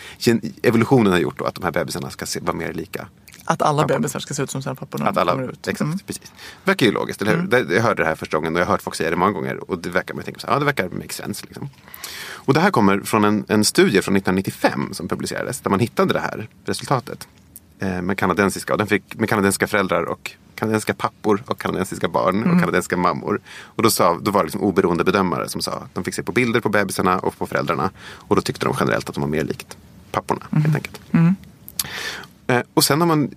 evolutionen 0.62 1.12
har 1.12 1.18
gjort 1.18 1.38
då 1.38 1.44
att 1.44 1.54
de 1.54 1.64
här 1.64 1.72
bebisarna 1.72 2.10
ska 2.10 2.26
se, 2.26 2.40
vara 2.40 2.56
mer 2.56 2.72
lika 2.72 3.08
Att 3.44 3.62
alla 3.62 3.82
Papporna. 3.82 3.98
bebisar 3.98 4.20
ska 4.20 4.34
se 4.34 4.42
ut 4.42 4.50
som 4.50 4.62
sina 4.62 4.74
pappor 4.74 4.98
när 4.98 5.06
att 5.06 5.14
de 5.14 5.20
alla, 5.20 5.32
kommer 5.32 5.48
ut. 5.48 5.68
exakt, 5.68 5.80
Mm. 5.80 5.98
precis. 6.06 6.32
Verkar 6.64 6.86
ju 6.86 6.92
logiskt, 6.92 7.22
eller 7.22 7.36
hur? 7.36 7.42
Det- 7.42 7.74
Jag 7.74 7.82
hörde 7.82 8.02
det 8.02 8.08
här 8.08 8.14
första 8.14 8.36
gången 8.36 8.54
och 8.54 8.60
jag 8.60 8.66
har 8.66 8.72
hört 8.72 8.82
folk 8.82 8.96
säga 8.96 9.10
det 9.10 9.16
många 9.16 9.32
gånger. 9.32 9.70
Och 9.70 9.78
det 9.78 9.88
verkar 9.90 10.14
man 10.14 10.24
tänka 10.24 10.40
så 10.40 10.46
här, 10.46 10.54
ja 10.54 10.58
det 10.58 10.64
verkar 10.64 10.88
make 10.88 11.14
sense. 11.14 11.46
Liksom. 11.46 11.68
Och 12.32 12.54
det 12.54 12.60
här 12.60 12.70
kommer 12.70 13.00
från 13.00 13.24
en, 13.24 13.44
en 13.48 13.64
studie 13.64 14.02
från 14.02 14.16
1995 14.16 14.88
som 14.92 15.08
publicerades. 15.08 15.60
Där 15.60 15.70
man 15.70 15.80
hittade 15.80 16.12
det 16.12 16.20
här 16.20 16.48
resultatet. 16.64 17.28
Eh, 17.78 18.02
med 18.02 18.18
kanadensiska, 18.18 18.72
och 18.72 18.78
den 18.78 18.86
fick, 18.86 19.14
med 19.18 19.28
kanadensiska 19.28 19.66
föräldrar 19.66 20.02
och 20.02 20.30
kanadensiska 20.54 20.94
pappor 20.94 21.42
och 21.46 21.58
kanadensiska 21.60 22.08
barn 22.08 22.36
Mm. 22.36 22.50
och 22.50 22.60
kanadensiska 22.60 22.96
mammor. 22.96 23.40
Och 23.60 23.82
då, 23.82 23.90
sa, 23.90 24.18
då 24.22 24.30
var 24.30 24.40
det 24.40 24.44
liksom 24.44 24.60
oberoende 24.62 25.04
bedömare 25.04 25.48
som 25.48 25.60
sa 25.60 25.72
att 25.72 25.94
de 25.94 26.04
fick 26.04 26.14
se 26.14 26.22
på 26.22 26.32
bilder 26.32 26.60
på 26.60 26.68
bebisarna 26.68 27.18
och 27.18 27.38
på 27.38 27.46
föräldrarna. 27.46 27.90
Och 28.10 28.36
då 28.36 28.42
tyckte 28.42 28.66
de 28.66 28.74
generellt 28.80 29.08
att 29.08 29.14
de 29.14 29.20
var 29.20 29.28
mer 29.28 29.44
likt 29.44 29.76
papporna 30.10 30.42
Mm. 30.52 30.62
helt 30.64 30.74
enkelt. 30.76 31.00
Eh, 31.12 31.30
Och 32.74 32.84
sen 32.84 33.00
har 33.00 33.08
man 33.08 33.30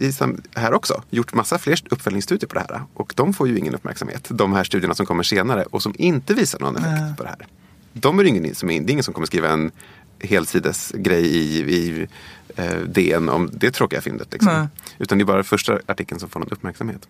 här 0.55 0.73
också 0.73 1.03
gjort 1.09 1.33
massa 1.33 1.57
fler 1.57 1.79
uppföljningsstudier 1.89 2.47
på 2.47 2.53
det 2.53 2.59
här. 2.59 2.81
Och 2.93 3.13
de 3.15 3.33
får 3.33 3.47
ju 3.47 3.57
ingen 3.57 3.75
uppmärksamhet. 3.75 4.27
De 4.29 4.53
här 4.53 4.63
studierna 4.63 4.95
som 4.95 5.05
kommer 5.05 5.23
senare 5.23 5.63
och 5.63 5.81
som 5.83 5.93
inte 5.97 6.33
visar 6.33 6.59
någon 6.59 6.75
effekt 6.75 7.17
på 7.17 7.23
det 7.23 7.29
här. 7.29 7.47
De 7.93 8.19
är 8.19 8.23
ingen 8.23 8.55
som, 8.55 8.67
det 8.67 8.75
är 8.75 8.89
ingen 8.89 9.03
som 9.03 9.13
kommer 9.13 9.27
skriva 9.27 9.49
en 9.49 9.71
helsidesgrej 10.19 11.25
i, 11.25 11.59
i 11.75 12.07
eh, 12.55 12.77
DN 12.77 13.29
om 13.29 13.49
det 13.53 13.71
tråkiga 13.71 14.01
fyndet. 14.01 14.27
Liksom. 14.31 14.53
Nej. 14.53 14.67
Utan 14.97 15.17
det 15.17 15.23
är 15.23 15.25
bara 15.25 15.43
första 15.43 15.79
artikeln 15.85 16.19
som 16.19 16.29
får 16.29 16.39
någon 16.39 16.49
uppmärksamhet. 16.49 17.07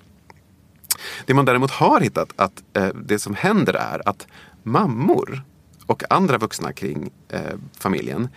Det 1.25 1.33
man 1.33 1.45
däremot 1.45 1.71
har 1.71 2.01
hittat 2.01 2.33
att 2.35 2.63
eh, 2.73 2.87
det 2.87 3.19
som 3.19 3.35
händer 3.35 3.73
är 3.73 4.09
att 4.09 4.27
mammor 4.63 5.41
och 5.85 6.03
andra 6.09 6.37
vuxna 6.37 6.73
kring 6.73 7.09
eh, 7.29 7.41
familjen 7.77 8.29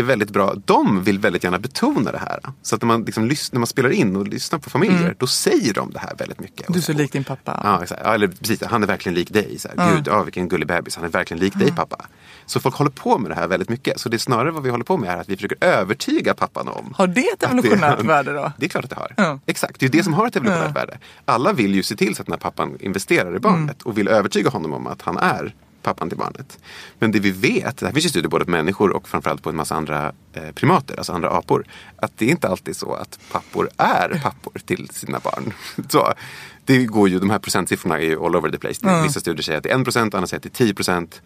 är 0.00 0.02
väldigt 0.02 0.30
bra. 0.30 0.54
De 0.64 1.02
vill 1.04 1.18
väldigt 1.18 1.44
gärna 1.44 1.58
betona 1.58 2.12
det 2.12 2.18
här. 2.18 2.40
Så 2.62 2.74
att 2.74 2.82
när 2.82 2.86
man, 2.86 3.02
liksom, 3.04 3.24
när 3.52 3.58
man 3.58 3.66
spelar 3.66 3.90
in 3.90 4.16
och 4.16 4.28
lyssnar 4.28 4.58
på 4.58 4.70
familjer, 4.70 5.14
då 5.18 5.26
säger 5.26 5.74
de 5.74 5.90
det 5.90 5.98
här 5.98 6.12
väldigt 6.18 6.40
mycket. 6.40 6.68
Mm. 6.68 6.72
Du 6.72 6.78
är 6.78 6.82
så 6.82 6.92
lik 6.92 7.12
din 7.12 7.24
pappa. 7.24 7.60
Ja, 7.64 7.82
exakt. 7.82 8.00
Ja, 8.04 8.14
eller 8.14 8.28
precis, 8.28 8.62
han 8.62 8.82
är 8.82 8.86
verkligen 8.86 9.14
lik 9.14 9.30
dig. 9.32 9.58
Så 9.58 9.68
här, 9.68 9.74
Ja. 9.76 9.94
Gud, 9.96 10.06
ja, 10.08 10.22
vilken 10.22 10.48
gullig 10.48 10.68
bebis. 10.68 10.96
Han 10.96 11.04
är 11.04 11.08
verkligen 11.08 11.40
lik 11.40 11.54
dig 11.54 11.72
pappa. 11.76 12.06
Så 12.46 12.60
folk 12.60 12.74
håller 12.74 12.90
på 12.90 13.18
med 13.18 13.30
det 13.30 13.34
här 13.34 13.46
väldigt 13.48 13.68
mycket. 13.68 14.00
Så 14.00 14.08
det 14.08 14.16
är 14.16 14.18
snarare 14.18 14.50
vad 14.50 14.62
vi 14.62 14.70
håller 14.70 14.84
på 14.84 14.96
med 14.96 15.10
är 15.10 15.16
att 15.16 15.28
vi 15.28 15.36
försöker 15.36 15.58
övertyga 15.60 16.34
pappan 16.34 16.68
om. 16.68 16.94
Har 16.96 17.06
det 17.06 17.20
ett 17.20 17.42
evolutionärt 17.42 18.04
värde 18.04 18.32
då? 18.32 18.52
Det 18.58 18.64
är 18.66 18.68
klart 18.68 18.84
att 18.84 18.90
det 18.90 18.96
har. 18.96 19.14
Ja. 19.16 19.38
Exakt, 19.46 19.80
det 19.80 19.86
är 19.86 19.90
det 19.90 20.02
som 20.02 20.14
har 20.14 20.26
ett 20.26 20.36
evolutionärt 20.36 20.76
värde. 20.76 20.98
Alla 21.24 21.52
vill 21.52 21.74
ju 21.74 21.82
se 21.82 21.96
till 21.96 22.14
så 22.16 22.22
att 22.22 22.26
den 22.26 22.32
här 22.32 22.40
pappan 22.40 22.76
investerar 22.80 23.36
i 23.36 23.38
barnet 23.38 23.56
Mm. 23.56 23.76
och 23.84 23.98
vill 23.98 24.08
övertyga 24.08 24.50
honom 24.50 24.72
om 24.72 24.86
att 24.86 25.02
han 25.02 25.16
är 25.18 25.54
pappan 25.86 26.08
till 26.08 26.18
barnet. 26.18 26.58
Men 26.98 27.12
det 27.12 27.20
vi 27.20 27.30
vet, 27.30 27.76
det 27.76 27.86
här 27.86 27.92
finns 27.92 28.04
ju 28.04 28.08
studier 28.08 28.30
både 28.30 28.44
på 28.44 28.50
människor 28.50 28.90
och 28.96 29.08
framförallt 29.08 29.42
på 29.42 29.50
en 29.50 29.56
massa 29.56 29.74
andra 29.74 30.12
eh, 30.32 30.50
primater, 30.54 30.96
alltså 30.96 31.12
andra 31.12 31.30
apor, 31.30 31.64
att 31.96 32.12
det 32.18 32.24
är 32.26 32.30
inte 32.30 32.48
alltid 32.48 32.76
så 32.76 32.92
att 32.94 33.18
pappor 33.32 33.68
är 33.76 34.20
pappor 34.22 34.52
till 34.66 34.88
sina 34.92 35.18
barn. 35.18 35.52
Så, 35.88 36.12
det 36.64 36.84
går 36.84 37.08
ju, 37.08 37.18
de 37.18 37.30
här 37.30 37.38
procentsiffrorna 37.38 37.98
är 37.98 38.04
ju 38.04 38.24
all 38.24 38.36
over 38.36 38.50
the 38.50 38.58
place. 38.58 38.80
Det- 38.82 39.02
Vissa 39.02 39.20
studier 39.20 39.42
säger 39.42 39.56
att 39.58 39.62
det 39.64 39.70
är 39.70 39.78
1 39.78 39.84
procent, 39.84 40.14
andra 40.14 40.26
säger 40.26 40.38
att 40.38 40.42
det 40.42 40.60
är 40.62 40.64
10 40.66 40.74
procent. 40.74 41.22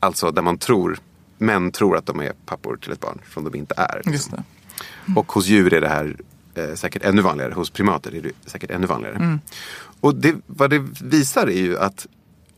Alltså 0.00 0.30
där 0.30 0.42
man 0.42 0.58
tror, 0.58 0.98
män 1.38 1.70
tror 1.72 1.96
att 1.96 2.06
de 2.06 2.20
är 2.20 2.32
pappor 2.46 2.76
till 2.76 2.92
ett 2.92 3.00
barn 3.00 3.18
som 3.34 3.44
de 3.44 3.54
inte 3.58 3.74
är. 3.76 4.02
Just 4.12 4.30
det. 4.30 4.42
Och 5.16 5.32
hos 5.32 5.46
djur 5.46 5.72
är 5.74 5.80
det 5.80 5.88
här 5.88 6.16
eh, 6.54 6.74
säkert 6.74 7.04
ännu 7.04 7.22
vanligare. 7.22 7.52
Hos 7.54 7.70
primater 7.70 8.14
är 8.14 8.20
det 8.22 8.32
säkert 8.50 8.70
ännu 8.70 8.86
vanligare. 8.86 9.16
Mm. 9.16 9.40
Och 10.00 10.14
det, 10.14 10.34
vad 10.46 10.70
det 10.70 10.78
visar 11.02 11.46
är 11.46 11.60
ju 11.62 11.78
att 11.78 12.06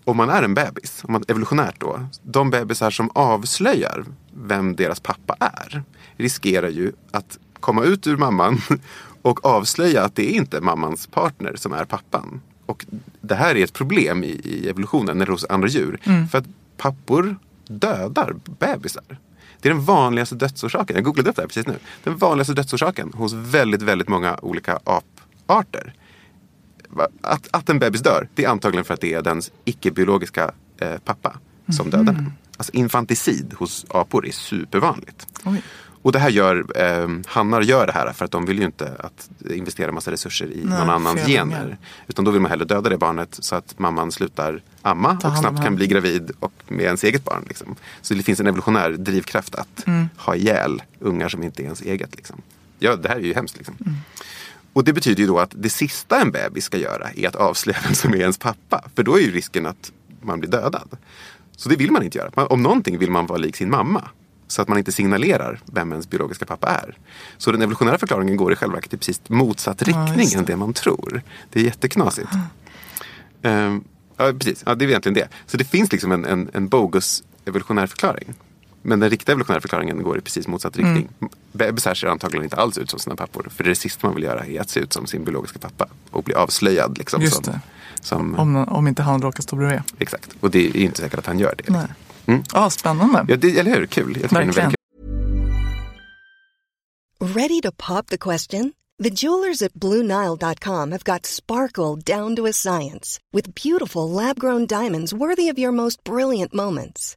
om 0.09 0.17
man 0.17 0.31
är 0.31 0.43
en 0.43 0.55
bebis, 0.55 1.05
om 1.05 1.12
man, 1.12 1.25
evolutionärt 1.29 1.81
då, 1.81 2.00
de 2.23 2.50
bebisar 2.50 2.91
som 2.91 3.11
avslöjar 3.15 4.05
vem 4.33 4.77
deras 4.77 5.00
pappa 5.00 5.37
är 5.41 5.83
riskerar 6.17 6.69
ju 6.69 6.93
att 7.11 7.38
komma 7.61 7.85
ut 7.85 8.07
ur 8.07 8.17
mamman 8.17 8.61
och 9.23 9.45
avslöja 9.45 10.05
att 10.05 10.15
det 10.15 10.33
är 10.33 10.37
inte 10.37 10.61
mammans 10.61 11.07
partner 11.07 11.57
som 11.57 11.73
är 11.73 11.85
pappan. 11.85 12.41
Och 12.67 12.87
det 13.21 13.35
här 13.35 13.57
är 13.57 13.65
ett 13.65 13.73
problem 13.73 14.25
i, 14.25 14.41
i 14.45 14.69
evolutionen, 14.69 15.21
eller 15.21 15.33
hos 15.33 15.45
andra 15.49 15.69
djur. 15.69 16.00
För 16.31 16.38
att 16.38 16.47
pappor 16.77 17.37
dödar 17.67 18.35
bebisar. 18.45 19.19
Det 19.61 19.69
är 19.69 19.73
den 19.73 19.85
vanligaste 19.85 20.35
dödsorsaken. 20.35 20.97
Jag 20.97 21.05
googlade 21.05 21.31
upp 21.31 21.37
det 21.37 21.43
här 21.43 21.49
precis 21.49 21.67
nu. 21.67 21.79
Den 22.05 22.17
vanligaste 22.17 22.55
dödsorsaken 22.55 23.12
hos 23.15 23.33
väldigt, 23.33 23.83
väldigt 23.83 24.09
många 24.09 24.38
olika 24.43 24.79
aparter. 24.85 25.95
Att, 27.23 27.49
att 27.50 27.68
en 27.68 27.78
bebis 27.78 28.02
dör, 28.02 28.28
det 28.35 28.45
är 28.45 28.49
antagligen 28.49 28.85
för 28.85 28.95
att 28.95 29.00
det 29.00 29.14
är 29.14 29.23
dens 29.23 29.50
icke-biologiska 29.64 30.50
eh, 30.80 30.95
pappa 31.04 31.37
som 31.76 31.90
dödar 31.90 32.12
den. 32.12 32.33
Alltså 32.57 32.73
infanticid 32.73 33.54
hos 33.57 33.87
apor 33.88 34.26
är 34.26 34.33
supervanligt. 34.33 35.26
Oj. 35.45 35.62
Och 36.02 36.12
det 36.12 36.18
här 36.18 36.30
gör, 36.30 36.64
eh, 36.76 37.09
hannar 37.26 37.61
gör 37.61 37.87
det 37.87 37.92
här 37.92 38.12
för 38.12 38.25
att 38.25 38.30
de 38.30 38.47
vill 38.47 38.59
ju 38.59 38.64
inte 38.64 38.92
att 38.99 39.28
investera 39.50 39.92
massa 39.92 40.11
resurser 40.11 40.47
i 40.47 40.62
Nej, 40.64 40.78
någon 40.78 40.90
annans 40.90 41.26
gener. 41.26 41.76
Utan 42.07 42.25
då 42.25 42.30
vill 42.30 42.40
man 42.40 42.50
hellre 42.50 42.64
döda 42.64 42.90
det 42.90 42.99
barnet 42.99 43.28
så 43.40 43.54
att 43.54 43.78
mamman 43.78 44.12
slutar 44.12 44.62
amma 44.83 45.18
och 45.25 45.38
snabbt 45.38 45.62
kan 45.64 45.75
bli 45.76 45.87
gravid 45.87 46.30
och 46.40 46.52
med 46.68 46.85
ens 46.85 47.04
eget 47.04 47.25
barn. 47.25 47.45
Liksom. 47.49 47.76
Så 48.02 48.14
det 48.14 48.23
finns 48.23 48.40
en 48.40 48.47
evolutionär 48.47 48.90
drivkraft 48.90 49.54
att 49.54 49.87
Mm. 49.87 50.09
ha 50.16 50.37
ihjäl 50.37 50.83
ungar 50.99 51.28
som 51.28 51.42
inte 51.42 51.62
är 51.62 51.64
ens 51.64 51.83
eget. 51.83 52.16
Liksom. 52.16 52.42
Ja, 52.78 52.97
det 52.97 53.09
här 53.09 53.16
är 53.16 53.21
ju 53.21 53.35
hemskt. 53.35 53.57
Liksom. 53.57 53.76
Mm. 53.80 53.95
Och 54.72 54.84
det 54.84 54.92
betyder 54.92 55.20
ju 55.20 55.26
då 55.26 55.38
att 55.38 55.52
det 55.54 55.70
sista 55.70 56.20
en 56.20 56.30
bebis 56.30 56.64
ska 56.64 56.76
göra 56.76 57.10
är 57.16 57.28
att 57.28 57.37
avslöja 57.37 57.78
vem 57.84 57.94
som 57.94 58.12
är 58.12 58.18
ens 58.18 58.38
pappa. 58.38 58.84
För 58.94 59.02
då 59.02 59.18
är 59.18 59.20
ju 59.20 59.30
risken 59.30 59.66
att 59.66 59.92
man 60.22 60.40
blir 60.40 60.50
dödad. 60.50 60.96
Så 61.56 61.68
det 61.68 61.76
vill 61.76 61.90
man 61.90 62.02
inte 62.02 62.18
göra. 62.18 62.46
Om 62.46 62.62
någonting 62.62 62.98
vill 62.98 63.10
man 63.10 63.26
vara 63.26 63.38
lik 63.38 63.56
sin 63.56 63.70
mamma. 63.70 64.08
Så 64.48 64.62
att 64.62 64.68
man 64.68 64.78
inte 64.78 64.92
signalerar 64.92 65.60
vem 65.64 65.92
ens 65.92 66.10
biologiska 66.10 66.46
pappa 66.46 66.68
är. 66.68 66.96
Så 67.38 67.52
den 67.52 67.62
evolutionära 67.62 67.98
förklaringen 67.98 68.37
går 68.37 68.52
i 68.52 68.56
själva 68.56 68.75
verket 68.75 68.94
i 68.94 68.96
precis 68.96 69.20
motsatt 69.28 69.82
riktning 69.82 70.28
det. 70.28 70.34
än 70.34 70.44
det 70.44 70.56
man 70.56 70.72
tror. 70.72 71.22
Det 71.50 71.60
är 71.60 71.64
jätteknasigt. 71.64 72.28
Ehm, 73.42 73.85
ja, 74.16 74.33
precis. 74.33 74.62
Ja, 74.66 74.74
det 74.74 74.85
är 74.85 74.88
egentligen 74.88 75.14
det. 75.14 75.28
Så 75.46 75.57
det 75.57 75.64
finns 75.64 75.92
liksom 75.92 76.12
en, 76.12 76.24
en, 76.24 76.50
en 76.52 76.68
bogus 76.68 77.24
evolutionär 77.44 77.87
förklaring. 77.87 78.35
Men 78.83 79.01
den 79.01 79.11
riktiga 79.11 79.33
evolutionära 79.33 79.61
förklaringen 79.61 80.03
går 80.03 80.19
i 80.19 80.21
precis 80.21 80.47
motsatt 80.47 80.77
riktning. 80.77 81.09
Bebisar 81.53 81.95
ser 81.95 82.07
antagligen 82.07 82.45
inte 82.45 82.57
alls 82.57 82.79
ut 82.79 82.91
som 82.91 82.99
sina 82.99 83.17
pappor. 83.17 83.49
För 83.51 83.64
det 83.64 83.75
sista 83.75 84.07
man 84.07 84.14
vill 84.14 84.25
göra 84.25 84.47
är 84.47 84.61
att 84.61 84.71
se 84.71 84.81
ut 84.81 84.93
som 84.93 85.07
sin 85.07 85.25
biologiska 85.25 85.59
pappa. 85.59 85.87
Och 86.11 86.23
bli 86.23 86.35
avslöjad. 86.35 86.99
Liksom, 86.99 87.23
Just 87.23 87.35
som, 87.35 87.45
det. 87.45 87.61
Som, 88.01 88.35
Om, 88.35 88.57
om 88.57 88.88
inte 88.88 89.03
han 89.03 89.23
råkar 89.23 89.43
stå 89.43 89.57
bredvid. 89.57 89.81
Exakt. 89.99 90.31
Och 90.41 90.51
det 90.51 90.67
är 90.67 90.77
ju 90.77 90.85
inte 90.85 91.01
säkert 91.01 91.19
att 91.19 91.27
han 91.27 91.38
gör 91.38 91.55
det. 91.59 91.73
Nej. 91.73 91.87
Mm. 92.27 92.43
Ja, 92.53 92.71
spännande. 92.71 93.25
Ja, 93.29 93.37
det, 93.37 93.59
eller 93.59 93.71
hur? 93.77 93.87
Kul. 93.87 94.19
Jag 94.23 94.31
Verkligen. 94.31 94.73
Ready 97.21 97.61
to 97.61 97.73
pop 97.73 98.07
the 98.07 98.19
question? 98.19 98.73
The 99.03 99.11
jewelers 99.11 99.62
at 99.62 99.75
BlueNile.com 99.75 100.93
have 100.93 101.05
got 101.05 101.27
sparkle 101.27 101.97
down 101.97 102.37
to 102.37 102.47
a 102.47 102.53
science 102.53 103.21
with 103.33 103.55
beautiful 103.55 104.11
lab 104.11 104.38
grown 104.38 104.67
diamonds 104.67 105.14
worthy 105.14 105.49
of 105.49 105.59
your 105.59 105.73
most 105.73 106.03
brilliant 106.05 106.53
moments. 106.53 107.17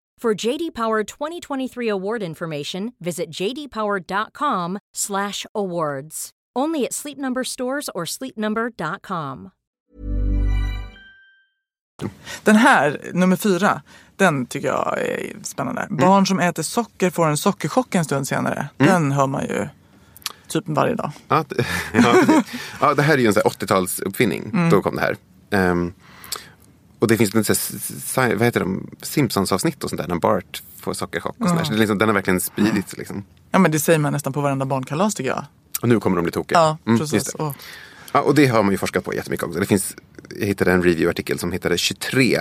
For 0.21 0.33
JD 0.47 0.71
Power 0.75 1.03
2023 1.03 1.89
award 1.89 2.23
information, 2.23 2.91
visit 2.99 3.25
jdpower.com/awards. 3.41 6.29
Only 6.59 6.85
at 6.85 6.93
Sleep 6.93 7.17
Number 7.17 7.43
stores 7.43 7.89
or 7.95 8.05
sleepnumber.com. 8.05 9.49
Den 12.43 12.55
här, 12.55 13.01
nummer 13.13 13.35
fyra, 13.35 13.81
den 14.15 14.45
tycker 14.45 14.67
jag 14.67 14.99
är 14.99 15.35
spännande. 15.43 15.81
Mm. 15.81 15.97
Barn 15.97 16.25
som 16.25 16.39
äter 16.39 16.63
socker 16.63 17.09
får 17.09 17.27
en 17.27 17.37
sockerchock 17.37 17.95
en 17.95 18.05
stund 18.05 18.27
senare. 18.27 18.69
Mm. 18.77 18.91
Den 18.93 19.11
hör 19.11 19.27
man 19.27 19.43
ju 19.43 19.67
typ 20.47 20.63
varje 20.67 20.95
dag. 20.95 21.11
Ja, 21.27 21.43
det- 21.47 21.65
ja, 21.93 22.15
ja, 22.81 22.93
det 22.93 23.01
här 23.01 23.13
är 23.13 23.17
ju 23.17 23.27
en 23.27 23.33
sån 23.33 23.41
här 23.45 23.51
80-talsuppfinning. 23.51 24.49
Mm. 24.53 24.69
Då 24.69 24.81
kom 24.81 24.95
det 24.95 25.01
här. 25.01 25.15
Ehm, 25.51 25.93
och 27.01 27.07
det 27.07 27.17
finns 27.17 27.35
en 27.35 27.43
sån 27.55 28.23
här, 28.23 28.35
vad 28.35 28.45
heter 28.45 28.59
de, 28.59 28.87
Simpsons-avsnitt 29.01 29.83
och 29.83 29.89
sånt 29.89 30.01
där. 30.01 30.07
När 30.07 30.15
Bart 30.15 30.63
får 30.79 30.93
sockerchock 30.93 31.35
och 31.39 31.47
sånt 31.47 31.59
där. 31.59 31.65
Så 31.65 31.71
det 31.71 31.77
är 31.77 31.79
liksom, 31.79 31.97
den 31.97 32.07
har 32.09 32.13
verkligen 32.13 32.41
spridits. 32.41 32.97
Liksom. 32.97 33.23
Ja 33.51 33.59
men 33.59 33.71
det 33.71 33.79
säger 33.79 33.99
man 33.99 34.13
nästan 34.13 34.33
på 34.33 34.41
varenda 34.41 34.65
barnkalas 34.65 35.15
tycker 35.15 35.29
jag. 35.29 35.45
Och 35.81 35.89
nu 35.89 35.99
kommer 35.99 36.15
de 36.15 36.23
bli 36.23 36.31
tokiga. 36.31 36.59
Ja, 36.59 36.77
Mm, 36.85 36.99
precis. 36.99 37.23
det. 37.33 37.43
Och, 37.43 37.55
Ja, 38.13 38.21
och 38.21 38.35
det 38.35 38.45
har 38.47 38.63
man 38.63 38.71
ju 38.71 38.77
forskat 38.77 39.03
på 39.03 39.13
jättemycket 39.13 39.47
också. 39.47 39.59
Det 39.59 39.65
finns, 39.65 39.95
jag 40.39 40.47
hittade 40.47 40.71
en 40.71 40.83
review-artikel 40.83 41.39
som 41.39 41.51
hittade 41.51 41.77
23 41.77 42.35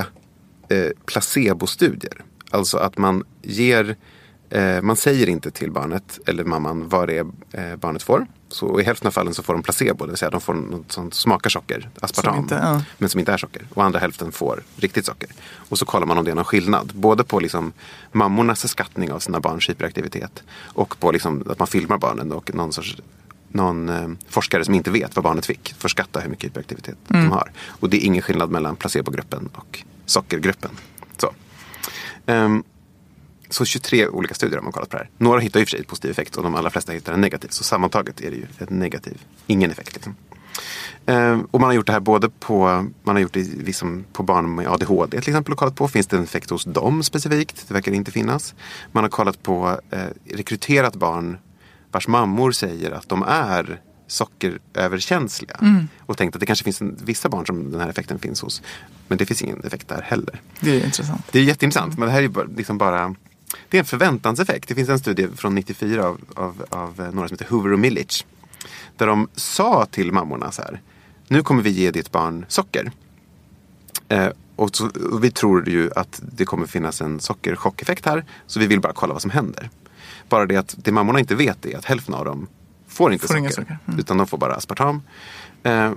eh, 0.69 0.87
placebostudier. 1.07 2.25
Alltså 2.51 2.79
att 2.79 2.99
man 2.99 3.25
ger 3.43 3.97
eh, 4.51 4.83
man 4.83 4.97
säger 4.97 5.29
inte 5.29 5.51
till 5.51 5.71
barnet 5.73 6.19
eller 6.27 6.45
mamman 6.45 6.89
vad 6.89 7.09
det 7.09 7.19
är 7.19 7.27
eh, 7.53 7.77
barnet 7.77 8.03
får. 8.03 8.27
Så 8.53 8.81
i 8.81 8.85
hälften 8.85 9.07
av 9.07 9.11
fallen 9.13 9.35
så 9.35 9.43
får 9.43 9.53
de 9.53 9.63
placebo, 9.63 10.05
det 10.05 10.11
vill 10.11 10.19
säga 10.19 10.31
de 10.31 10.41
får 10.41 10.55
något 10.55 10.93
som 10.93 11.13
smakar 11.13 11.51
socker, 11.51 11.91
aspartam, 12.01 12.35
Som 12.35 12.43
inte- 12.43 12.55
ja. 12.63 12.83
men 12.99 13.09
som 13.09 13.21
inte 13.21 13.33
är 13.33 13.37
socker. 13.37 13.63
Och 13.75 13.85
andra 13.85 13.99
hälften 13.99 14.33
får 14.33 14.63
riktigt 14.77 15.07
socker. 15.07 15.29
Och 15.69 15.79
så 15.79 15.85
kollar 15.85 16.07
man 16.07 16.19
om 16.19 16.25
det 16.25 16.31
är 16.31 16.35
någon 16.35 16.45
skillnad. 16.45 16.93
Både 16.95 17.25
på 17.25 17.41
liksom 17.41 17.73
mammornas 18.13 18.69
skattning 18.69 19.13
av 19.13 19.19
sina 19.19 19.41
barns 19.41 19.69
hyperaktivitet 19.69 20.43
och 20.63 20.99
på 21.01 21.11
liksom 21.13 21.45
att 21.51 21.59
man 21.59 21.69
filmar 21.69 21.99
barnen 21.99 22.33
och 22.33 22.55
någon 22.55 22.73
sorts 22.73 22.97
någon 23.53 23.89
eh, 23.89 24.09
forskare 24.29 24.65
som 24.65 24.75
inte 24.75 24.91
vet 24.91 25.17
vad 25.17 25.23
barnet 25.25 25.47
fick 25.47 25.75
får 25.79 25.89
skatta 25.89 26.21
hur 26.21 26.31
mycket 26.31 26.45
hyperaktivitet 26.45 26.97
de 27.09 27.31
har. 27.33 27.53
Och 27.67 27.91
det 27.91 27.97
är 27.97 28.07
ingen 28.07 28.23
skillnad 28.23 28.51
mellan 28.51 28.77
placebogruppen 28.77 29.49
och 29.55 29.85
sockergruppen. 30.07 30.71
Så. 31.17 31.31
Ehm, 32.27 32.65
så 33.51 33.65
23 33.65 34.09
olika 34.09 34.35
studier 34.35 34.57
har 34.57 34.63
man 34.63 34.73
kollat 34.73 34.89
på 34.89 34.97
det 34.97 35.03
här. 35.03 35.11
Några 35.19 35.41
hittar 35.41 35.61
i 35.61 35.65
och 35.65 35.69
för 35.69 35.77
sig 35.77 35.85
positiv 35.85 36.11
effekt 36.11 36.37
och 36.37 36.43
de 36.43 36.55
allra 36.55 36.71
flesta 36.71 36.93
hittar 36.93 37.13
en 37.13 37.21
negativ. 37.21 37.49
Så 37.49 37.65
sammantaget 37.65 38.21
är 38.21 38.31
det 38.31 38.37
ju 38.37 38.47
ett 38.59 38.71
negativ, 38.71 39.25
ingen 39.47 39.71
effekt. 39.71 39.95
Liksom. 39.95 40.17
Ehm, 41.07 41.47
och 41.51 41.61
man 41.61 41.69
har 41.69 41.75
gjort 41.75 41.87
det 41.87 41.93
här 41.93 42.01
både 42.01 42.29
på, 42.29 42.65
man 43.03 43.17
har 43.17 43.19
gjort 43.19 43.33
det 43.33 43.43
liksom 43.43 44.05
på 44.13 44.23
barn 44.23 44.55
med 44.55 44.69
ADHD 44.69 45.21
till 45.21 45.31
exempel 45.31 45.53
och 45.53 45.59
kollat 45.59 45.77
på. 45.77 45.89
Finns 45.89 46.07
det 46.07 46.17
en 46.17 46.23
effekt 46.23 46.51
hos 46.51 46.65
dem 46.65 47.03
specifikt? 47.03 47.69
Det 47.69 47.75
verkar 47.75 47.93
inte 47.93 48.11
finnas. 48.11 48.55
Man 48.93 49.05
har 49.05 49.09
kollat 49.09 49.43
på 49.43 49.81
eh, 49.91 50.01
rekryterat 50.35 50.97
barn 50.97 51.39
vars 51.93 52.09
mammor 52.09 52.53
säger 52.53 52.91
att 52.91 53.09
de 53.09 53.23
är 53.23 53.81
sockeröverkänsliga. 54.07 55.57
Och 55.99 56.19
tänkt 56.19 56.37
att 56.37 56.41
det 56.41 56.47
kanske 56.47 56.65
finns 56.65 56.81
en, 56.81 56.99
vissa 57.05 57.29
barn 57.29 57.47
som 57.47 57.71
den 57.71 57.81
här 57.81 57.89
effekten 57.89 58.19
finns 58.19 58.41
hos. 58.43 58.63
Men 59.09 59.19
det 59.19 59.27
finns 59.27 59.43
ingen 59.43 59.65
effekt 59.65 59.89
där 59.89 60.03
heller. 60.03 60.41
Det 60.61 60.71
är 60.71 60.85
intressant. 60.85 61.25
Det 61.31 61.39
är 61.39 61.43
jätteintressant, 61.43 61.99
men 61.99 62.07
det 62.07 62.13
här 62.13 62.19
är 62.19 62.23
ju 62.23 62.57
liksom 62.57 62.79
bara 62.79 63.15
det 63.69 63.77
är 63.77 63.79
en 63.79 63.85
förväntanseffekt. 63.87 64.69
Det 64.69 64.75
finns 64.75 64.89
en 64.89 64.99
studie 64.99 65.29
från 65.37 65.55
94 65.55 66.07
av, 66.07 66.21
av, 66.35 66.65
av 66.69 67.01
eh, 67.01 67.13
några 67.13 67.29
som 67.29 67.35
heter 67.35 67.51
Hoover 67.51 67.73
och 67.73 67.79
Millich. 67.79 68.25
Där 68.97 69.07
de 69.07 69.29
sa 69.35 69.87
till 69.91 70.13
mammorna 70.13 70.51
så 70.53 70.63
här. 70.63 70.81
Nu 71.29 71.43
kommer 71.43 71.63
vi 71.63 71.71
ge 71.71 71.91
ditt 71.91 72.11
barn 72.11 72.45
socker. 72.49 72.93
Eh, 74.09 74.29
och, 74.57 74.77
så, 74.77 74.91
och 75.13 75.25
vi 75.25 75.31
tror 75.31 75.69
ju 75.69 75.91
att 75.97 76.23
det 76.33 76.45
kommer 76.45 76.67
finnas 76.67 77.01
en 77.01 77.21
sockerchockeffekt 77.21 78.07
här. 78.07 78.25
Så 78.47 78.61
vi 78.61 78.67
vill 78.67 78.81
bara 78.81 78.93
kolla 78.93 79.13
vad 79.13 79.23
som 79.23 79.31
händer. 79.31 79.71
Bara 80.29 80.47
det 80.47 80.57
att 80.57 80.75
det 80.79 80.93
mammorna 80.93 81.21
inte 81.21 81.35
vet 81.35 81.67
är 81.67 81.79
att 81.79 81.85
hälften 81.85 82.15
av 82.15 82.25
dem 82.25 82.47
får 82.89 83.13
inte 83.13 83.27
Får 83.27 83.35
socker. 83.35 83.51
socker. 83.51 83.79
Mm. 83.87 84.01
Utan 84.01 84.17
de 84.17 84.27
får 84.27 84.39
bara 84.39 84.55
aspartam. 84.55 85.03
Eh, 85.63 85.93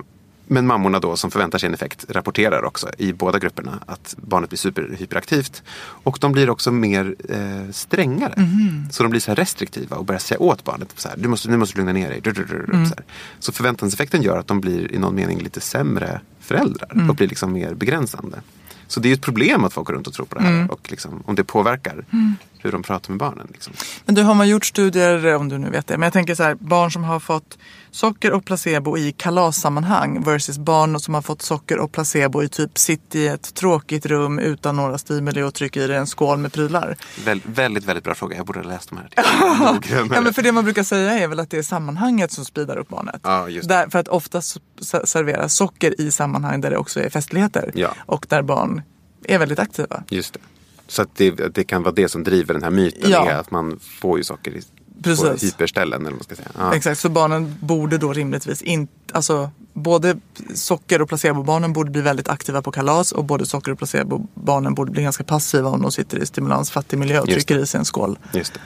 men 0.46 0.66
mammorna 0.66 1.00
då 1.00 1.16
som 1.16 1.30
förväntar 1.30 1.58
sig 1.58 1.66
en 1.66 1.74
effekt 1.74 2.04
rapporterar 2.08 2.64
också 2.64 2.88
i 2.98 3.12
båda 3.12 3.38
grupperna 3.38 3.78
att 3.86 4.14
barnet 4.18 4.50
blir 4.50 4.58
superhyperaktivt. 4.58 5.62
Och 5.76 6.18
de 6.20 6.32
blir 6.32 6.50
också 6.50 6.70
mer 6.70 7.14
eh, 7.28 7.70
strängare. 7.72 8.34
Mhm. 8.36 8.88
Så 8.90 9.02
de 9.02 9.10
blir 9.10 9.20
så 9.20 9.30
här 9.30 9.36
restriktiva 9.36 9.96
och 9.96 10.04
börjar 10.04 10.18
säga 10.18 10.40
åt 10.40 10.64
barnet. 10.64 10.92
Så 10.96 11.08
här, 11.08 11.16
du 11.16 11.28
måste, 11.28 11.50
nu 11.50 11.56
måste 11.56 11.76
lugna 11.78 11.92
ner 11.92 12.08
dig. 12.08 12.22
Mm. 12.72 12.86
Så, 12.86 12.94
så 13.38 13.52
förväntanseffekten 13.52 14.22
gör 14.22 14.38
att 14.38 14.46
de 14.46 14.60
blir 14.60 14.92
i 14.92 14.98
någon 14.98 15.14
mening 15.14 15.38
lite 15.38 15.60
sämre 15.60 16.20
föräldrar. 16.40 16.92
Mm. 16.94 17.10
Och 17.10 17.16
blir 17.16 17.28
liksom 17.28 17.52
mer 17.52 17.74
begränsande. 17.74 18.40
Så 18.86 19.00
det 19.00 19.08
är 19.08 19.12
ett 19.12 19.22
problem 19.22 19.64
att 19.64 19.72
folk 19.72 19.86
går 19.86 19.94
runt 19.94 20.06
och 20.06 20.14
tror 20.14 20.26
på 20.26 20.34
det 20.34 20.42
här. 20.42 20.52
Mm. 20.52 20.70
Och 20.70 20.90
liksom, 20.90 21.22
om 21.26 21.34
det 21.34 21.44
påverkar 21.44 22.04
hur 22.64 22.72
de 22.72 22.82
pratar 22.82 23.10
med 23.10 23.18
barnen. 23.18 23.48
Liksom. 23.52 23.72
Men 24.04 24.14
du, 24.14 24.22
har 24.22 24.34
man 24.34 24.48
gjort 24.48 24.64
studier, 24.66 25.34
om 25.34 25.48
du 25.48 25.58
nu 25.58 25.70
vet 25.70 25.86
det, 25.86 25.98
men 25.98 26.06
jag 26.06 26.12
tänker 26.12 26.34
så 26.34 26.42
här, 26.42 26.54
barn 26.54 26.90
som 26.90 27.04
har 27.04 27.20
fått 27.20 27.58
socker 27.90 28.32
och 28.32 28.44
placebo 28.44 28.98
i 28.98 29.12
kalassammanhang 29.12 30.22
versus 30.22 30.58
barn 30.58 31.00
som 31.00 31.14
har 31.14 31.22
fått 31.22 31.42
socker 31.42 31.78
och 31.78 31.92
placebo 31.92 32.42
i 32.42 32.48
typ 32.48 32.78
sitt 32.78 33.14
i 33.14 33.26
ett 33.26 33.54
tråkigt 33.54 34.06
rum 34.06 34.38
utan 34.38 34.76
några 34.76 34.98
stimuli 34.98 35.42
och 35.42 35.54
trycker 35.54 35.80
i 35.80 35.86
dig 35.86 35.96
en 35.96 36.06
skål 36.06 36.38
med 36.38 36.52
prylar. 36.52 36.96
Väl, 37.24 37.40
väldigt, 37.44 37.84
väldigt 37.84 38.04
bra 38.04 38.14
fråga. 38.14 38.36
Jag 38.36 38.46
borde 38.46 38.58
ha 38.60 38.66
läst 38.68 38.88
de 38.90 38.98
här. 38.98 39.08
Ja, 40.14 40.20
men 40.20 40.34
för 40.34 40.42
det 40.42 40.52
man 40.52 40.64
brukar 40.64 40.82
säga 40.82 41.18
är 41.18 41.28
väl 41.28 41.40
att 41.40 41.50
det 41.50 41.58
är 41.58 41.62
sammanhanget 41.62 42.32
som 42.32 42.44
speedar 42.44 42.76
upp 42.76 42.88
barnet. 42.88 43.20
Ja. 43.24 43.48
Där, 43.62 43.90
för 43.90 43.98
att 43.98 44.08
oftast 44.08 44.56
s- 44.80 45.10
serveras 45.10 45.54
socker 45.54 46.00
i 46.00 46.10
sammanhang 46.10 46.60
där 46.60 46.70
det 46.70 46.76
också 46.76 47.00
är 47.00 47.10
festligheter. 47.10 47.70
Ja. 47.74 47.94
Och 48.06 48.26
där 48.28 48.42
barn 48.42 48.82
är 49.24 49.38
väldigt 49.38 49.58
aktiva. 49.58 50.02
Just 50.08 50.34
det. 50.34 50.40
Så 50.86 51.02
att 51.02 51.08
det, 51.16 51.30
det 51.30 51.64
kan 51.64 51.82
vara 51.82 51.94
det 51.94 52.08
som 52.08 52.24
driver 52.24 52.54
den 52.54 52.62
här 52.62 52.70
myten. 52.70 53.10
Ja. 53.10 53.30
Är 53.30 53.34
att 53.34 53.50
man 53.50 53.78
får 54.00 54.18
ju 54.18 54.24
saker 54.24 54.50
i, 54.50 54.62
på 55.02 55.36
hyperställen. 55.42 56.00
Eller 56.00 56.10
vad 56.10 56.12
man 56.12 56.24
ska 56.24 56.34
säga. 56.36 56.48
Ja. 56.58 56.74
Exakt, 56.74 57.00
så 57.00 57.08
barnen 57.08 57.56
borde 57.60 57.98
då 57.98 58.12
rimligtvis 58.12 58.62
inte, 58.62 58.92
alltså 59.12 59.50
både 59.72 60.16
socker 60.54 61.02
och 61.02 61.08
placebobarnen 61.08 61.72
borde 61.72 61.90
bli 61.90 62.00
väldigt 62.00 62.28
aktiva 62.28 62.62
på 62.62 62.72
kalas 62.72 63.12
och 63.12 63.24
både 63.24 63.46
socker 63.46 63.72
och 63.72 63.78
placebobarnen 63.78 64.74
borde 64.74 64.90
bli 64.92 65.02
ganska 65.02 65.24
passiva 65.24 65.68
om 65.68 65.82
de 65.82 65.92
sitter 65.92 66.18
i 66.18 66.26
stimulansfattig 66.26 66.98
miljö 66.98 67.20
och 67.20 67.26
trycker 67.26 67.58
i 67.58 67.66
sig 67.66 67.78
en 67.78 67.84
skål. 67.84 68.18
Just 68.32 68.54
det. 68.54 68.60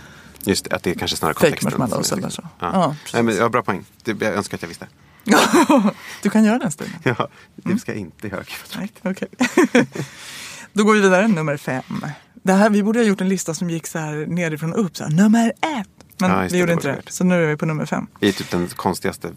Just 0.51 0.65
det, 0.65 0.77
att 0.77 0.83
det 0.83 0.91
är 0.91 0.95
kanske 0.95 1.17
snarare 1.17 1.35
Fake 1.35 1.47
kontexten. 1.47 1.73
marshmallows 1.79 2.13
är 2.13 2.17
eller 2.17 2.27
liksom- 2.27 2.45
så. 2.45 2.67
Ja. 2.67 2.71
Ja, 2.75 2.97
precis. 3.03 3.15
Nej, 3.15 3.23
men, 3.23 3.37
ja, 3.37 3.49
bra 3.49 3.63
poäng. 3.63 3.85
Det, 4.05 4.23
jag 4.23 4.35
önskar 4.35 4.57
att 4.57 4.63
jag 4.63 4.69
visste. 4.69 4.87
Du 6.23 6.31
kan 6.31 6.45
göra 6.45 6.59
den 6.59 6.71
stilen. 6.71 6.93
Ja, 7.03 7.29
det 7.55 7.79
ska 7.79 7.93
jag 7.93 8.01
inte 8.01 8.29
göra. 8.29 8.45
Okej. 9.05 9.29
Då 10.79 10.85
går 10.85 10.95
vi 10.95 11.01
vidare, 11.01 11.29
nummer 11.29 11.57
fem. 11.57 11.83
Det 12.43 12.53
här, 12.53 12.71
vi 12.71 12.83
borde 12.83 12.99
ha 12.99 13.05
gjort 13.05 13.21
en 13.21 13.29
lista 13.29 13.55
som 13.55 13.71
gick 13.71 13.87
så 13.87 13.99
här 13.99 14.27
nerifrån 14.27 14.73
och 14.73 14.85
upp. 14.85 14.97
Så 14.97 15.05
här, 15.05 15.11
nummer 15.11 15.49
ett! 15.49 15.89
Men 16.21 16.31
Ja, 16.31 16.41
vi 16.41 16.49
det, 16.49 16.59
gjorde 16.59 16.71
det 16.73 16.75
inte 16.75 16.89
det. 16.89 17.03
vi. 17.07 17.13
Så 17.13 17.25
nu 17.25 17.45
är 17.45 17.47
vi 17.49 17.57
på 17.57 17.67
nummer 17.67 17.87
fem. 17.87 18.07
I 18.21 18.33
typ 18.33 18.51
den 18.51 18.67
konstigaste 18.69 19.29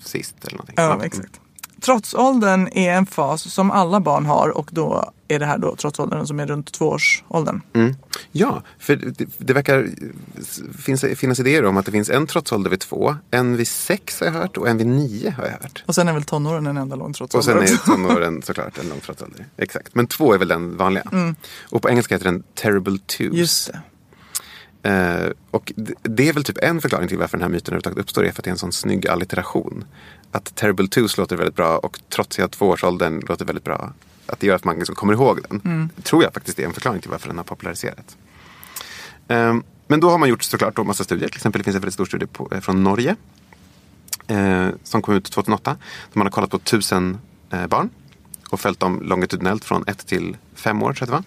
sist 0.00 0.34
eller 0.44 0.52
någonting. 0.56 0.74
Ja, 0.78 1.04
exakt. 1.04 1.40
Trotsåldern 1.80 2.68
är 2.72 2.92
en 2.92 3.06
fas 3.06 3.52
som 3.52 3.70
alla 3.70 4.00
barn 4.00 4.26
har 4.26 4.48
och 4.48 4.68
då 4.72 5.12
är 5.28 5.38
det 5.38 5.46
här 5.46 5.58
då 5.58 5.76
trotsåldern 5.76 6.26
som 6.26 6.40
är 6.40 6.46
runt 6.46 6.72
tvåårsåldern. 6.72 7.60
Mm. 7.72 7.94
Ja, 8.32 8.62
för 8.78 8.96
det, 8.96 9.26
det 9.38 9.52
verkar 9.52 9.88
finns, 10.78 11.04
finnas 11.16 11.40
idéer 11.40 11.64
om 11.64 11.76
att 11.76 11.86
det 11.86 11.92
finns 11.92 12.10
en 12.10 12.26
trotsålder 12.26 12.70
vid 12.70 12.80
två, 12.80 13.16
en 13.30 13.56
vid 13.56 13.68
sex 13.68 14.20
har 14.20 14.26
jag 14.26 14.34
hört 14.34 14.56
och 14.56 14.68
en 14.68 14.78
vid 14.78 14.86
nio 14.86 15.30
har 15.30 15.44
jag 15.44 15.52
hört. 15.52 15.84
Och 15.86 15.94
sen 15.94 16.08
är 16.08 16.12
väl 16.12 16.22
tonåren 16.22 16.66
en 16.66 16.76
enda 16.76 16.96
lång 16.96 17.10
Och 17.10 17.16
trotsålder 17.16 17.66
sen 17.66 17.76
är 17.76 17.96
tonåren 17.96 18.42
såklart 18.42 18.78
en 18.78 18.88
lång 18.88 19.00
trotsålder. 19.00 19.46
Exakt. 19.56 19.94
Men 19.94 20.06
två 20.06 20.34
är 20.34 20.38
väl 20.38 20.48
den 20.48 20.76
vanliga. 20.76 21.34
Och 21.62 21.82
på 21.82 21.90
engelska 21.90 22.14
heter 22.14 22.24
den 22.24 22.42
terrible 22.54 22.98
twos. 22.98 23.20
Mm. 23.20 23.38
Just 23.38 23.72
det. 23.72 23.80
Eh, 24.86 25.30
och 25.50 25.72
det, 25.76 25.94
det 26.02 26.28
är 26.28 26.32
väl 26.32 26.44
typ 26.44 26.58
en 26.62 26.80
förklaring 26.80 27.08
till 27.08 27.18
varför 27.18 27.38
den 27.38 27.42
här 27.42 27.48
myten 27.48 27.66
överhuvudtaget 27.66 27.98
uppstår. 27.98 28.24
är 28.24 28.32
för 28.32 28.40
att 28.40 28.44
det 28.44 28.48
är 28.48 28.52
en 28.52 28.58
sån 28.58 28.72
snygg 28.72 29.08
allitteration. 29.08 29.84
Att 30.32 30.54
terrible 30.54 30.88
twos 30.88 31.16
låter 31.16 31.36
väldigt 31.36 31.56
bra 31.56 31.78
och 31.78 32.00
trotsiga 32.08 32.48
tvåårsåldern 32.48 33.20
låter 33.28 33.44
väldigt 33.44 33.64
bra. 33.64 33.92
Att 34.26 34.40
det 34.40 34.46
gör 34.46 34.54
att 34.54 34.64
man 34.64 34.76
liksom 34.76 34.94
kommer 34.94 35.12
ihåg 35.12 35.40
den. 35.48 35.60
Mm. 35.64 35.88
Tror 36.02 36.22
jag 36.22 36.34
faktiskt 36.34 36.58
är 36.58 36.64
en 36.64 36.72
förklaring 36.72 37.00
till 37.00 37.10
varför 37.10 37.28
den 37.28 37.36
har 37.36 37.44
populariserats. 37.44 38.16
Eh, 39.28 39.56
men 39.86 40.00
då 40.00 40.10
har 40.10 40.18
man 40.18 40.28
gjort 40.28 40.42
såklart 40.42 40.76
då 40.76 40.84
massa 40.84 41.04
studier. 41.04 41.28
Till 41.28 41.36
exempel 41.36 41.60
det 41.60 41.64
finns 41.64 41.76
en 41.76 41.80
väldigt 41.80 41.94
stor 41.94 42.04
studie 42.04 42.26
på, 42.26 42.48
eh, 42.52 42.60
från 42.60 42.84
Norge. 42.84 43.16
Eh, 44.26 44.68
som 44.82 45.02
kom 45.02 45.14
ut 45.14 45.24
2008. 45.24 45.70
Där 46.12 46.18
man 46.18 46.26
har 46.26 46.32
kollat 46.32 46.50
på 46.50 46.58
tusen 46.58 47.18
eh, 47.50 47.66
barn. 47.66 47.90
Och 48.50 48.60
följt 48.60 48.80
dem 48.80 49.02
longitudinellt 49.02 49.64
från 49.64 49.84
ett 49.86 50.06
till 50.06 50.36
fem 50.54 50.82
år 50.82 50.92
tror 50.92 51.08
jag 51.08 51.22
det 51.22 51.24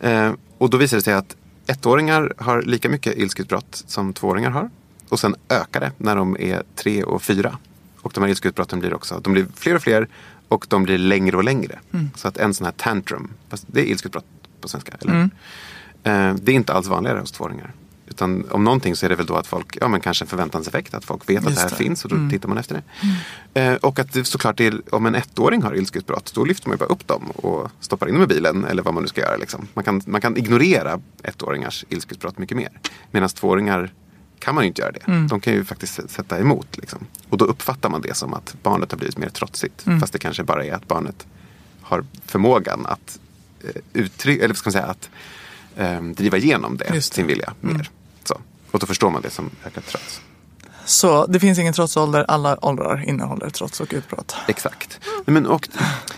var. 0.00 0.26
Eh, 0.26 0.32
och 0.58 0.70
då 0.70 0.76
visade 0.76 1.00
det 1.00 1.04
sig 1.04 1.14
att 1.14 1.36
ettåringar 1.66 2.34
har 2.38 2.62
lika 2.62 2.88
mycket 2.88 3.16
ilskutbrott 3.16 3.84
som 3.86 4.12
tvååringar 4.12 4.50
har. 4.50 4.70
Och 5.08 5.20
sen 5.20 5.34
ökar 5.48 5.80
det 5.80 5.92
när 5.98 6.16
de 6.16 6.36
är 6.40 6.62
tre 6.76 7.04
och 7.04 7.22
fyra. 7.22 7.58
Och 8.04 8.12
de 8.14 8.20
här 8.22 8.30
ilskutbrotten 8.30 8.80
blir 8.80 8.94
också, 8.94 9.20
de 9.24 9.32
blir 9.32 9.46
fler 9.54 9.74
och 9.74 9.82
fler 9.82 10.08
och 10.48 10.66
de 10.68 10.82
blir 10.82 10.98
längre 10.98 11.36
och 11.36 11.44
längre. 11.44 11.78
Så 12.14 12.28
att 12.28 12.36
en 12.36 12.54
sån 12.54 12.64
här 12.64 12.72
tantrum, 12.72 13.30
det 13.66 13.80
är 13.80 13.84
ilskutbrott 13.84 14.24
på 14.60 14.68
svenska, 14.68 14.92
eller 15.00 15.12
hur? 15.14 15.22
Eh, 16.12 16.34
Det 16.34 16.52
är 16.52 16.56
inte 16.56 16.72
alls 16.72 16.86
vanligare 16.86 17.18
hos 17.18 17.32
tvååringar. 17.32 17.72
Utan 18.06 18.44
om 18.50 18.64
någonting 18.64 18.96
så 18.96 19.06
är 19.06 19.10
det 19.10 19.16
väl 19.16 19.26
då 19.26 19.34
att 19.36 19.46
folk, 19.46 19.78
ja 19.80 19.88
men 19.88 20.00
kanske 20.00 20.24
en 20.24 20.28
förväntanseffekt, 20.28 20.94
att 20.94 21.04
folk 21.04 21.28
vet 21.30 21.38
att 21.38 21.44
Just 21.44 21.56
det 21.56 21.62
här 21.62 21.70
det. 21.70 21.76
finns 21.76 22.04
och 22.04 22.10
då 22.10 22.30
tittar 22.30 22.48
man 22.48 22.58
efter 22.58 22.82
det. 23.54 23.60
Eh, 23.60 23.74
och 23.74 23.98
att 23.98 24.12
det 24.12 24.24
såklart 24.24 24.60
är, 24.60 24.80
om 24.94 25.06
en 25.06 25.14
ettåring 25.14 25.62
har 25.62 25.74
ilskutbrott, 25.76 26.32
då 26.34 26.44
lyfter 26.44 26.68
man 26.68 26.74
ju 26.74 26.78
bara 26.78 26.88
upp 26.88 27.06
dem 27.06 27.30
och 27.30 27.70
stoppar 27.80 28.06
in 28.08 28.14
dem 28.14 28.22
i 28.22 28.26
bilen 28.26 28.64
eller 28.64 28.82
vad 28.82 28.94
man 28.94 29.02
nu 29.02 29.08
ska 29.08 29.20
göra. 29.20 29.36
Liksom. 29.36 29.68
Man, 29.74 29.84
kan, 29.84 30.02
man 30.06 30.20
kan 30.20 30.36
ignorera 30.36 31.00
ettåringars 31.22 31.84
ilskutbrott 31.88 32.38
mycket 32.38 32.56
mer. 32.56 32.68
Medan 33.10 33.28
tvååringar 33.28 33.92
kan 34.44 34.54
man 34.54 34.64
ju 34.64 34.68
inte 34.68 34.82
göra 34.82 34.92
det. 34.92 35.26
De 35.28 35.40
kan 35.40 35.52
ju 35.52 35.64
faktiskt 35.64 36.10
sätta 36.10 36.38
emot. 36.38 36.76
Liksom. 36.76 37.06
Och 37.28 37.38
då 37.38 37.44
uppfattar 37.44 37.90
man 37.90 38.00
det 38.00 38.14
som 38.14 38.34
att 38.34 38.56
barnet 38.62 38.90
har 38.90 38.98
blivit 38.98 39.18
mer 39.18 39.28
trotsigt. 39.28 39.84
Fast 40.00 40.12
det 40.12 40.18
kanske 40.18 40.44
bara 40.44 40.64
är 40.64 40.72
att 40.72 40.88
barnet 40.88 41.26
har 41.82 42.04
förmågan 42.26 42.86
att 42.86 43.18
eh, 43.64 43.82
uttrycka, 43.92 44.44
eller 44.44 44.54
ska 44.54 44.68
man 44.68 44.72
säga, 44.72 44.86
att 44.86 45.10
eh, 45.76 46.02
driva 46.02 46.36
igenom 46.36 46.76
det, 46.76 46.88
det. 46.92 47.02
sin 47.02 47.26
vilja 47.26 47.54
mer. 47.60 47.90
Så. 48.24 48.40
Och 48.70 48.78
då 48.78 48.86
förstår 48.86 49.10
man 49.10 49.22
det 49.22 49.30
som 49.30 49.50
ökat 49.66 49.86
trots. 49.86 50.20
Så 50.84 51.26
det 51.26 51.40
finns 51.40 51.58
ingen 51.58 51.72
trotsålder, 51.74 52.24
alla 52.28 52.64
åldrar 52.64 53.04
innehåller 53.08 53.50
trots 53.50 53.80
och 53.80 53.92
utbrott. 53.94 54.36
Exakt. 54.48 55.00
Nej, 55.04 55.34
Men, 55.34 55.46
och, 55.46 55.68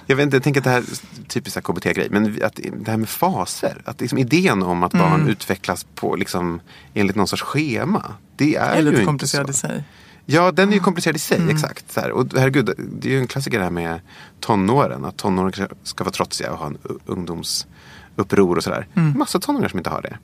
jag, 0.07 0.17
vet 0.17 0.23
inte, 0.25 0.37
jag 0.37 0.43
tänker 0.45 0.61
att 0.61 0.65
det 0.65 0.71
här 0.71 0.79
är 0.79 1.27
typiskt 1.29 1.63
KBT-grej, 1.63 2.09
men 2.11 2.39
att 2.45 2.61
det 2.85 2.91
här 2.91 2.97
med 2.97 3.09
faser. 3.09 3.83
Att 3.85 4.01
liksom 4.01 4.19
idén 4.19 4.63
om 4.63 4.83
att 4.83 4.93
barn 4.93 5.15
Mm. 5.15 5.29
utvecklas 5.29 5.87
på, 5.95 6.17
liksom, 6.17 6.61
enligt 6.95 7.17
någon 7.17 7.29
sorts 7.29 7.43
schema. 7.43 8.03
Det 8.37 8.57
är, 8.57 8.71
är 8.73 8.77
ju 8.83 8.91
lite 8.91 9.05
komplicerad 9.05 9.51
i 9.51 9.53
sig. 9.53 9.85
Ja, 10.29 10.53
den 10.53 10.69
är 10.69 10.73
ju 10.73 10.81
komplicerad 10.81 11.17
i 11.17 11.19
sig. 11.19 11.37
Mm. 11.39 11.49
Exakt. 11.51 11.93
Så 11.93 12.01
här. 12.01 12.11
Och 12.11 12.27
herregud, 12.37 12.71
det 12.79 13.09
är 13.09 13.13
ju 13.13 13.19
en 13.19 13.27
klassiker 13.27 13.59
det 13.59 13.65
här 13.65 13.71
med 13.71 14.01
tonåren. 14.41 15.05
Att 15.05 15.17
tonåren 15.17 15.69
ska 15.83 16.05
vara 16.05 16.13
trotsiga 16.13 16.53
och 16.53 16.59
ha 16.59 16.67
en 16.67 16.79
ungdomsuppror 17.07 18.57
och 18.57 18.65
sådär. 18.65 18.87
Mm. 18.95 19.19
Massa 19.19 19.39
tonåringar 19.41 19.69
som 19.69 19.79
inte 19.79 19.91
har 19.91 20.03
det. 20.03 20.19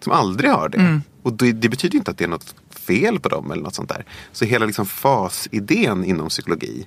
som 0.00 0.12
aldrig 0.12 0.50
har 0.50 0.68
det. 0.68 0.78
Mm. 0.78 1.02
Och 1.22 1.32
det, 1.32 1.52
det 1.52 1.68
betyder 1.68 1.98
inte 1.98 2.10
att 2.10 2.18
det 2.18 2.24
är 2.24 2.28
något 2.28 2.54
fel 2.86 3.20
på 3.20 3.28
dem 3.28 3.50
eller 3.50 3.62
något 3.62 3.74
sånt 3.74 3.88
där. 3.88 4.04
Så 4.32 4.44
hela 4.44 4.66
liksom 4.66 4.86
fasidén 4.86 6.04
inom 6.04 6.28
psykologi 6.28 6.86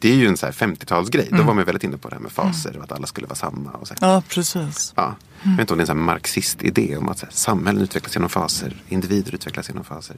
det 0.00 0.08
är 0.08 0.14
ju 0.14 0.26
en 0.26 0.36
så 0.36 0.46
här 0.46 0.52
50-talsgrej. 0.52 1.28
Då 1.30 1.42
var 1.42 1.54
man 1.54 1.64
väldigt 1.64 1.84
inne 1.84 1.96
på 1.96 2.08
det 2.08 2.14
här 2.14 2.22
med 2.22 2.32
faser 2.32 2.76
och 2.76 2.84
att 2.84 2.92
alla 2.92 3.06
skulle 3.06 3.26
vara 3.26 3.36
samma. 3.36 3.70
Och 3.70 3.88
så. 3.88 3.94
Mm. 3.94 4.10
Ja, 4.10 4.22
precis. 4.28 4.92
Ja. 4.96 5.16
Jag 5.42 5.50
vet 5.50 5.60
inte 5.60 5.74
om 5.74 5.78
det 5.78 5.84
är 5.84 5.90
en 5.90 5.98
här 5.98 6.04
marxist-idé 6.04 6.96
om 6.96 7.08
att 7.08 7.18
så 7.18 7.26
här, 7.26 7.32
samhällen 7.32 7.82
utvecklas 7.82 8.14
genom 8.14 8.28
faser, 8.28 8.82
individer 8.88 9.34
utvecklas 9.34 9.68
genom 9.68 9.84
faser. 9.84 10.16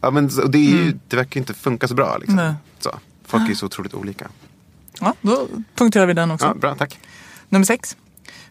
Ja, 0.00 0.10
men, 0.10 0.24
och 0.24 0.50
det, 0.50 0.58
är 0.58 0.70
ju, 0.70 0.98
det 1.08 1.16
verkar 1.16 1.36
ju 1.36 1.40
inte 1.40 1.54
funka 1.54 1.88
så 1.88 1.94
bra. 1.94 2.16
Liksom. 2.18 2.36
Nej. 2.36 2.54
Så. 2.78 2.90
Folk 3.24 3.44
är 3.44 3.48
ju 3.48 3.54
så 3.54 3.66
otroligt 3.66 3.94
olika. 3.94 4.28
Ja, 5.00 5.14
då 5.20 5.48
punkterar 5.74 6.06
vi 6.06 6.12
den 6.12 6.30
också. 6.30 6.46
Ja, 6.46 6.54
bra, 6.54 6.74
tack. 6.74 6.98
Nummer 7.48 7.66
sex. 7.66 7.96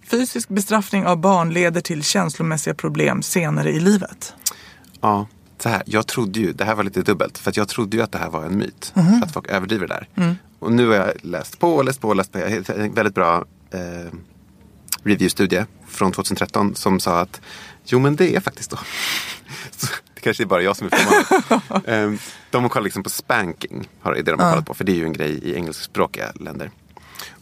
Fysisk 0.08 0.49
bestraffning 0.49 1.06
av 1.06 1.17
barn 1.17 1.53
leder 1.53 1.82
till 1.82 2.03
känslomässiga 2.03 2.73
problem 2.73 3.21
senare 3.21 3.71
i 3.71 3.79
livet. 3.79 4.34
Ja, 5.01 5.27
så 5.59 5.69
här, 5.69 5.83
jag 5.85 6.07
trodde 6.07 6.39
ju, 6.39 6.53
det 6.53 6.65
här 6.65 6.75
var 6.75 6.83
lite 6.83 7.01
dubbelt, 7.01 7.37
för 7.37 7.53
jag 7.55 7.67
trodde 7.67 7.97
ju 7.97 8.03
att 8.03 8.11
det 8.11 8.17
här 8.17 8.29
var 8.29 8.43
en 8.45 8.57
myt. 8.57 8.91
Mhm. 8.95 9.23
Att 9.23 9.33
folk 9.33 9.47
överdriver 9.49 9.87
det 9.87 9.93
där. 9.93 10.07
Mm. 10.23 10.35
Och 10.59 10.71
nu 10.71 10.87
har 10.87 10.95
jag 10.95 11.11
läst 11.21 11.59
på 11.59 11.73
och 11.75 11.85
läst 11.85 12.01
på 12.01 12.07
och 12.09 12.15
läst 12.15 12.31
på. 12.31 12.37
En 12.77 12.93
väldigt 12.93 13.15
bra 13.15 13.45
eh, 13.71 14.13
reviewstudie 15.03 15.65
från 15.87 16.11
2013 16.11 16.75
som 16.75 16.99
sa 16.99 17.19
att 17.19 17.41
jo 17.85 17.99
men 17.99 18.15
det 18.15 18.35
är 18.35 18.39
faktiskt 18.39 18.69
då. 18.71 18.77
Så, 19.77 19.87
det 20.15 20.21
kanske 20.21 20.43
är 20.43 20.47
bara 20.47 20.61
jag 20.61 20.75
som 20.77 20.87
är 20.91 20.97
förvånad. 20.97 21.81
eh, 22.13 22.19
de 22.51 22.69
kollar 22.69 22.83
liksom 22.83 23.03
på 23.03 23.09
spanking, 23.09 23.89
har- 24.01 24.13
det 24.13 24.21
de 24.21 24.39
har 24.39 24.51
kollat 24.51 24.65
på. 24.65 24.73
För 24.73 24.83
det 24.83 24.91
är 24.91 24.95
ju 24.95 25.05
en 25.05 25.13
grej 25.13 25.31
i 25.31 25.55
engelskspråkiga 25.55 26.31
länder. 26.35 26.71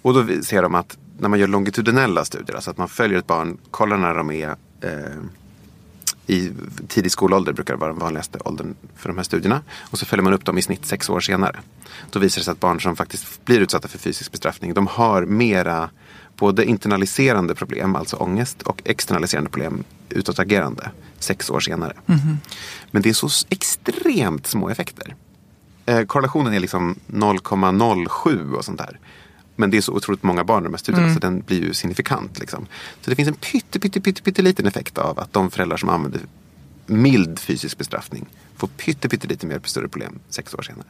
Och 0.01 0.13
då 0.13 0.43
ser 0.43 0.61
de 0.61 0.75
att 0.75 0.97
när 1.19 1.29
man 1.29 1.39
gör 1.39 1.47
longitudinella 1.47 2.25
studier, 2.25 2.55
alltså 2.55 2.71
att 2.71 2.77
man 2.77 2.87
följer 2.89 3.19
ett 3.19 3.27
barn, 3.27 3.57
kollar 3.71 3.97
när 3.97 4.13
de 4.15 4.31
är 4.31 4.49
eh, 4.81 4.89
i 6.27 6.51
tidig 6.87 7.11
skolålder 7.11 7.53
brukar 7.53 7.75
vara 7.75 7.91
den 7.91 7.99
vanligaste 7.99 8.39
åldern 8.45 8.75
för 8.95 9.09
de 9.09 9.17
här 9.17 9.23
studierna. 9.23 9.61
Och 9.79 9.99
så 9.99 10.05
följer 10.05 10.23
man 10.23 10.33
upp 10.33 10.45
dem 10.45 10.57
i 10.57 10.61
snitt 10.61 10.85
sex 10.85 11.09
år 11.09 11.19
senare. 11.19 11.59
Då 12.11 12.19
visar 12.19 12.39
det 12.39 12.45
sig 12.45 12.51
att 12.51 12.59
barn 12.59 12.81
som 12.81 12.95
faktiskt 12.95 13.45
blir 13.45 13.59
utsatta 13.59 13.87
för 13.87 13.97
fysisk 13.97 14.31
bestraffning, 14.31 14.73
de 14.73 14.87
har 14.87 15.25
mera 15.25 15.89
både 16.35 16.65
internaliserande 16.65 17.55
problem, 17.55 17.95
alltså 17.95 18.15
ångest, 18.17 18.61
och 18.61 18.81
externaliserande 18.85 19.49
problem, 19.49 19.83
utåtagerande, 20.09 20.91
sex 21.19 21.49
år 21.49 21.59
senare. 21.59 21.93
Men 22.91 23.01
det 23.01 23.09
är 23.09 23.13
så 23.13 23.29
extremt 23.49 24.47
små 24.47 24.69
effekter. 24.69 25.15
Eh, 25.85 26.03
korrelationen 26.03 26.53
är 26.53 26.59
liksom 26.59 26.99
0,07 27.07 28.53
och 28.53 28.65
sånt 28.65 28.77
där. 28.77 28.99
Men 29.55 29.71
det 29.71 29.77
är 29.77 29.81
så 29.81 29.93
otroligt 29.93 30.23
många 30.23 30.43
barn 30.43 30.63
i 30.63 30.65
de 30.65 30.73
här 30.73 30.77
studierna 30.77 31.13
så 31.13 31.19
den 31.19 31.41
blir 31.41 31.61
ju 31.61 31.73
signifikant. 31.73 32.39
Liksom. 32.39 32.65
Så 33.01 33.09
det 33.09 33.15
finns 33.15 33.27
en 33.27 33.33
pytte, 33.33 33.79
pytte, 33.79 34.01
pytte, 34.01 34.21
pytte 34.21 34.41
liten 34.41 34.67
effekt 34.67 34.97
av 34.97 35.19
att 35.19 35.33
de 35.33 35.51
föräldrar 35.51 35.77
som 35.77 35.89
använder 35.89 36.21
mild 36.85 37.39
fysisk 37.39 37.77
bestraffning 37.77 38.25
får 38.55 38.67
pytte, 38.67 39.09
pytte 39.09 39.27
lite 39.27 39.45
mer 39.47 39.61
större 39.63 39.87
problem 39.87 40.19
sex 40.29 40.53
år 40.53 40.61
senare. 40.61 40.87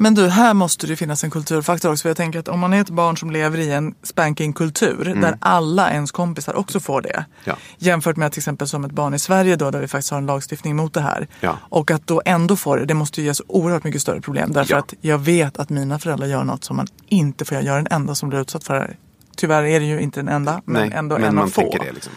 Men 0.00 0.14
du, 0.14 0.28
här 0.28 0.54
måste 0.54 0.86
det 0.86 0.96
finnas 0.96 1.24
en 1.24 1.30
kulturfaktor 1.30 1.90
också. 1.92 2.02
För 2.02 2.08
jag 2.08 2.16
tänker 2.16 2.38
att 2.38 2.48
om 2.48 2.60
man 2.60 2.72
är 2.72 2.80
ett 2.80 2.90
barn 2.90 3.16
som 3.16 3.30
lever 3.30 3.58
i 3.58 3.72
en 3.72 3.94
spankingkultur 4.02 5.14
där 5.20 5.38
alla 5.40 5.90
ens 5.90 6.12
kompisar 6.12 6.54
också 6.56 6.80
får 6.80 7.02
det. 7.02 7.08
Mm. 7.14 7.24
Ja. 7.44 7.56
Jämfört 7.78 8.16
med 8.16 8.32
till 8.32 8.40
exempel 8.40 8.68
som 8.68 8.84
ett 8.84 8.92
barn 8.92 9.14
i 9.14 9.18
Sverige 9.18 9.56
då 9.56 9.70
där 9.70 9.80
vi 9.80 9.88
faktiskt 9.88 10.10
har 10.10 10.18
en 10.18 10.26
lagstiftning 10.26 10.76
mot 10.76 10.94
det 10.94 11.00
här. 11.00 11.28
Ja. 11.40 11.58
Och 11.62 11.90
att 11.90 12.06
då 12.06 12.22
ändå 12.24 12.56
få 12.56 12.76
det, 12.76 12.84
det 12.84 12.94
måste 12.94 13.20
ju 13.20 13.26
ge 13.26 13.34
så 13.34 13.44
oerhört 13.48 13.84
mycket 13.84 14.02
större 14.02 14.20
problem. 14.20 14.52
Därför 14.52 14.72
Ja. 14.74 14.78
att 14.78 14.94
jag 15.00 15.18
vet 15.18 15.58
att 15.58 15.70
mina 15.70 15.98
föräldrar 15.98 16.26
gör 16.26 16.44
något 16.44 16.64
som 16.64 16.76
man 16.76 16.86
inte 17.06 17.44
får 17.44 17.54
göra. 17.54 17.64
Jag 17.66 17.74
är 17.78 17.82
den 17.82 17.92
enda 17.92 18.14
som 18.14 18.28
blir 18.28 18.40
utsatt 18.40 18.64
för 18.64 18.74
det 18.74 18.80
här. 18.80 18.96
Tyvärr 19.36 19.62
är 19.62 19.80
det 19.80 19.86
ju 19.86 20.00
inte 20.00 20.20
den 20.20 20.28
enda, 20.28 20.62
men 20.64 20.92
ändå 20.92 21.18
men 21.18 21.28
en 21.28 21.38
av 21.38 21.46
få. 21.48 21.76
det. 21.84 21.92
Liksom. 21.92 22.12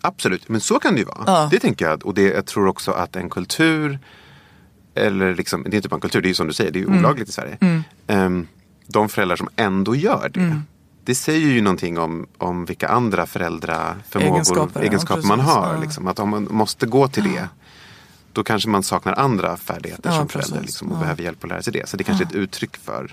Absolut, 0.00 0.48
men 0.48 0.60
så 0.60 0.78
kan 0.78 0.92
det 0.94 0.98
ju 0.98 1.04
vara. 1.04 1.46
Det 1.46 1.58
tänker 1.58 1.84
jag. 1.88 2.06
Och 2.06 2.14
det, 2.14 2.22
jag 2.22 2.46
tror 2.46 2.66
också 2.68 2.92
att 2.92 3.16
en 3.16 3.30
kultur, 3.30 3.98
eller 4.96 5.34
liksom, 5.34 5.62
det 5.62 5.72
är 5.74 5.76
inte 5.76 5.88
bara 5.88 5.94
en 5.96 6.00
kultur, 6.00 6.22
det 6.22 6.26
är 6.26 6.30
ju 6.30 6.34
som 6.34 6.46
du 6.46 6.52
säger, 6.52 6.70
det 6.70 6.78
är 6.78 6.82
Mm. 6.82 6.94
ju 6.94 7.00
olagligt 7.00 7.28
i 7.28 7.32
Sverige. 7.32 7.58
Ehm, 8.06 8.46
de 8.86 9.08
föräldrar 9.08 9.36
som 9.36 9.48
ändå 9.56 9.94
gör 9.96 10.30
det. 10.34 10.40
Mm. 10.40 10.62
Det 11.04 11.14
säger 11.14 11.46
ju 11.48 11.60
någonting 11.60 11.98
om, 11.98 12.26
om 12.38 12.64
vilka 12.64 12.88
andra 12.88 13.26
föräldraförmågor, 13.26 14.32
Egenskaper, 14.34 14.80
egenskaper, 14.80 15.22
ja, 15.22 15.28
man 15.28 15.40
har. 15.40 15.78
Liksom. 15.80 16.06
Att 16.08 16.18
om 16.18 16.28
man 16.28 16.48
måste 16.50 16.86
gå 16.86 17.08
till 17.08 17.24
det, 17.24 17.48
då 18.32 18.44
kanske 18.44 18.68
man 18.68 18.82
saknar 18.82 19.14
andra 19.14 19.56
färdigheter 19.56 20.10
Ja, 20.10 20.16
som 20.18 20.28
förälder. 20.28 20.60
Liksom, 20.60 20.92
och 20.92 20.98
behöver 20.98 21.22
hjälp 21.22 21.44
att 21.44 21.50
lära 21.50 21.62
sig 21.62 21.72
det. 21.72 21.88
Så 21.88 21.96
det 21.96 22.04
kanske 22.04 22.24
är 22.24 22.26
ett 22.28 22.34
uttryck 22.34 22.76
för 22.76 23.10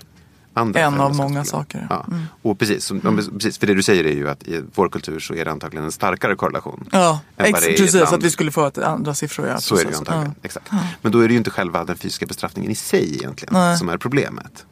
andra 0.54 0.80
En 0.80 1.00
av 1.00 1.14
många 1.16 1.44
saker. 1.44 1.86
Ja. 1.90 2.04
Mm. 2.08 2.22
Och 2.42 2.58
precis, 2.58 2.84
som, 2.84 3.00
om- 3.04 3.16
precis, 3.32 3.58
för 3.58 3.66
det 3.66 3.74
du 3.74 3.82
säger 3.82 4.04
är 4.04 4.12
ju 4.12 4.28
att 4.28 4.42
i 4.42 4.62
vår 4.74 4.88
kultur 4.88 5.20
så 5.20 5.34
är 5.34 5.44
det 5.44 5.50
antagligen 5.50 5.84
en 5.84 5.92
starkare 5.92 6.34
korrelation. 6.36 6.88
Ja, 6.92 7.20
ex- 7.36 7.60
precis. 7.66 7.94
Att 7.94 8.22
vi 8.22 8.30
skulle 8.30 8.50
få 8.50 8.66
ett 8.66 8.78
andra 8.78 9.14
siffror. 9.14 9.46
Ja, 9.48 9.58
Så 9.60 9.74
är 9.76 9.84
det 9.84 9.90
ju 9.90 9.96
antagligen. 9.96 10.26
Ja. 10.36 10.40
Exakt. 10.42 10.70
Men 11.02 11.12
då 11.12 11.18
är 11.20 11.28
det 11.28 11.32
ju 11.34 11.38
inte 11.38 11.50
själva 11.50 11.84
den 11.84 11.96
fysiska 11.96 12.26
bestraffningen 12.26 12.70
i 12.70 12.74
sig 12.74 13.14
egentligen 13.14 13.54
Nej. 13.54 13.76
som 13.78 13.88
är 13.88 13.96
problemet. 13.98 14.66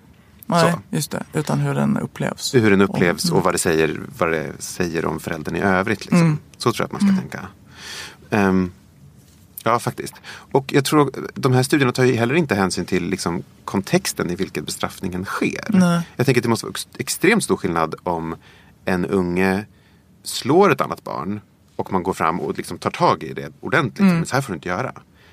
Nej, 0.47 0.73
Så. 0.73 0.97
just 0.97 1.11
det. 1.11 1.23
Utan 1.33 1.59
hur 1.61 1.75
den 1.75 1.99
upplevs. 1.99 2.55
Hur 2.55 2.71
den 2.71 2.81
upplevs 2.81 3.25
Mm. 3.25 3.37
och 3.39 3.45
vad 3.45 3.55
det 3.55 3.59
säger, 3.59 4.01
vad 4.19 4.31
det 4.31 4.53
säger 4.59 5.05
om 5.05 5.21
föräldern 5.21 5.57
i 5.57 5.61
övrigt. 5.61 6.01
Liksom. 6.01 6.21
Mm. 6.21 6.39
Så 6.59 6.73
tror 6.73 6.81
jag 6.91 6.97
att 6.97 7.03
man 7.03 7.13
ska 7.15 7.21
tänka. 7.21 7.41
Ehm, 8.31 8.71
ja, 9.65 9.79
faktiskt. 9.79 10.15
Och 10.27 10.73
jag 10.73 10.85
tror 10.85 11.13
de 11.35 11.53
här 11.53 11.63
studierna 11.63 11.93
tar 11.93 12.05
ju 12.05 12.15
heller 12.15 12.35
inte 12.35 12.55
hänsyn 12.55 12.85
till 12.85 13.05
liksom, 13.09 13.43
kontexten 13.65 14.31
i 14.31 14.35
vilken 14.35 14.65
bestraffningen 14.65 15.25
sker. 15.25 15.65
Nej. 15.69 16.03
Jag 16.17 16.27
tänker 16.27 16.41
att 16.41 16.43
det 16.43 16.49
måste 16.49 16.67
vara 16.67 16.71
ex- 16.73 16.89
extremt 16.99 17.45
stor 17.45 17.57
skillnad 17.57 17.95
om 18.03 18.37
en 18.85 19.07
unge 19.07 19.65
slår 20.23 20.73
ett 20.73 20.81
annat 20.81 21.05
barn 21.05 21.41
och 21.77 21.93
man 21.93 22.03
går 22.03 22.13
fram 22.13 22.41
och 22.41 22.57
liksom 22.57 22.79
tar 22.79 22.91
tag 22.91 23.23
i 23.23 23.33
det 23.33 23.53
ordentligt. 23.61 24.01
Mm. 24.01 24.15
Men 24.15 24.27
så 24.27 24.35
här 24.35 24.43
får 24.43 24.53
du 24.53 24.57
inte 24.57 24.69
göra. 24.69 24.93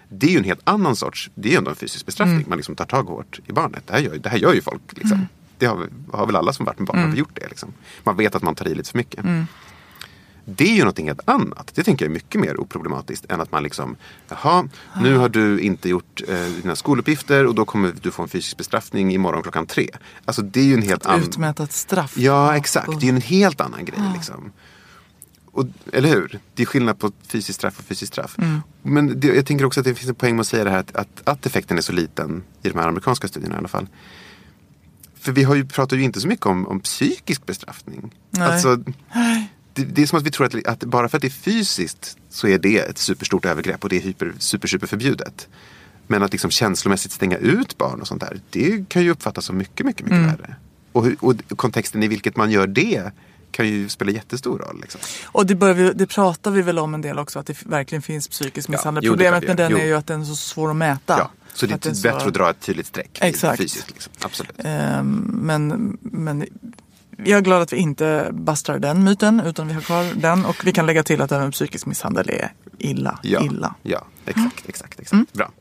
Det 0.09 0.27
är 0.27 0.31
ju 0.31 0.37
en 0.37 0.43
helt 0.43 0.61
annan 0.63 0.95
sorts, 0.95 1.29
det 1.35 1.47
är 1.49 1.51
ju 1.51 1.57
ändå 1.57 1.69
en 1.69 1.75
fysisk 1.75 2.05
bestraffning. 2.05 2.35
Mm. 2.37 2.49
Man 2.49 2.57
liksom 2.57 2.75
tar 2.75 2.85
tag 2.85 3.03
hårt 3.03 3.39
i 3.47 3.51
barnet. 3.51 3.83
Det 3.87 3.93
här 3.93 3.99
gör, 3.99 4.17
det 4.17 4.29
här 4.29 4.37
gör 4.37 4.53
ju 4.53 4.61
folk. 4.61 4.81
Liksom. 4.89 5.27
Det 5.57 5.65
har, 5.65 5.87
har 6.13 6.25
väl 6.25 6.35
alla 6.35 6.53
som 6.53 6.65
varit 6.65 6.79
med 6.79 6.87
barn 6.87 6.97
Mm. 6.97 7.09
har 7.09 7.17
gjort 7.17 7.35
det. 7.35 7.47
Liksom. 7.49 7.73
Man 8.03 8.17
vet 8.17 8.35
att 8.35 8.43
man 8.43 8.55
tar 8.55 8.67
i 8.67 8.75
lite 8.75 8.89
för 8.89 8.97
mycket. 8.97 9.25
Det 10.55 10.63
är 10.63 10.73
ju 10.73 10.79
någonting 10.79 11.07
helt 11.07 11.29
annat. 11.29 11.71
Det 11.75 11.83
tänker 11.83 12.05
jag 12.05 12.09
är 12.09 12.13
mycket 12.13 12.41
mer 12.41 12.59
oproblematiskt 12.59 13.31
än 13.31 13.41
att 13.41 13.51
man 13.51 13.63
liksom, 13.63 13.95
jaha, 14.29 14.69
nu 15.01 15.17
har 15.17 15.29
du 15.29 15.59
inte 15.59 15.89
gjort 15.89 16.21
eh, 16.27 16.45
dina 16.61 16.75
skoluppgifter 16.75 17.45
och 17.45 17.55
då 17.55 17.65
kommer 17.65 17.93
du 18.01 18.11
få 18.11 18.23
en 18.23 18.29
fysisk 18.29 18.57
bestraffning 18.57 19.13
imorgon 19.13 19.43
klockan 19.43 19.65
tre. 19.65 19.89
Alltså 20.25 20.41
det 20.41 20.59
är 20.59 20.63
ju 20.63 20.73
en 20.73 20.81
helt 20.81 21.05
annan... 21.05 21.23
Utmäta 21.23 21.63
ett 21.63 21.73
straff. 21.73 22.17
Ja, 22.17 22.57
exakt. 22.57 22.99
Det 22.99 23.05
är 23.05 23.11
ju 23.11 23.15
en 23.15 23.21
helt 23.21 23.61
annan 23.61 23.85
grej. 23.85 23.99
Liksom. 24.13 24.51
Och, 25.51 25.65
eller 25.93 26.09
hur? 26.09 26.39
Det 26.53 26.63
är 26.63 26.65
skillnad 26.65 26.99
på 26.99 27.11
fysiskt 27.27 27.59
straff 27.59 27.79
och 27.79 27.85
fysiskt 27.85 28.13
straff. 28.13 28.37
Men 28.81 29.19
det, 29.19 29.27
jag 29.27 29.45
tänker 29.45 29.65
också 29.65 29.79
att 29.79 29.83
det 29.83 29.95
finns 29.95 30.09
en 30.09 30.15
poäng 30.15 30.35
med 30.35 30.41
att 30.41 30.47
säga 30.47 30.63
det 30.63 30.69
här 30.69 30.79
att, 30.79 30.95
att, 30.95 31.21
att 31.23 31.45
effekten 31.45 31.77
är 31.77 31.81
så 31.81 31.93
liten 31.93 32.43
i 32.61 32.69
de 32.69 32.79
här 32.79 32.87
amerikanska 32.87 33.27
studierna 33.27 33.55
i 33.55 33.57
alla 33.57 33.67
fall. 33.67 33.87
För 35.19 35.31
vi 35.31 35.43
har 35.43 35.55
ju, 35.55 35.65
pratar 35.65 35.97
ju 35.97 36.03
inte 36.03 36.21
så 36.21 36.27
mycket 36.27 36.45
om, 36.45 36.67
om 36.67 36.79
psykisk 36.79 37.45
bestraffning. 37.45 38.13
Nej. 38.31 38.51
Alltså, 38.51 38.75
det, 38.75 38.93
det 39.83 40.01
är 40.01 40.05
som 40.05 40.17
att 40.19 40.25
vi 40.25 40.31
tror 40.31 40.45
att, 40.47 40.67
att 40.67 40.79
bara 40.83 41.09
för 41.09 41.17
att 41.17 41.21
det 41.21 41.27
är 41.27 41.29
fysiskt 41.29 42.17
så 42.29 42.47
är 42.47 42.57
det 42.59 42.77
ett 42.79 42.97
superstort 42.97 43.45
övergrepp 43.45 43.83
och 43.83 43.89
det 43.89 43.95
är 43.97 44.01
hyper, 44.01 44.33
super, 44.39 44.67
super 44.67 44.87
förbjudet. 44.87 45.47
Men 46.07 46.23
att 46.23 46.31
liksom 46.31 46.51
känslomässigt 46.51 47.11
stänga 47.11 47.37
ut 47.37 47.77
barn 47.77 48.01
och 48.01 48.07
sånt 48.07 48.21
där, 48.21 48.39
det 48.49 48.89
kan 48.89 49.01
ju 49.03 49.09
uppfattas 49.11 49.45
som 49.45 49.57
mycket, 49.57 49.85
mycket, 49.85 50.05
mycket 50.05 50.19
värre. 50.39 50.55
Och, 50.91 51.05
och 51.19 51.35
kontexten 51.55 52.03
i 52.03 52.07
vilket 52.07 52.35
man 52.37 52.51
gör 52.51 52.67
det 52.67 53.11
kan 53.51 53.67
ju 53.67 53.89
spela 53.89 54.11
jättestor 54.11 54.59
roll. 54.59 54.79
Liksom. 54.81 55.01
Och 55.25 55.45
det, 55.45 55.73
vi, 55.73 55.91
det 55.95 56.07
pratar 56.07 56.51
vi 56.51 56.61
väl 56.61 56.79
om 56.79 56.93
en 56.93 57.01
del 57.01 57.19
också, 57.19 57.39
att 57.39 57.45
det 57.45 57.65
verkligen 57.65 58.01
finns 58.01 58.27
psykisk 58.27 58.69
misshandel. 58.69 59.03
jo, 59.05 59.15
det 59.15 59.27
är 59.27 59.31
Problemet 59.31 59.47
med 59.47 59.57
det 59.57 59.63
den 59.63 59.71
gör. 59.71 59.77
är 59.79 59.83
Jo. 59.83 59.87
ju 59.89 59.95
att 59.95 60.07
den 60.07 60.21
är 60.21 60.25
så 60.25 60.35
svår 60.35 60.69
att 60.69 60.75
mäta. 60.75 61.15
Ja, 61.17 61.31
så 61.53 61.65
det 61.65 61.73
Att 61.75 61.85
är 61.85 61.93
så- 61.93 62.01
bättre 62.03 62.27
att 62.27 62.33
dra 62.33 62.49
ett 62.49 62.59
tydligt 62.61 62.85
streck 62.87 63.17
Exakt. 63.21 63.57
fysiskt. 63.61 63.89
Liksom. 63.91 64.13
Absolut. 64.21 64.51
Ehm, 64.57 65.23
men, 65.43 65.97
men 66.01 66.45
jag 67.25 67.37
är 67.37 67.41
glad 67.41 67.61
att 67.61 67.73
vi 67.73 67.77
inte 67.77 68.29
bastar 68.33 68.79
den 68.79 69.03
myten 69.03 69.39
utan 69.39 69.67
vi 69.67 69.73
har 69.73 69.81
kvar 69.81 70.13
den 70.15 70.45
och 70.45 70.55
vi 70.65 70.71
kan 70.71 70.85
lägga 70.85 71.03
till 71.03 71.21
att 71.21 71.31
även 71.31 71.51
psykisk 71.51 71.85
misshandel 71.85 72.29
är 72.29 72.53
illa. 72.77 73.19
Ja, 73.23 73.41
illa. 73.41 73.75
ja 73.83 74.05
exakt, 74.25 74.69
exakt, 74.69 74.99
exakt. 74.99 75.33
Bra. 75.33 75.51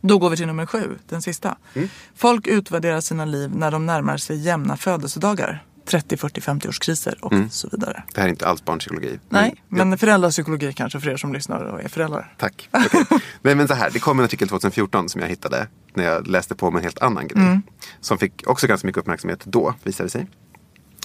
Då 0.00 0.18
går 0.18 0.30
vi 0.30 0.36
till 0.36 0.46
nummer 0.46 0.66
sju, 0.66 0.98
den 1.08 1.22
sista. 1.22 1.56
Mm. 1.74 1.88
Folk 2.16 2.46
utvärderar 2.46 3.00
sina 3.00 3.24
liv 3.24 3.50
när 3.56 3.70
de 3.70 3.86
närmar 3.86 4.16
sig 4.16 4.36
jämna 4.38 4.76
födelsedagar. 4.76 5.64
30, 5.86 6.16
40, 6.16 6.40
50-årskriser 6.40 7.14
och 7.24 7.32
så 7.52 7.68
vidare. 7.72 8.02
Det 8.14 8.20
här 8.20 8.28
är 8.28 8.30
inte 8.30 8.46
alls 8.46 8.64
barnpsykologi. 8.64 9.18
Nej, 9.28 9.54
Mm. 9.72 9.88
men 9.88 9.98
föräldrapsykologi 9.98 10.72
kanske 10.72 11.00
för 11.00 11.10
er 11.10 11.16
som 11.16 11.32
lyssnar 11.32 11.60
och 11.64 11.82
är 11.82 11.88
föräldrar. 11.88 12.34
Tack. 12.38 12.68
Okej. 12.72 13.04
Nej 13.42 13.54
men 13.54 13.68
så 13.68 13.74
här, 13.74 13.90
det 13.90 13.98
kom 13.98 14.18
en 14.18 14.24
artikel 14.24 14.48
2014 14.48 15.08
som 15.08 15.20
jag 15.20 15.28
hittade 15.28 15.66
när 15.94 16.04
jag 16.04 16.26
läste 16.26 16.54
på 16.54 16.66
om 16.66 16.76
en 16.76 16.82
helt 16.82 16.98
annan 17.02 17.28
grej. 17.28 17.42
Mm. 17.42 17.62
Som 18.00 18.18
fick 18.18 18.42
också 18.46 18.66
ganska 18.66 18.86
mycket 18.86 19.00
uppmärksamhet 19.00 19.40
då, 19.44 19.74
visade 19.82 20.06
det 20.06 20.10
sig. 20.10 20.26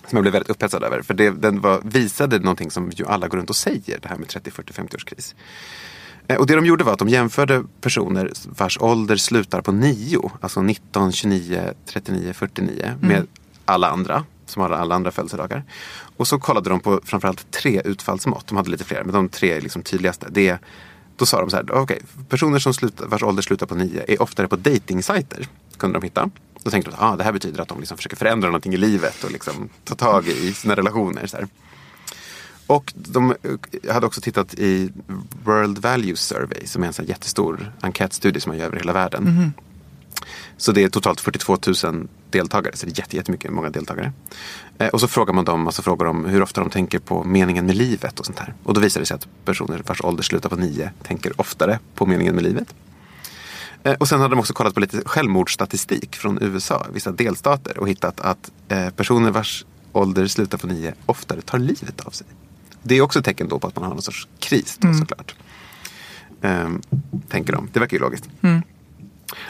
Som 0.10 0.16
jag 0.18 0.22
blev 0.24 0.34
väldigt 0.34 0.50
upphetsad 0.50 0.84
över. 0.84 1.02
För 1.02 1.14
det, 1.14 1.30
den 1.30 1.62
var, 1.62 1.82
visade 1.84 2.40
någonting 2.40 2.72
som 2.72 2.92
ju 2.96 3.06
alla 3.06 3.28
går 3.28 3.38
runt 3.38 3.50
och 3.50 3.56
säger, 3.56 4.00
det 4.02 4.08
här 4.08 4.18
med 4.18 4.28
30, 4.28 4.52
40, 4.52 4.74
50-årskris. 4.74 5.36
Eh, 6.28 6.38
Och 6.38 6.48
det 6.48 6.56
de 6.56 6.66
gjorde 6.66 6.84
var 6.84 6.94
att 6.94 7.00
de 7.00 7.10
jämförde 7.10 7.64
personer 7.82 8.32
vars 8.46 8.78
ålder 8.82 9.16
slutar 9.16 9.62
på 9.62 9.72
9, 9.72 10.32
alltså 10.42 10.62
19, 10.62 11.12
29, 11.12 11.74
39, 11.86 12.34
49 12.34 12.94
med 13.02 13.28
alla 13.66 13.90
andra. 13.90 14.26
som 14.46 14.62
har 14.62 14.70
alla 14.70 14.96
andra 14.96 15.12
födelsedagar. 15.12 15.64
Och 16.18 16.28
så 16.28 16.40
kollade 16.40 16.70
de 16.70 16.80
på 16.80 17.02
framförallt 17.04 17.52
tre 17.52 17.82
utfallsmått. 17.86 18.48
De 18.48 18.58
hade 18.58 18.70
lite 18.70 18.84
fler, 18.84 19.04
men 19.04 19.14
de 19.14 19.30
tre 19.30 19.60
liksom 19.60 19.82
tydligaste. 19.84 20.28
Det, 20.30 20.58
då 21.16 21.26
sa 21.26 21.40
de 21.42 21.50
så 21.50 21.56
här, 21.56 21.72
okej, 21.72 21.82
okay, 21.82 22.00
personer 22.30 22.60
som 22.60 22.74
slutar, 22.74 23.06
vars 23.08 23.24
ålder 23.24 23.42
slutar 23.42 23.66
på 23.68 23.76
nio 23.76 24.04
är 24.08 24.22
oftare 24.22 24.48
på 24.48 24.56
dejtingsajter. 24.56 25.48
Kunde 25.78 26.00
de 26.00 26.04
hitta. 26.06 26.30
Då 26.70 26.72
tänkte 26.72 26.92
de 26.92 26.96
att 26.96 27.02
ah, 27.02 27.16
det 27.16 27.24
här 27.24 27.32
betyder 27.32 27.62
att 27.62 27.68
de 27.68 27.80
liksom 27.80 27.98
försöker 27.98 28.16
förändra 28.18 28.48
någonting 28.48 28.74
i 28.74 28.78
livet 28.78 29.24
och 29.24 29.32
liksom 29.32 29.70
ta 29.84 29.96
tag 29.96 30.28
i 30.28 30.54
sina 30.54 30.76
relationer. 30.76 31.28
Så 31.28 31.38
här. 31.38 31.48
Och 32.68 32.94
de 32.96 33.36
hade 33.92 34.06
också 34.06 34.22
tittat 34.22 34.54
i 34.54 34.92
World 35.44 35.78
Values 35.78 36.22
Survey 36.22 36.68
som 36.68 36.84
är 36.84 36.88
en 36.88 36.94
sån 36.94 37.06
jättestor 37.06 37.74
enkätstudie 37.82 38.42
som 38.42 38.50
man 38.50 38.58
gör 38.58 38.66
över 38.66 38.78
hela 38.78 38.94
världen. 38.94 39.28
Mm. 39.28 39.52
Så 40.58 40.72
det 40.72 40.84
är 40.84 40.90
totalt 40.90 41.20
42 41.20 41.58
000 41.84 42.08
deltagare, 42.30 42.76
så 42.76 42.86
det 42.86 43.00
är 43.00 43.16
jättemycket, 43.16 43.52
många 43.52 43.70
deltagare. 43.70 44.12
Eh, 44.78 44.88
och 44.88 45.00
så 45.00 45.08
frågar 45.08 45.34
man 45.34 45.46
dem 45.46 45.62
massa 45.62 45.82
frågor 45.82 46.08
om 46.08 46.26
hur 46.26 46.42
ofta 46.42 46.62
de 46.62 46.70
tänker 46.70 47.00
på 47.00 47.24
meningen 47.24 47.66
med 47.66 47.76
livet 47.76 48.20
och 48.20 48.26
sånt 48.26 48.40
här. 48.40 48.54
Och 48.64 48.74
då 48.74 48.82
visar 48.82 49.00
det 49.00 49.06
sig 49.06 49.16
att 49.16 49.28
personer 49.46 49.82
vars 49.86 50.02
ålder 50.02 50.24
slutar 50.24 50.50
på 50.50 50.56
nio 50.56 50.92
tänker 51.04 51.42
oftare 51.42 51.80
på 51.96 52.06
meningen 52.06 52.36
med 52.36 52.44
livet. 52.44 52.74
Eh, 53.90 53.96
och 54.00 54.08
sen 54.08 54.22
hade 54.22 54.36
de 54.36 54.40
också 54.40 54.54
kollat 54.54 54.74
på 54.74 54.80
lite 54.80 55.02
självmordsstatistik 55.06 56.16
från 56.16 56.38
USA, 56.42 56.86
vissa 56.94 57.12
delstater 57.12 57.78
och 57.78 57.90
hittat 57.90 58.20
att 58.20 58.52
eh, 58.68 58.90
personer 58.90 59.32
vars 59.32 59.66
ålder 59.92 60.28
slutar 60.28 60.58
på 60.58 60.68
nio 60.68 60.94
oftare 61.06 61.42
tar 61.42 61.60
livet 61.60 62.02
av 62.02 62.12
sig. 62.12 62.28
Det 62.84 62.96
är 62.96 63.02
också 63.02 63.20
ett 63.20 63.26
tecken 63.26 63.48
då 63.48 63.60
på 63.60 63.68
att 63.68 63.76
man 63.76 63.84
har 63.84 63.92
någon 63.92 64.02
sorts 64.02 64.28
kris 64.40 64.78
då, 64.80 64.88
mm. 64.88 65.00
såklart. 65.00 65.36
Ehm, 66.42 66.82
tänker 67.28 67.54
de. 67.54 67.70
Det 67.74 67.80
verkar 67.80 67.98
ju 67.98 68.02
logiskt. 68.02 68.30
Mm. 68.42 68.62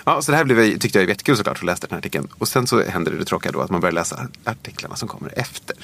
Ja, 0.06 0.22
så 0.22 0.32
det 0.32 0.38
här 0.38 0.44
blev, 0.44 0.78
tyckte 0.78 1.00
jag 1.00 1.06
var 1.06 1.10
jättekul 1.10 1.38
såklart 1.38 1.58
att 1.58 1.64
läsa 1.64 1.88
den 1.88 1.92
här 1.92 1.98
artikeln. 1.98 2.28
Och 2.38 2.48
sen 2.48 2.68
så 2.68 2.84
händer 2.84 3.12
det, 3.12 3.18
det 3.18 3.26
tråkiga 3.26 3.52
då 3.52 3.62
att 3.62 3.70
man 3.70 3.82
börjar 3.82 3.94
läsa 3.94 4.28
artiklarna 4.44 4.96
som 4.96 5.08
kommer 5.08 5.40
efter. 5.40 5.76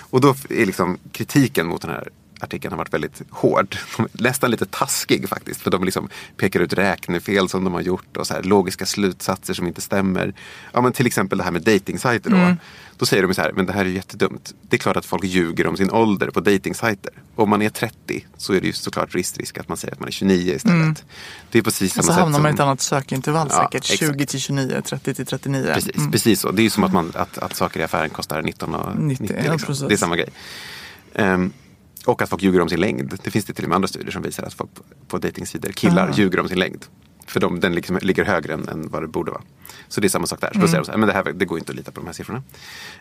Och 0.00 0.20
då 0.20 0.34
är 0.50 0.66
liksom 0.66 0.98
kritiken 1.12 1.66
mot 1.66 1.82
den 1.82 1.90
här 1.90 2.08
artikeln 2.40 2.72
har 2.72 2.78
varit 2.78 2.94
väldigt 2.94 3.22
hård. 3.30 3.76
Nästan 4.12 4.50
lite 4.50 4.66
taskig 4.66 5.28
faktiskt. 5.28 5.60
För 5.60 5.70
de 5.70 5.84
liksom 5.84 6.08
pekar 6.36 6.60
ut 6.60 6.72
räknefel 6.72 7.48
som 7.48 7.64
de 7.64 7.74
har 7.74 7.80
gjort 7.80 8.16
och 8.16 8.26
så 8.26 8.34
här, 8.34 8.42
logiska 8.42 8.86
slutsatser 8.86 9.54
som 9.54 9.66
inte 9.66 9.80
stämmer. 9.80 10.34
Ja, 10.72 10.80
men 10.80 10.92
till 10.92 11.06
exempel 11.06 11.38
det 11.38 11.44
här 11.44 11.50
med 11.50 11.62
dejtingsajter. 11.62 12.30
Då. 12.30 12.36
Mm. 12.36 12.56
då 12.96 13.06
säger 13.06 13.22
de 13.22 13.34
så 13.34 13.42
här, 13.42 13.52
men 13.52 13.66
det 13.66 13.72
här 13.72 13.80
är 13.80 13.88
ju 13.88 13.94
jättedumt. 13.94 14.54
Det 14.62 14.76
är 14.76 14.78
klart 14.78 14.96
att 14.96 15.06
folk 15.06 15.24
ljuger 15.24 15.66
om 15.66 15.76
sin 15.76 15.90
ålder 15.90 16.30
på 16.30 16.40
dejtingsajter. 16.40 17.12
Om 17.34 17.50
man 17.50 17.62
är 17.62 17.70
30 17.70 18.26
så 18.36 18.52
är 18.52 18.60
det 18.60 18.66
ju 18.66 18.72
såklart 18.72 19.14
risk 19.14 19.58
att 19.58 19.68
man 19.68 19.76
säger 19.76 19.94
att 19.94 20.00
man 20.00 20.06
är 20.06 20.12
29 20.12 20.54
istället. 20.54 20.74
Mm. 20.74 20.94
Det 21.50 21.58
är 21.58 21.62
precis 21.62 21.92
samma 21.92 22.02
så 22.02 22.12
sätt. 22.12 22.20
hamnar 22.20 22.40
man 22.40 22.50
i 22.50 22.54
ett 22.54 22.60
annat 22.60 22.80
sökintervall 22.80 23.48
ja, 23.50 23.68
säkert. 23.72 23.84
20 23.84 24.26
till 24.26 24.40
29, 24.40 24.82
30 24.84 25.14
till 25.14 25.26
39. 25.26 25.70
Precis, 25.74 25.96
mm. 25.96 26.12
precis 26.12 26.40
så. 26.40 26.50
Det 26.50 26.62
är 26.62 26.64
ju 26.64 26.70
som 26.70 26.84
att, 26.84 26.92
man, 26.92 27.12
att, 27.14 27.38
att 27.38 27.56
saker 27.56 27.80
i 27.80 27.82
affären 27.82 28.10
kostar 28.10 28.42
19 28.42 28.74
och 28.74 28.96
90. 28.96 29.22
90 29.22 29.52
liksom. 29.52 29.88
Det 29.88 29.94
är 29.94 29.98
samma 29.98 30.16
grej. 30.16 30.28
Um, 31.14 31.52
och 32.06 32.22
att 32.22 32.28
folk 32.28 32.42
ljuger 32.42 32.60
om 32.60 32.68
sin 32.68 32.80
längd. 32.80 33.18
Det 33.22 33.30
finns 33.30 33.44
det 33.44 33.52
till 33.52 33.64
och 33.64 33.68
med 33.68 33.76
andra 33.76 33.88
studier 33.88 34.10
som 34.10 34.22
visar 34.22 34.42
att 34.42 34.54
folk 34.54 34.70
på, 35.08 35.18
dejtingsidor, 35.18 35.72
killar, 35.72 36.04
Aha. 36.04 36.14
ljuger 36.16 36.40
om 36.40 36.48
sin 36.48 36.58
längd. 36.58 36.84
För 37.26 37.40
de, 37.40 37.60
den 37.60 37.74
liksom 37.74 37.98
ligger 38.02 38.24
högre 38.24 38.54
än, 38.54 38.68
än, 38.68 38.88
vad 38.88 39.02
det 39.02 39.08
borde 39.08 39.30
vara. 39.30 39.42
Så 39.88 40.00
det 40.00 40.06
är 40.06 40.08
samma 40.08 40.26
sak 40.26 40.40
där. 40.40 40.48
Så 40.48 40.54
mm. 40.54 40.62
då 40.62 40.68
säger 40.68 40.80
de 40.80 40.84
så 40.84 40.92
här, 40.92 40.98
men 40.98 41.08
det, 41.08 41.14
här, 41.14 41.32
det 41.32 41.44
går 41.44 41.58
inte 41.58 41.72
att 41.72 41.76
lita 41.76 41.90
på 41.90 42.00
de 42.00 42.06
här 42.06 42.12
siffrorna. 42.12 42.42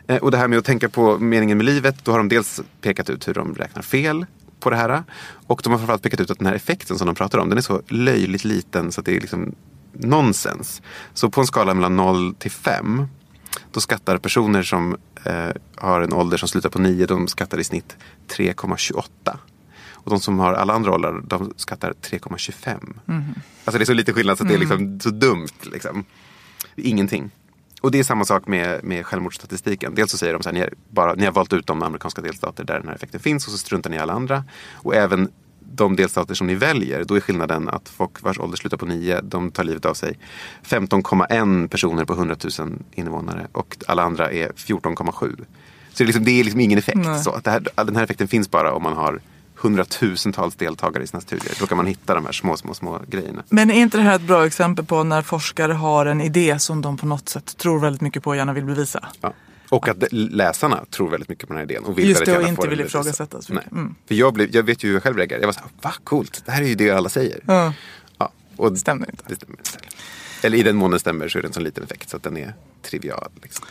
Eh, 0.08 0.18
och 0.18 0.32
det 0.32 0.38
här 0.38 0.48
med 0.48 0.60
att 0.60 0.66
tänka 0.66 0.90
på 0.90 1.18
meningen 1.18 1.58
med 1.58 1.66
livet, 1.66 1.96
då 2.04 2.12
har 2.12 2.18
de 2.18 2.30
dels 2.30 2.62
pekat 2.82 3.10
ut 3.10 3.28
hur 3.28 3.34
de 3.34 3.56
räknar 3.56 3.82
fel 3.82 4.26
på 4.60 4.70
det 4.70 4.76
här. 4.76 5.04
Och 5.48 5.62
de 5.64 5.70
har 5.70 5.78
framförallt 5.78 6.04
pekat 6.04 6.20
ut 6.20 6.32
att 6.32 6.38
den 6.38 6.48
här 6.48 6.56
effekten 6.56 6.98
som 6.98 7.08
de 7.08 7.16
pratar 7.16 7.40
om, 7.40 7.50
den 7.50 7.58
är 7.58 7.62
så 7.62 7.82
löjligt 7.88 8.46
liten 8.46 8.92
så 8.92 9.02
att 9.02 9.06
det 9.06 9.16
är 9.16 9.22
liksom 9.22 9.56
nonsens. 9.94 10.82
Så 11.14 11.30
på 11.30 11.42
en 11.42 11.48
skala 11.48 11.74
mellan 11.74 11.96
0 11.96 12.36
till 12.36 12.52
5 12.52 13.08
då 13.72 13.80
skattar 13.80 14.18
personer 14.18 14.64
som 14.64 14.98
eh, 15.24 15.50
har 15.76 16.02
en 16.02 16.14
ålder 16.14 16.38
som 16.38 16.48
slutar 16.48 16.70
på 16.70 16.80
9, 16.80 17.06
de 17.06 17.28
skattar 17.28 17.60
i 17.60 17.64
snitt 17.64 17.98
3,28. 18.28 19.38
Och 19.94 20.10
de 20.10 20.20
som 20.20 20.40
har 20.40 20.54
alla 20.54 20.74
andra 20.74 20.92
åldrar, 20.92 21.22
de 21.28 21.54
skattar 21.56 21.94
3,25. 22.02 22.78
Mm. 23.08 23.24
Alltså 23.66 23.78
det 23.78 23.84
är 23.84 23.86
så 23.86 23.94
lite 23.94 24.14
skillnad 24.14 24.38
så 24.38 24.44
det 24.44 24.54
är 24.54 24.58
liksom 24.58 24.78
mm. 24.78 25.00
så 25.00 25.10
dumt. 25.10 25.48
Liksom. 25.62 26.06
Ingenting. 26.76 27.32
Och 27.82 27.92
det 27.92 28.00
är 28.00 28.04
samma 28.04 28.26
sak 28.26 28.48
med, 28.48 28.84
med 28.84 29.06
självmordsstatistiken. 29.06 29.96
Dels 29.96 30.12
så 30.12 30.18
säger 30.18 30.34
de 30.34 30.44
så 30.44 30.50
här, 30.50 30.54
ni, 30.54 30.70
bara, 30.90 31.14
ni 31.14 31.26
har 31.26 31.32
valt 31.32 31.54
ut 31.54 31.68
de 31.68 31.84
amerikanska 31.84 32.22
delstater 32.22 32.64
där 32.64 32.80
den 32.80 32.88
här 32.88 32.96
effekten 32.96 33.20
finns 33.20 33.46
och 33.46 33.52
så 33.52 33.58
struntar 33.58 33.90
ni 33.90 33.96
i 33.96 34.00
alla 34.00 34.14
andra. 34.14 34.44
Och 34.74 34.96
även 34.96 35.32
de 35.72 35.96
delstater 35.96 36.34
som 36.34 36.48
ni 36.48 36.56
väljer, 36.56 37.04
då 37.04 37.16
är 37.16 37.20
skillnaden 37.20 37.70
att 37.70 37.90
folk 37.90 38.22
vars 38.22 38.40
ålder 38.40 38.58
slutar 38.58 38.78
på 38.78 38.86
9, 38.86 39.22
de 39.24 39.52
tar 39.52 39.64
livet 39.64 39.86
av 39.86 39.94
sig 39.94 40.18
15,1 40.64 41.68
personer 41.68 42.06
på 42.06 42.14
100 42.14 42.36
000 42.60 42.70
invånare 42.92 43.48
och 43.52 43.78
alla 43.88 44.04
andra 44.04 44.32
är 44.32 44.50
14,7. 44.50 45.46
Så 45.94 46.04
det 46.04 46.04
är, 46.04 46.06
liksom, 46.06 46.24
det 46.24 46.32
är 46.32 46.44
liksom 46.44 46.60
ingen 46.60 46.80
effekt. 46.80 47.24
Så 47.24 47.40
det 47.44 47.50
här, 47.52 47.84
den 47.86 47.96
här 47.96 48.04
effekten 48.04 48.28
finns 48.28 48.52
bara 48.52 48.74
om 48.74 48.84
man 48.84 48.94
har 48.94 49.20
hundratusentals 49.56 50.56
deltagare 50.56 51.04
i 51.04 51.08
sina 51.08 51.22
studier. 51.22 51.54
Då 51.60 51.66
kan 51.66 51.78
man 51.78 51.86
hitta 51.86 52.16
de 52.16 52.26
här 52.26 52.32
små, 52.32 52.58
små, 52.58 52.74
små 52.74 53.02
grejerna. 53.08 53.44
Men 53.50 53.72
är 53.72 53.76
inte 53.76 53.98
det 53.98 54.04
här 54.04 54.16
ett 54.16 54.22
bra 54.22 54.46
exempel 54.46 54.86
på 54.86 55.04
när 55.04 55.22
forskare 55.22 55.74
har 55.74 56.06
en 56.06 56.22
idé 56.22 56.60
som 56.60 56.82
de 56.82 56.98
på 56.98 57.06
något 57.06 57.30
sätt 57.30 57.58
tror 57.58 57.80
väldigt 57.80 58.02
mycket 58.02 58.24
på 58.24 58.30
och 58.30 58.36
gärna 58.36 58.54
vill 58.54 58.66
bevisa? 58.66 59.08
Ja. 59.22 59.34
Och 59.70 59.88
att 59.88 59.98
läsarna 60.12 60.86
tror 60.90 61.10
väldigt 61.10 61.30
mycket 61.30 61.48
på 61.48 61.54
den 61.54 61.58
här 61.58 61.72
idén. 61.72 61.86
Och 61.86 61.98
vill 61.98 62.10
Just 62.10 62.26
det, 62.26 62.38
och 62.38 62.48
inte 62.48 62.68
vill 62.68 62.82
ifrågasättas. 62.82 63.50
Mm. 63.50 63.96
För 64.08 64.16
jag, 64.16 64.34
blev, 64.34 64.56
jag 64.56 64.64
vet 64.64 64.84
ju 64.84 64.88
hur 64.88 64.96
jag 64.96 65.04
själv 65.04 65.18
reagerade. 65.18 65.42
Jag 65.42 65.48
var 65.48 65.54
så 65.54 65.60
här, 65.60 65.70
va 65.82 65.94
coolt, 66.04 66.42
det 66.46 66.52
här 66.52 66.62
är 66.62 66.68
ju 66.68 66.76
det 66.76 66.92
alla 66.92 67.10
säger. 67.10 67.40
Ja. 67.46 67.74
Ja, 68.18 68.32
och 68.56 68.72
det 68.72 68.78
stämmer 68.78 69.10
inte. 69.10 69.24
Det 69.28 69.36
stämmer 69.36 69.58
inte. 69.58 69.72
Eller 70.42 70.58
i 70.58 70.64
den 70.64 70.76
mån 70.76 70.92
den 70.92 71.00
stämmer 71.00 71.28
så 71.28 71.38
är 71.38 71.42
det 71.42 71.48
en 71.48 71.54
sån 71.54 71.64
liten 71.64 71.84
effekt 71.84 72.10
så 72.10 72.18
att 72.18 72.24
den 72.24 72.38
är 72.38 72.54
trivial. 72.82 73.30
Liksom. 73.42 73.66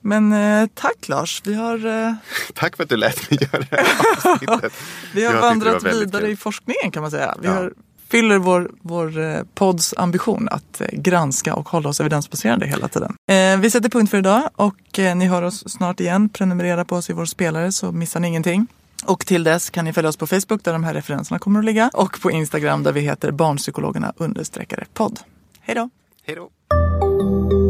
Men 0.00 0.32
eh, 0.32 0.68
tack 0.74 1.08
Lars. 1.08 1.42
Vi 1.44 1.54
har... 1.54 1.86
Eh... 1.86 2.14
tack 2.54 2.76
för 2.76 2.82
att 2.82 2.88
du 2.88 2.96
lät 2.96 3.30
mig 3.30 3.38
göra 3.42 3.64
det 3.70 3.76
här 3.76 4.70
Vi 5.14 5.24
har 5.24 5.40
vandrat 5.40 5.84
vidare 5.84 6.22
kul. 6.22 6.30
i 6.30 6.36
forskningen 6.36 6.90
kan 6.92 7.02
man 7.02 7.10
säga. 7.10 7.36
Vi 7.40 7.46
ja. 7.46 7.52
har 7.52 7.72
fyller 8.10 8.38
vår, 8.38 8.70
vår 8.82 9.18
eh, 9.18 9.42
podds 9.54 9.94
ambition 9.96 10.48
att 10.48 10.80
eh, 10.80 10.86
granska 10.92 11.54
och 11.54 11.68
hålla 11.68 11.88
oss 11.88 12.00
evidensbaserade 12.00 12.66
hela 12.66 12.88
tiden. 12.88 13.14
Eh, 13.30 13.60
vi 13.60 13.70
sätter 13.70 13.88
punkt 13.88 14.10
för 14.10 14.18
idag 14.18 14.50
och 14.56 14.98
ni 14.98 15.26
hör 15.26 15.42
oss 15.42 15.72
snart 15.72 16.00
igen. 16.00 16.28
Prenumerera 16.28 16.84
på 16.84 16.96
oss 16.96 17.10
i 17.10 17.12
vår 17.12 17.24
spelare 17.24 17.72
så 17.72 17.92
missar 17.92 18.20
ni 18.20 18.28
ingenting. 18.28 18.66
Och 19.04 19.26
till 19.26 19.44
dess 19.44 19.70
kan 19.70 19.84
ni 19.84 19.92
följa 19.92 20.08
oss 20.08 20.16
på 20.16 20.26
Facebook 20.26 20.64
där 20.64 20.72
de 20.72 20.84
här 20.84 20.94
referenserna 20.94 21.38
kommer 21.38 21.58
att 21.58 21.64
ligga 21.64 21.90
och 21.94 22.20
på 22.22 22.30
Instagram 22.30 22.82
där 22.82 22.92
vi 22.92 23.00
heter 23.00 23.30
barnpsykologerna 23.30 24.12
understreckare 24.16 24.84
podd. 24.94 25.20
Hej 25.60 25.74
då! 25.74 25.90
Hej 26.26 26.36
då! 26.36 27.69